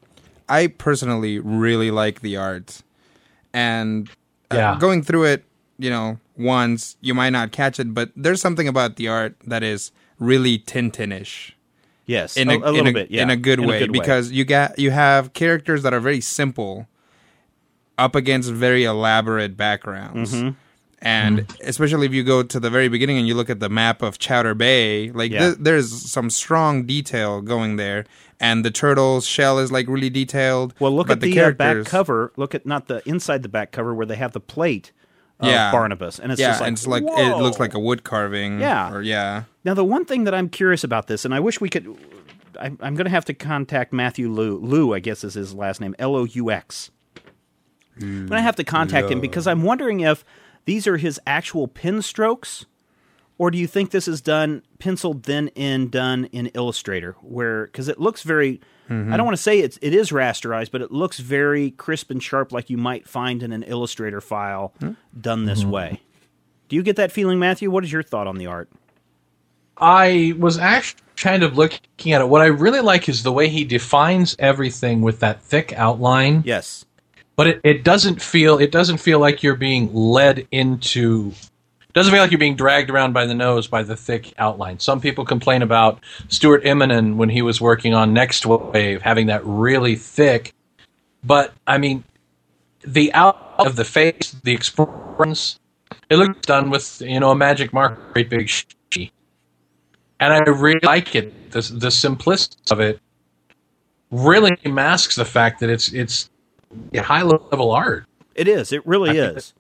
[0.49, 2.83] I personally really like the art,
[3.53, 4.09] and
[4.51, 4.77] uh, Yeah.
[4.81, 5.45] going through it,
[5.79, 9.63] you know, once you might not catch it, but there's something about the art that
[9.63, 11.53] is really Tintinish
[12.09, 14.33] Yes, in a, a, a little in a, bit, yeah, in a good way because
[14.33, 16.89] you got you have characters that are very simple
[17.99, 20.35] up against very elaborate backgrounds.
[20.35, 20.51] Mm-hmm.
[21.01, 24.03] And especially if you go to the very beginning and you look at the map
[24.03, 25.41] of Chowder Bay, like Yeah.
[25.41, 28.05] th- there's some strong detail going there,
[28.41, 30.75] and the turtle's shell is like really detailed.
[30.81, 32.33] well, look at the, uh, back cover.
[32.37, 34.98] Look at not the inside the back cover where they have the plate of
[35.41, 35.71] Yeah.
[35.71, 38.61] Barnabas, and it's yeah, just like, and it's like it looks like a wood carving.
[38.61, 38.93] Yeah.
[38.93, 41.69] or yeah, Now, the one thing that I'm curious about this, and I wish we
[41.69, 41.87] could,
[42.59, 44.59] I, I'm going to have to contact Matthew Lou.
[44.59, 46.91] Lou, I guess is his last name, L O U X.
[48.01, 50.25] I'm going to have to contact him because I'm wondering if
[50.65, 52.67] these are his actual pen strokes,
[53.39, 57.17] or do you think this is done penciled then in done in Illustrator?
[57.23, 58.61] Where because it looks very,
[58.91, 62.23] I don't want to say it's it is rasterized, but it looks very crisp and
[62.23, 64.73] sharp, like you might find in an Illustrator file
[65.21, 65.71] done this mm-hmm.
[65.71, 66.01] way.
[66.69, 67.71] Do you get that feeling, Matthew?
[67.71, 68.71] What is your thought on the art?
[69.77, 72.29] I was actually kind of looking at it.
[72.29, 76.43] What I really like is the way he defines everything with that thick outline.
[76.45, 76.85] Yes.
[77.37, 81.33] But it, it doesn't feel it doesn't feel like you're being led into
[81.99, 84.79] doesn't feel like you're being dragged around by the nose by the thick outline.
[84.79, 89.45] Some people complain about Stuart Immonen when he was working on Next Wave having that
[89.45, 90.55] really thick.
[91.25, 92.05] But I mean,
[92.83, 95.59] the out of the face, the expressions,
[96.09, 99.13] it looks done with you know a magic marker, great big she.
[100.21, 101.51] And I really like it.
[101.51, 103.01] The the simplicity of it
[104.11, 106.31] really masks the fact that it's it's
[106.95, 108.07] high level art.
[108.35, 108.73] It is.
[108.73, 109.53] It really I is.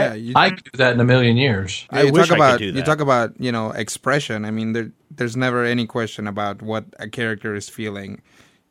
[0.00, 1.86] Yeah, you, I could do that in a million years.
[1.90, 4.44] Yeah, I you wish talk I could about do you talk about you know expression.
[4.44, 8.20] I mean, there there's never any question about what a character is feeling.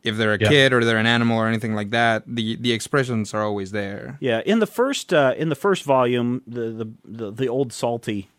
[0.03, 0.49] If they're a Yeah.
[0.49, 4.17] kid or they're an animal or anything like that, the the expressions are always there.
[4.19, 8.29] Yeah, in the first uh, in the first volume, the the the, the old salty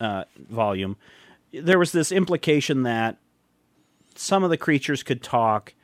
[0.00, 0.96] uh, volume,
[1.52, 3.18] there was this implication that
[4.14, 5.74] some of the creatures could talk,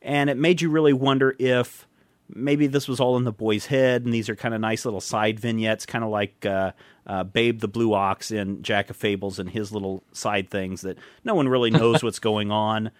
[0.00, 1.86] and it made you really wonder if
[2.28, 5.00] maybe this was all in the boy's head, and these are kind of nice little
[5.00, 6.72] side vignettes, kind of like uh,
[7.06, 10.98] uh, Babe the Blue Ox in Jack of Fables and his little side things that
[11.24, 12.90] no one really knows what's going on.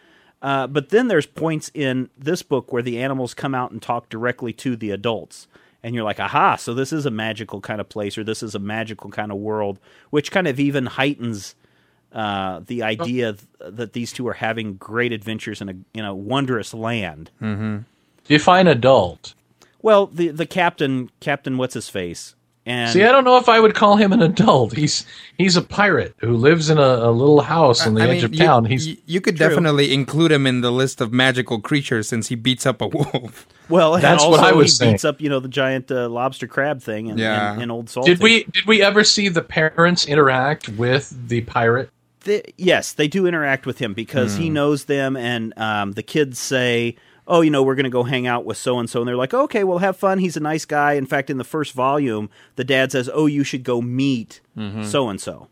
[0.43, 4.09] Uh, but then there's points in this book where the animals come out and talk
[4.11, 5.49] directly to the adults.
[5.83, 8.55] And you're like, aha, so this is a magical kind of place, or this is
[8.55, 9.79] a magical kind of world,
[10.11, 11.55] which kind of even heightens
[12.13, 16.15] uh, the idea th- that these two are having great adventures in a in a
[16.15, 17.31] wondrous land.
[18.27, 19.35] Define adult.
[19.83, 23.61] Well, the the captain, Captain, what's his face, and See, I don't know if I
[23.61, 24.75] would call him an adult.
[24.75, 25.05] He's
[25.37, 28.25] he's a pirate who lives in a, a little house on the I edge mean,
[28.25, 28.65] of you- town.
[28.65, 32.35] He's you, you could definitely include him in the list of magical creatures since he
[32.35, 33.47] beats up a wolf.
[33.69, 36.09] well, and That's also what I was he beats up you know the giant uh,
[36.09, 37.57] lobster crab thing in, Yeah.
[37.57, 38.07] in, in Old Salt.
[38.07, 41.91] did we did we ever see the parents interact with the pirate?
[42.21, 46.39] the, yes, they do interact with him because he knows them, and um, the kids
[46.39, 46.97] say,
[47.27, 49.17] "Oh, you know, we're going to go hang out with so and so," and they're
[49.17, 50.19] like, "Okay, well, have fun.
[50.19, 53.45] He's a nice guy." In fact, in the first volume, the dad says, "Oh, you
[53.45, 54.41] should go meet
[54.83, 55.49] so and so."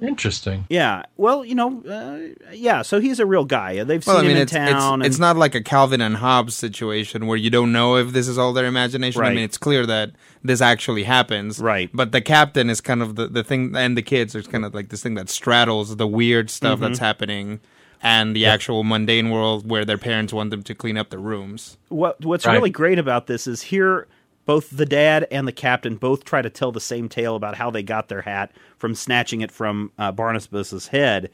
[0.00, 0.64] Interesting.
[0.70, 2.82] Yeah, well, you know, uh, yeah.
[2.82, 3.82] So he's a real guy.
[3.82, 5.02] They've Well, I seen mean, him in it's, town.
[5.02, 8.28] it's, it's not like a Calvin and Hobbes situation where you don't know if this
[8.28, 9.20] is all their imagination.
[9.20, 9.34] I Right.
[9.34, 10.12] mean, it's clear that
[10.44, 11.58] this actually happens.
[11.58, 11.90] Right.
[11.92, 14.72] But the captain is kind of the, the thing, and the kids are kind of
[14.72, 16.82] like this thing that straddles the weird stuff Mm-hmm.
[16.84, 17.58] that's happening
[18.02, 21.76] and the actual mundane world where their parents want them to clean up their rooms.
[21.88, 22.54] what what's Right.
[22.54, 24.06] really great about this is here
[24.46, 27.70] both the dad and the captain both try to tell the same tale about how
[27.70, 31.28] they got their hat from snatching it from uh, Barnabas's head,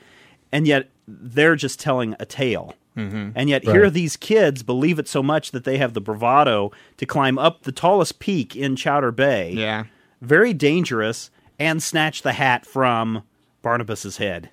[0.51, 2.75] and yet they're just telling a tale.
[2.97, 3.31] Mm-hmm.
[3.37, 7.07] And yet here these kids believe it so much that they have the bravado to
[7.07, 9.85] climb up the tallest peak in Chowder Bay, Yeah.
[10.21, 13.23] very dangerous, and snatch the hat from
[13.63, 14.51] Barnabas's head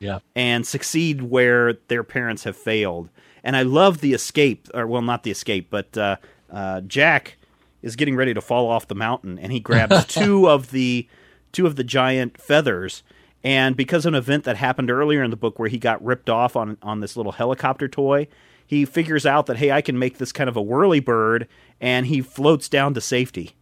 [0.00, 0.20] Yeah.
[0.36, 3.08] and succeed where their parents have failed.
[3.44, 6.16] And I love the escape, or well, not the escape, but uh,
[6.50, 7.36] uh, Jack
[7.82, 11.06] is getting ready to fall off the mountain, and he grabs two of the
[11.52, 13.02] two of the giant feathers.
[13.44, 16.28] And because of an event that happened earlier in the book where he got ripped
[16.28, 18.26] off on on this little helicopter toy,
[18.66, 21.46] he figures out that hey, I can make this kind of a whirly bird,
[21.80, 23.52] and he floats down to safety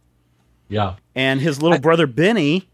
[0.67, 0.95] Yeah.
[1.15, 2.67] and his little brother Benny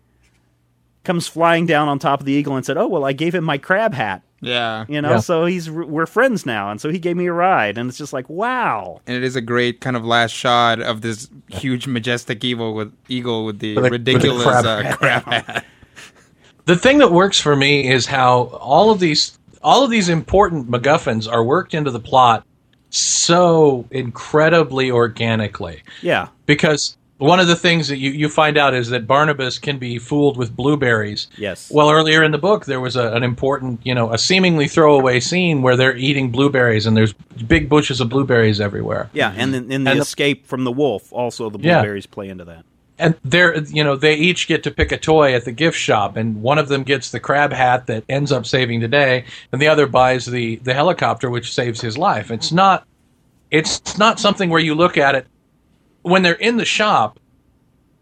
[1.03, 3.43] comes flying down on top of the eagle and said, "Oh well, I gave him
[3.43, 4.85] my crab hat, Yeah.
[4.87, 5.17] you know, Yeah.
[5.19, 8.13] so he's we're friends now." And so he gave me a ride, and it's just
[8.13, 12.43] like, wow, And it is a great kind of last shot of this huge, majestic
[12.43, 15.65] eagle with eagle with the With a- with a ridiculous crab uh, crab hat.
[16.65, 20.69] The thing that works for me is how all of these all of these important
[20.71, 22.45] MacGuffins are worked into the plot
[22.89, 25.81] so incredibly organically.
[26.01, 29.77] yeah, Because one of the things that you, you find out is that Barnabas can
[29.77, 31.27] be fooled with blueberries.
[31.37, 31.71] Yes.
[31.73, 35.19] Well, earlier in the book, there was a, an important, you know, a seemingly throwaway
[35.19, 37.13] scene where they're eating blueberries and there's
[37.47, 39.09] big bushes of blueberries everywhere.
[39.13, 41.75] yeah, and then in the And the- escape from the wolf, also the Yeah.
[41.79, 42.65] blueberries play into that.
[42.99, 46.15] and they're you know they each get to pick a toy at the gift shop
[46.15, 49.59] and one of them gets the crab hat that ends up saving the day and
[49.59, 52.85] the other buys the the helicopter which saves his life it's not
[53.49, 55.25] it's not something where you look at it
[56.03, 57.19] when they're in the shop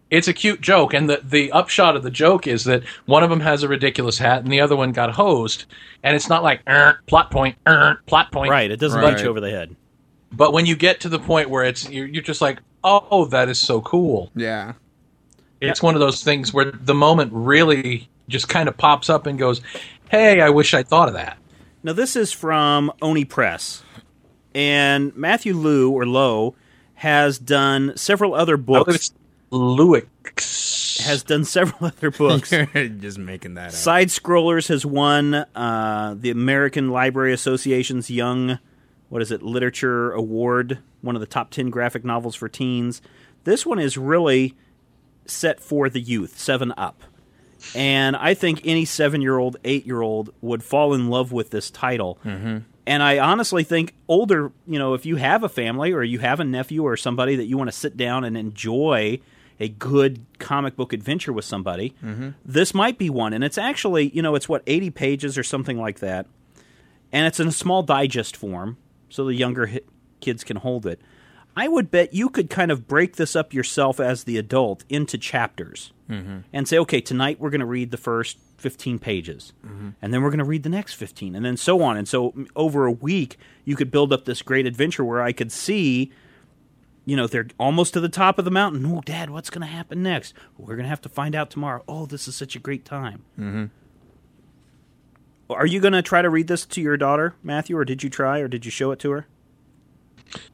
[0.10, 3.30] it's a cute joke and the the upshot of the joke is that one of
[3.30, 5.66] them has a ridiculous hat and the other one got hosed
[6.04, 9.12] and it's not like "Er, plot point er, plot point Right, it doesn't Right.
[9.12, 9.74] punch you over the head.
[10.34, 13.48] but when you get to the point where it's you're, you're just like oh that
[13.48, 14.74] is so cool Yeah.
[15.62, 19.38] it's one of those things where the moment really just kind of pops up and
[19.38, 19.62] goes,
[20.10, 21.38] "Hey, I wish I'd thought of that."
[21.84, 23.84] Now this is from Oni Press,
[24.56, 26.56] and Matthew Liu or Lowe
[27.02, 28.94] has done several other books.
[28.94, 29.14] it's
[29.52, 31.04] Luix.
[31.04, 32.52] Has done several other books.
[33.00, 33.72] Just making that up.
[33.72, 38.60] Side Scrollers has won uh, the American Library Association's Young,
[39.10, 43.02] what is it, Literature Award, one of the top 10 graphic novels for teens.
[43.46, 44.56] This one is really
[45.26, 47.02] set for the youth, 7 up.
[47.74, 51.50] And I think any seven year old, eight year old would fall in love with
[51.50, 52.20] this title.
[52.24, 52.60] Mm-hmm.
[52.88, 56.40] And I honestly think older, you know, if you have a family or you have
[56.40, 59.20] a nephew or somebody that you want to sit down and enjoy
[59.60, 62.30] a good comic book adventure with somebody, mm-hmm.
[62.44, 63.34] this might be one.
[63.34, 66.26] And it's actually, you know, it's what, 80 pages or something like that.
[67.12, 68.78] And it's in a small digest form,
[69.10, 69.82] so the younger hi-
[70.20, 71.00] kids can hold it.
[71.56, 75.18] I would bet you could kind of break this up yourself as the adult into
[75.18, 80.22] chapters and say, okay, tonight we're going to read the first 15 pages, and then
[80.22, 81.98] we're going to read the next 15, and then so on.
[81.98, 85.52] And so over a week, you could build up this great adventure where I could
[85.52, 86.12] see.
[87.04, 88.86] You know, they're almost to the top of the mountain.
[88.86, 90.36] Oh, Dad, what's going to happen next?
[90.56, 91.84] We're going to have to find out tomorrow.
[91.88, 93.24] Oh, this is such a great time.
[93.40, 93.66] Mm-hmm.
[95.52, 98.10] Are you going to try to read this to your daughter, Matthew, or did you
[98.10, 99.28] try, or did you show it to her?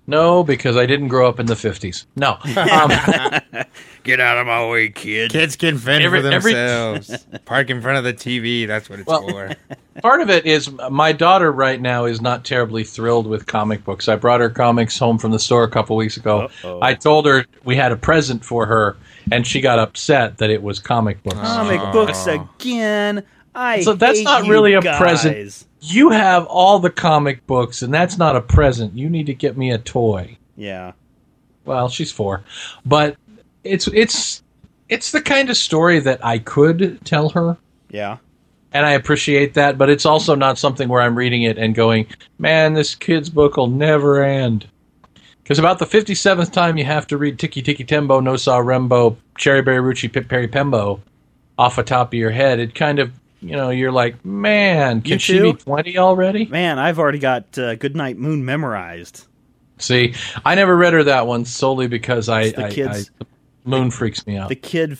[0.07, 2.05] No, because I didn't grow up in the 50s.
[2.15, 2.37] No.
[2.55, 3.65] Um,
[4.03, 5.31] Get out of my way, kid.
[5.31, 7.25] Kids can fend Every- for every- themselves.
[7.45, 8.65] Park in front of the TV.
[8.65, 9.51] That's what it's Well- for.
[10.01, 14.07] part of it is my daughter right now is not terribly thrilled with comic books.
[14.07, 16.43] I brought her comics home from the store a couple weeks ago.
[16.63, 16.79] Uh-oh.
[16.81, 18.95] I told her we had a present for her,
[19.31, 21.35] and she got upset that it was comic books.
[21.35, 23.23] Comic books again.
[23.55, 25.65] I So that's hate not you really a present.
[25.79, 28.95] You have all the comic books, and that's not a present.
[28.95, 30.37] You need to get me a toy.
[30.55, 30.93] Yeah.
[31.65, 32.43] Well, she's four,
[32.85, 33.17] but
[33.63, 34.41] it's it's
[34.89, 37.57] it's the kind of story that I could tell her,
[37.91, 38.17] Yeah.
[38.73, 39.77] and I appreciate that.
[39.77, 42.07] But it's also not something where I'm reading it and going,
[42.39, 44.67] "Man, this kid's book will never end."
[45.43, 48.59] Because about the fifty seventh time you have to read Tiki Tiki Tembo, No Saw
[48.59, 50.99] Rembo, Cherry Berry Rucci, Pip Perry Pembo,
[51.57, 55.13] off the top of your head, it kind of you know you're like, "Man, can
[55.13, 59.25] You she be twenty already?" Man, I've already got uh, Goodnight Moon memorized.
[59.79, 63.25] See, I never read her that one solely because I, the I, kids- I
[63.63, 64.49] Moon freaks me out.
[64.49, 64.97] The kid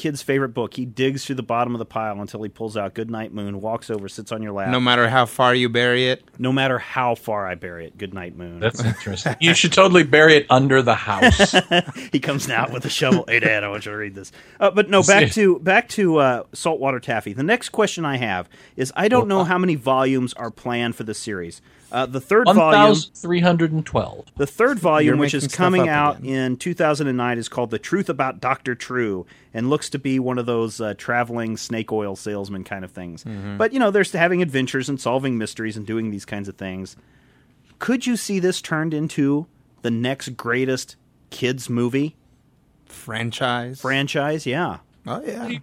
[0.00, 0.72] kid's favorite book.
[0.72, 3.90] He digs through the bottom of the pile until he pulls out Goodnight Moon, walks
[3.90, 4.70] over, sits on your lap.
[4.70, 6.24] No matter how far you bury it.
[6.38, 8.60] no matter how far I bury it, Goodnight Moon.
[8.60, 9.36] That's interesting.
[9.40, 11.54] you should totally bury it under the house.
[12.12, 13.26] he comes out with a shovel.
[13.28, 14.32] Hey, Dad, I want you to read this.
[14.58, 17.34] Uh, but no, back to back to uh, saltwater taffy.
[17.34, 21.04] The next question I have is: I don't know how many volumes are planned for
[21.04, 21.60] the series.
[21.92, 24.26] Uh, the third One volume, thousand three hundred and twelve.
[24.36, 26.52] the third volume, You're which is coming out again.
[26.52, 30.46] in 2009, is called "The Truth About Doctor True" and looks to be one of
[30.46, 33.24] those uh, traveling snake oil salesman kind of things.
[33.24, 33.56] Mm-hmm.
[33.56, 36.96] But you know, they're having adventures and solving mysteries and doing these kinds of things.
[37.78, 39.46] Could you see this turned into
[39.82, 40.96] the next greatest
[41.30, 42.14] kids movie
[42.86, 43.80] Franchise.
[43.80, 44.46] franchise?
[44.46, 44.78] Yeah.
[45.06, 45.58] oh, yeah.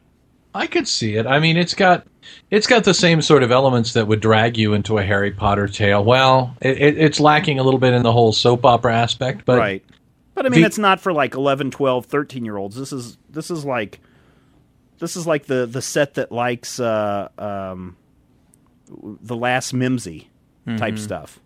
[0.55, 1.27] I could see it.
[1.27, 2.07] I mean, it's got
[2.51, 5.67] it's got the same sort of elements that would drag you into a Harry Potter
[5.67, 6.03] tale.
[6.03, 9.57] Well, it, it, it's lacking a little bit in the whole soap opera aspect, but
[9.59, 9.83] right
[10.35, 13.17] but i mean the- it's not for like 11 12 13 year olds this is
[13.29, 13.99] this is like
[14.99, 17.95] this is like the the set that likes uh um
[19.21, 20.29] the last mimsy
[20.65, 20.97] type Mm-hmm.
[20.97, 21.39] stuff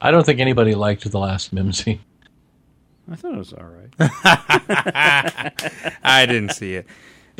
[0.00, 2.00] I don't think anybody liked the last Mimsy.
[3.10, 3.90] i thought it was all right
[6.02, 6.86] I didn't see it.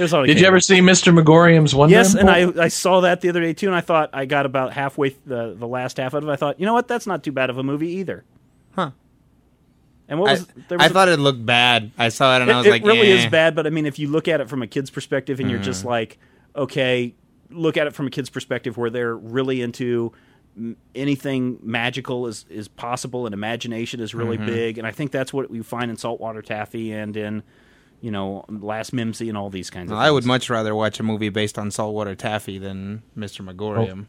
[0.01, 1.13] It was all Did you ever see Mr.
[1.15, 4.09] Magorium's Wonder yes and I, I saw that the other day too and i thought
[4.15, 6.73] i got about halfway th- the, the last half of it i thought you know
[6.75, 8.25] what that's not too bad of a movie either
[8.73, 8.93] Huh.
[10.09, 11.91] and what I, was there was I a- thought it looked bad.
[11.99, 13.17] I saw it and it, I was it like, it really eh.
[13.17, 15.51] is bad but i mean if you look at it from a kid's perspective and
[15.51, 15.65] you're Mm-hmm.
[15.67, 16.19] just like
[16.57, 17.15] okay
[17.51, 20.13] look at it from a kid's perspective where they're really into
[20.95, 24.19] anything magical is is possible and imagination is Mm-hmm.
[24.19, 27.43] really big and i think that's what we find in saltwater taffy and in
[28.01, 30.75] you know last mimsy and all these kinds of Well, things I would much rather
[30.75, 33.45] watch a movie based on saltwater taffy than Mr.
[33.45, 34.07] Magorium.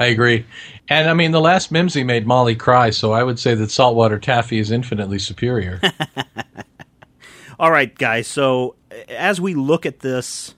[0.00, 0.46] I agree.
[0.88, 4.18] And I mean, the last Mimsy made Molly cry, so I would say that saltwater
[4.18, 5.80] taffy is infinitely superior.
[7.58, 8.28] All right, guys.
[8.28, 8.76] So
[9.08, 10.54] as we look at this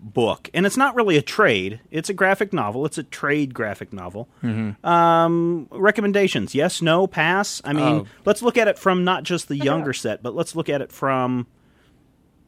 [0.00, 2.84] book, and it's not really a trade; it's a graphic novel.
[2.84, 4.28] It's a trade graphic novel.
[4.42, 4.84] Mm-hmm.
[4.84, 7.62] Um, recommendations: yes, no, pass.
[7.64, 8.06] I mean, Oh.
[8.24, 10.90] let's look at it from not just the younger set, but let's look at it
[10.90, 11.46] from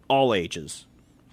[0.08, 0.86] all ages.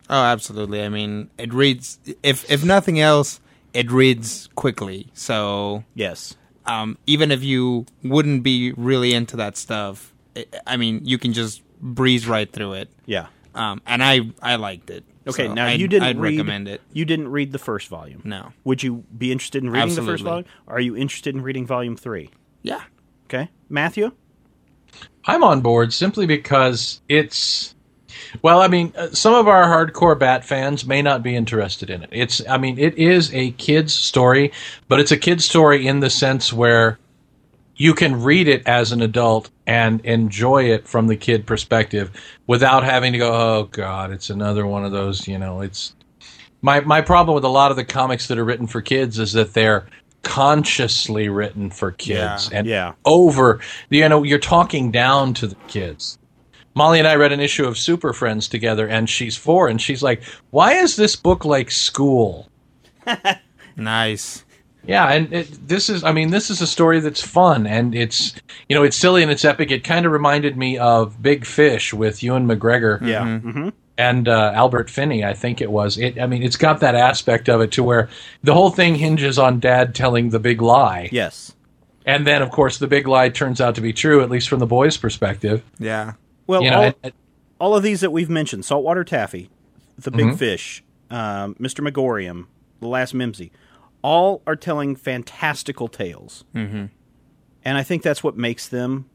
[0.10, 0.84] Oh, absolutely.
[0.84, 3.40] I mean, it reads if if nothing else,
[3.74, 5.08] it reads quickly.
[5.14, 6.36] So, Yes.
[6.66, 11.34] um, even if you wouldn't be really into that stuff, i I mean, you can
[11.34, 12.90] just breeze right through it.
[13.06, 13.28] Yeah.
[13.56, 15.04] Um, and I I liked it.
[15.28, 15.48] Okay.
[15.48, 16.82] So now I'd, you didn't I'd read, recommend it.
[16.94, 18.22] You didn't read the first volume.
[18.24, 18.54] No.
[18.64, 20.46] Would you be interested in reading the first volume?
[20.68, 22.30] Are you interested in reading volume three?
[22.62, 22.84] Yeah.
[23.26, 24.12] Okay, Matthew.
[25.26, 27.75] I'm on board simply because it's.
[28.42, 32.04] Well, I mean, uh, some of our hardcore Bat fans may not be interested in
[32.04, 32.10] it.
[32.12, 34.52] It's, I mean, it is a kid's story,
[34.88, 37.00] but it's a kid's story in the sense where
[37.76, 42.12] you can read it as an adult and enjoy it from the kid perspective
[42.48, 45.94] without having to go, oh God, it's another one of those, you know, it's.
[46.62, 49.34] My, my problem with a lot of the comics that are written for kids is
[49.34, 49.86] that they're
[50.24, 52.58] consciously written for kids Yeah.
[52.58, 52.94] and Yeah.
[53.06, 53.60] over
[53.92, 56.18] you know you're talking down to the kids
[56.76, 60.04] molly and i read an issue of super friends together and she's four and she's
[60.04, 60.22] like
[60.52, 62.50] why is this book like school
[63.76, 64.44] Nice.
[64.88, 68.36] Yeah, and it, this is, I mean, this is a story that's fun and it's,
[68.70, 69.72] you know, it's silly and it's epic.
[69.72, 73.40] It kind of reminded me of Big Fish with Ewan McGregor Yeah.
[73.40, 75.98] hmm and uh, Albert Finney, I think it was.
[75.98, 78.10] It, I mean, it's got that aspect of it to where
[78.44, 81.56] the whole thing hinges on Dad telling the big lie, Yes.
[82.06, 84.60] and then of course the big lie turns out to be true, at least from
[84.60, 85.64] the boys' perspective.
[85.80, 86.14] Yeah.
[86.48, 87.14] Well, You know, all, and- and-
[87.60, 89.50] all of these that we've mentioned saltwater taffy,
[89.98, 90.36] the big Mm-hmm.
[90.36, 91.82] fish, um, Mr.
[91.82, 92.48] Magorium,
[92.82, 93.52] the last Mimsy
[94.02, 96.44] all are telling fantastical tales.
[96.54, 96.86] Mm-hmm.
[97.64, 99.06] And I think that's what makes them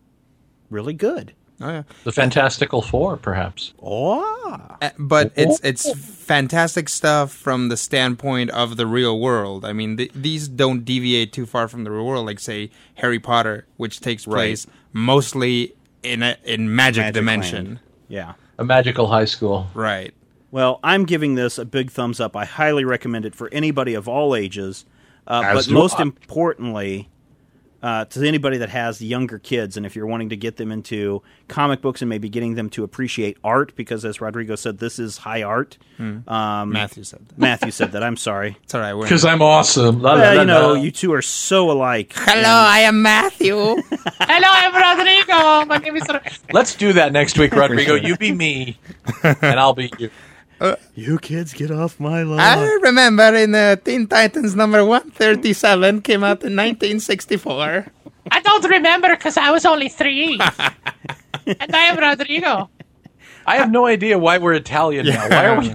[0.70, 1.35] really good.
[1.61, 1.82] Oh yeah.
[2.05, 3.74] the Fantastical Four, perhaps.
[3.82, 5.93] Oh, But it's it's
[6.24, 9.65] fantastic stuff from the standpoint of the real world.
[9.66, 12.24] I mean, th- these don't deviate too far from the real world.
[12.24, 17.64] Like say Harry Potter, which takes place mostly in a in magic, Magic dimension.
[17.66, 17.81] Land.
[18.09, 18.35] yeah.
[18.59, 19.66] A magical high school.
[19.74, 20.12] Right.
[20.51, 22.35] Well, I'm giving this a big thumbs up.
[22.36, 24.85] I highly recommend it for anybody of all ages,
[25.27, 26.02] uh, but most I.
[26.02, 27.09] importantly,
[27.82, 31.23] uh, to anybody that has younger kids, and if you're wanting to get them into
[31.48, 35.19] comic books and maybe getting them to appreciate art, because as Rodrigo said, this is
[35.19, 35.78] high art.
[35.98, 37.39] Um, Matthew said that.
[37.39, 38.02] Matthew said that.
[38.02, 38.57] I'm sorry.
[38.62, 38.94] It's all right.
[38.94, 40.01] Because I'm awesome.
[40.01, 42.12] La, la, Well, you know, you two are so alike.
[42.16, 43.55] Hello, I am Matthew.
[43.55, 45.66] Hello, I'm Rodrigo.
[45.66, 46.05] My name is.
[46.52, 47.94] Let's do that next week, Rodrigo.
[47.94, 48.78] You be me,
[49.23, 50.11] and I'll be you.
[50.95, 52.39] You kids get off my lawn.
[52.41, 57.87] I remember in uh, Teen Titans number 137 came out in 1964.
[58.31, 60.39] I don't remember because I was only three.
[61.47, 62.69] and I am Rodrigo.
[63.47, 65.28] I have no idea why we're Italian now.
[65.28, 65.74] Why are we?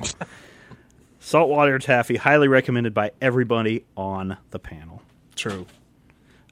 [1.20, 5.02] Saltwater taffy, highly recommended by everybody on the panel.
[5.36, 5.66] True.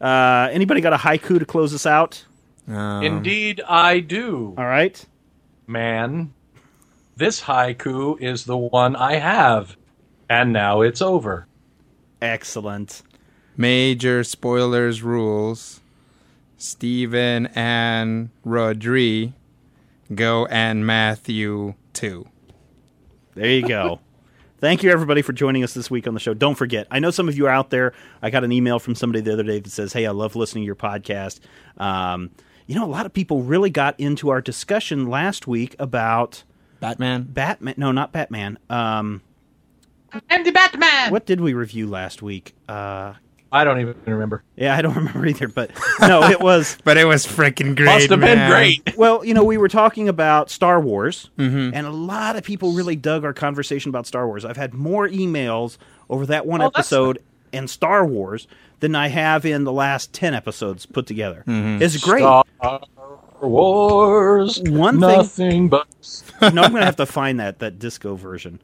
[0.02, 2.26] Uh, anybody got a haiku to close us out?
[2.68, 5.06] Um, Indeed, I do, All right.
[5.68, 6.34] man.
[7.16, 9.78] This haiku is the one I have,
[10.30, 11.48] and now it's over.
[12.22, 13.04] Excellent.
[13.56, 15.80] Major spoilers rules.
[16.58, 19.34] Stephen and Rodri
[20.16, 22.26] go and Matthew too.
[23.36, 24.00] There you go.
[24.60, 26.34] Thank you, everybody, for joining us this week on the show.
[26.34, 27.94] Don't forget, I know some of you are out there.
[28.22, 30.64] I got an email from somebody the other day that says, Hey, I love listening
[30.64, 31.42] to your podcast.
[31.78, 32.32] Um,
[32.66, 36.44] you know, a lot of people really got into our discussion last week about
[36.84, 37.24] Batman.
[37.24, 37.74] Batman.
[37.78, 38.60] No, not Batman.
[38.70, 39.22] Um,
[40.30, 41.12] I'm the Batman.
[41.12, 42.54] what did we review last week?
[42.70, 43.14] Uh,
[43.52, 44.44] I don't even remember.
[44.56, 46.78] yeah, I don't remember either, but no, it was.
[46.84, 47.86] But it was freaking great.
[47.86, 48.98] Must have been great.
[48.98, 52.96] Well, you know, we were talking about Star Wars, and a lot of people really
[52.96, 54.44] dug our conversation about Star Wars.
[54.44, 55.78] I've had more emails
[56.10, 57.20] over that one Oh, that's episode
[57.54, 58.48] and Star Wars
[58.80, 61.44] than I have in the last 10 episodes put together.
[61.48, 62.22] It's great.
[62.22, 62.44] Star
[63.48, 64.62] Wars.
[64.62, 65.88] One thing- nothing but.
[66.42, 68.60] no, I'm to have to find that that disco version.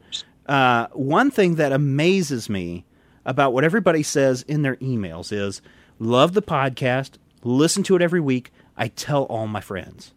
[0.46, 2.84] Uh, one thing that amazes me
[3.24, 5.62] about what everybody says in their emails is
[5.98, 7.12] love the podcast,
[7.44, 8.50] listen to it every week.
[8.76, 10.12] I tell all my friends,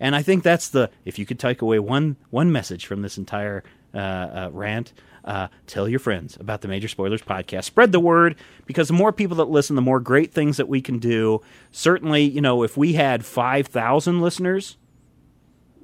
[0.00, 3.18] and I think that's the if you could take away one one message from this
[3.18, 3.64] entire
[3.94, 4.92] uh, uh, rant.
[5.26, 7.64] Uh, tell your friends about the Major Spoilers podcast.
[7.64, 10.80] Spread the word because the more people that listen, the more great things that we
[10.80, 11.40] can do.
[11.72, 14.76] Certainly, you know, if we had 5,000 listeners,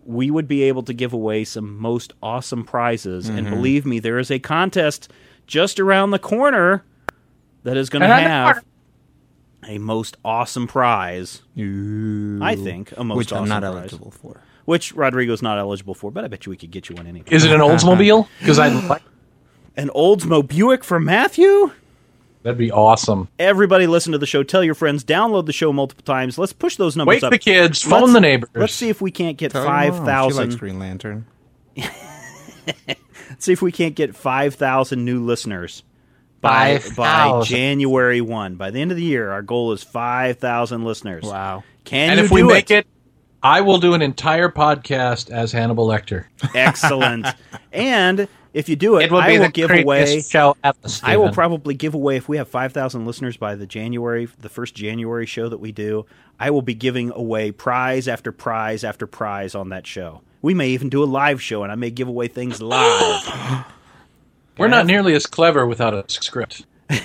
[0.05, 3.29] we would be able to give away some most awesome prizes.
[3.29, 3.51] And Mm-hmm.
[3.57, 5.11] believe me, there is a contest
[5.49, 6.85] just around the corner
[7.65, 8.65] that is going to have
[9.69, 11.43] a most awesome prize.
[11.57, 13.75] I think a most Which awesome I'm not prize.
[13.93, 14.41] eligible for.
[14.67, 17.27] Which Rodrigo's not eligible for, but I bet you we could get you one anyway.
[17.31, 18.29] Is it an Oldsmobile?
[18.39, 19.03] Because I like.
[19.77, 21.73] An Oldsmo Buick for Matthew?
[22.43, 23.29] That'd be awesome.
[23.39, 24.43] Everybody listen to the show.
[24.43, 25.05] Tell your friends.
[25.05, 26.39] Download the show multiple times.
[26.39, 27.31] Let's push those numbers Wake up.
[27.31, 27.83] the kids.
[27.83, 28.51] Phone Let's- the neighbors.
[28.55, 30.05] Let's see if we can't get Tell your mom.
[30.05, 30.59] five She.
[30.59, 31.27] Green Lantern.
[33.39, 35.83] See if we can't get five thousand new listeners
[36.41, 38.57] by by January one.
[38.57, 41.25] By the end of the year, our goal is five thousand listeners.
[41.25, 41.65] Wow.
[41.85, 42.87] Can and you if we do make it,
[43.43, 46.27] I will do an entire podcast as Hannibal Lecter.
[46.55, 47.27] Excellent.
[47.73, 50.21] and if you do it, It will I will give away.
[50.21, 50.77] show ever.
[51.03, 54.75] I will probably give away if we have 5,000 listeners by the January, the first
[54.75, 56.07] January show that we do.
[56.39, 60.23] I will be giving away prize after prize after prize on that show.
[60.43, 63.65] We may even do a live show, and I may give away things live.
[64.59, 66.67] We're not nearly as clever without a script.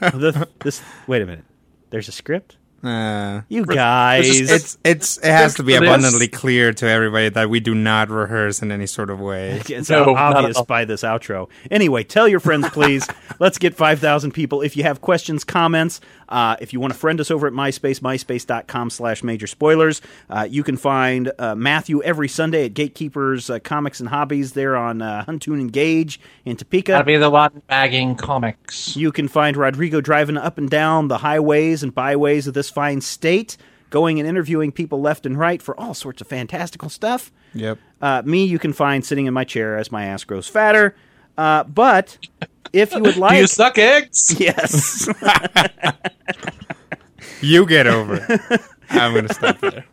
[0.00, 1.44] The- this, wait a minute.
[1.90, 2.56] There's a script.
[2.86, 4.50] Uh, You guys.
[4.50, 8.62] it's it's it has to be abundantly clear to everybody that we do not rehearse
[8.62, 9.62] in any sort of way.
[9.68, 11.48] It's No, obvious by this outro.
[11.70, 13.06] Anyway, tell your friends, please.
[13.38, 14.62] Let's get 5,000 people.
[14.62, 18.00] If you have questions, comments, uh, if you want to friend us over at MySpace,
[18.00, 20.00] myspace.com slash major spoilers,
[20.30, 24.76] uh, you can find uh, Matthew every Sunday at Gatekeepers uh, Comics and Hobbies there
[24.76, 26.92] on uh, Huntoon and Gage in Topeka.
[26.92, 28.96] That'll be the one bagging comics.
[28.96, 33.00] You can find Rodrigo driving up and down the highways and byways of this fine
[33.00, 33.56] state,
[33.88, 37.32] going and interviewing people left and right for all sorts of fantastical stuff.
[37.54, 37.78] Yep.
[38.02, 40.94] Uh, me, you can find sitting in my chair as my ass grows fatter.
[41.38, 42.18] Uh, but
[42.74, 44.36] if you would like, Do like, you suck eggs?
[44.38, 45.08] yes,
[47.40, 48.60] You get over it.
[48.90, 49.86] I'm gonna stop there.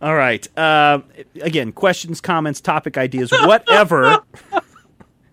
[0.00, 0.48] all right.
[0.58, 1.00] Uh,
[1.42, 4.20] again, questions, comments, topic ideas, whatever.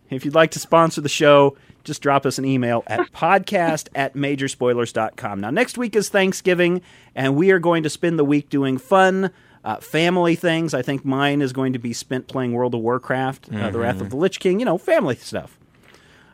[0.10, 1.56] if you'd like to sponsor the show,
[1.90, 5.42] just drop us an email at podcast at majorspoilers.com.
[5.42, 6.82] Now, next week is Thanksgiving,
[7.16, 9.32] and we are going to spend the week doing fun
[9.66, 10.76] uh, family things.
[10.76, 14.00] I think mine is going to be spent playing World of Warcraft, uh, The Wrath
[14.00, 15.58] of the Lich King, you know, family stuff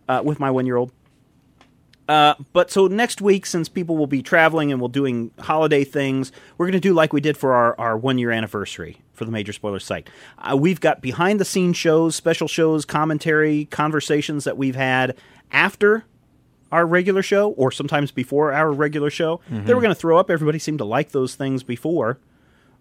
[0.10, 0.92] uh, with my one year old.
[2.08, 6.32] Uh, but so next week, since people will be traveling and we'll doing holiday things,
[6.58, 9.32] we're going to do like we did for our, our one year anniversary for the
[9.32, 10.08] Major Spoiler site.
[10.38, 15.16] Uh, we've got behind the scenes shows, special shows, commentary, conversations that we've had
[15.56, 16.06] after
[16.72, 19.40] our regular show or sometimes before our regular show.
[19.50, 19.72] They were mm-hmm.
[19.72, 20.30] going to throw up.
[20.30, 22.20] Everybody seemed to like those things before.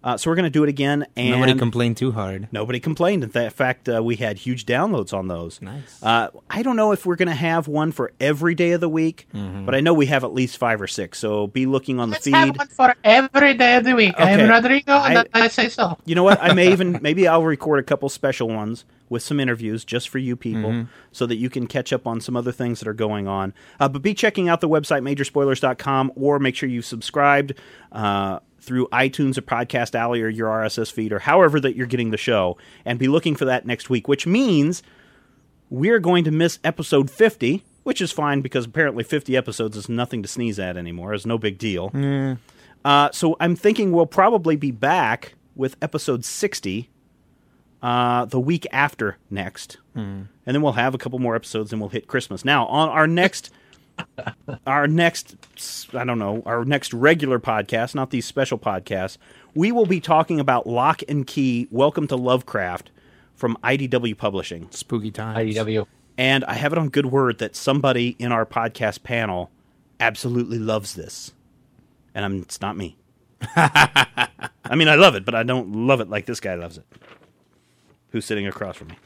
[0.05, 1.05] Uh, so we're going to do it again.
[1.17, 2.47] And Nobody complained too hard.
[2.51, 3.23] Nobody complained.
[3.23, 5.59] In fa- fact, uh, we had huge downloads on those.
[5.63, 6.01] Nice.
[6.03, 8.87] Uh, I don't know if we're going to have one for every day of the
[8.89, 9.65] week, Mm-hmm.
[9.65, 11.17] but I know we have at least five or six.
[11.17, 12.35] So be looking on the Let's feed.
[12.35, 14.13] have one for every day of the week.
[14.13, 14.33] Okay.
[14.43, 15.97] I'm Rodrigo, and I- I, say so.
[16.05, 16.39] You know what?
[16.41, 20.19] I may even maybe I'll record a couple special ones with some interviews just for
[20.19, 20.89] you people, Mm-hmm.
[21.11, 23.53] so that you can catch up on some other things that are going on.
[23.79, 27.53] Uh, but be checking out the website majorspoilers.com or make sure you've subscribed
[27.91, 32.11] uh, through iTunes or Podcast Alley or your RSS feed or however that you're getting
[32.11, 34.07] the show, and be looking for that next week.
[34.07, 34.83] Which means
[35.69, 40.21] we're going to miss episode 50, which is fine because apparently 50 episodes is nothing
[40.21, 41.13] to sneeze at anymore.
[41.13, 41.89] It's no big deal.
[42.83, 46.89] Uh, so I'm thinking we'll probably be back with episode 60
[47.81, 49.77] uh, the week after next.
[50.45, 52.43] And then we'll have a couple more episodes and we'll hit Christmas.
[52.45, 53.49] Now, on our next.
[54.67, 55.35] Our next,
[55.93, 59.17] I don't know, our next regular podcast, not these special podcasts,
[59.53, 62.91] we will be talking about Locke and Key Welcome to Lovecraft
[63.35, 64.67] from IDW Publishing.
[64.71, 65.55] Spooky times.
[65.55, 65.85] IDW.
[66.17, 69.51] And I have it on good word that somebody in our podcast panel
[69.99, 71.33] absolutely loves this.
[72.13, 72.97] And I'm, it's not me.
[73.55, 76.85] I mean, I love it, but I don't love it like this guy loves it,
[78.09, 78.97] who's sitting across from me.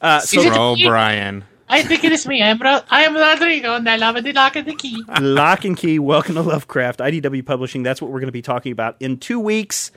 [0.00, 1.44] Uh, so, Is Bro, Brian.
[1.68, 2.42] I think it is me.
[2.42, 5.02] I'm, Ro- I am Rodrigo, and I love the lock and the key.
[5.20, 7.82] Locke and Key, Welcome to Lovecraft, IDW Publishing.
[7.82, 9.90] That's what we're going to be talking about in two weeks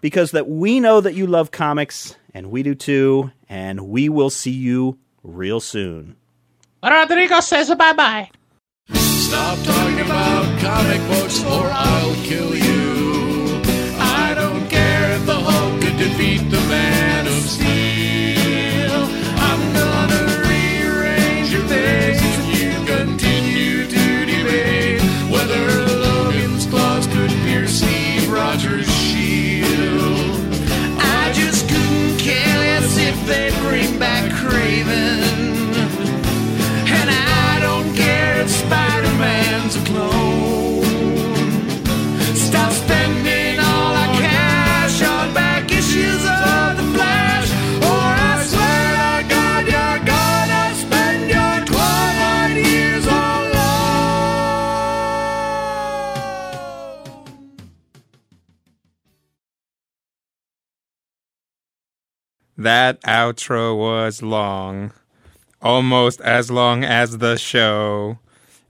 [0.00, 4.30] because that we know that you love comics, and we do too, and we will
[4.30, 6.16] see you real soon.
[6.82, 8.28] Rodrigo says bye bye.
[8.92, 13.62] Stop talking about comic books or I'll kill you.
[13.98, 18.03] I don't care if the Hulk could defeat the Man of Steel.
[34.84, 36.14] Craven.
[36.86, 40.23] And I don't care if Spider-Man's a clone.
[62.56, 64.92] That outro was long.
[65.60, 68.18] Almost as long as the show.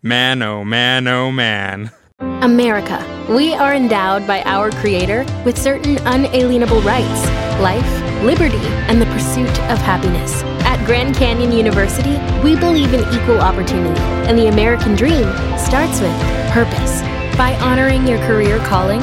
[0.02, 1.90] Man, oh man, oh man.
[2.19, 3.05] America.
[3.28, 7.27] We are endowed by our Creator with certain unalienable rights
[7.61, 10.43] life, liberty, and the pursuit of happiness.
[10.65, 15.24] At Grand Canyon University, we believe in equal opportunity, and the American dream
[15.59, 16.15] starts with
[16.51, 17.02] purpose.
[17.36, 19.02] By honoring your career calling,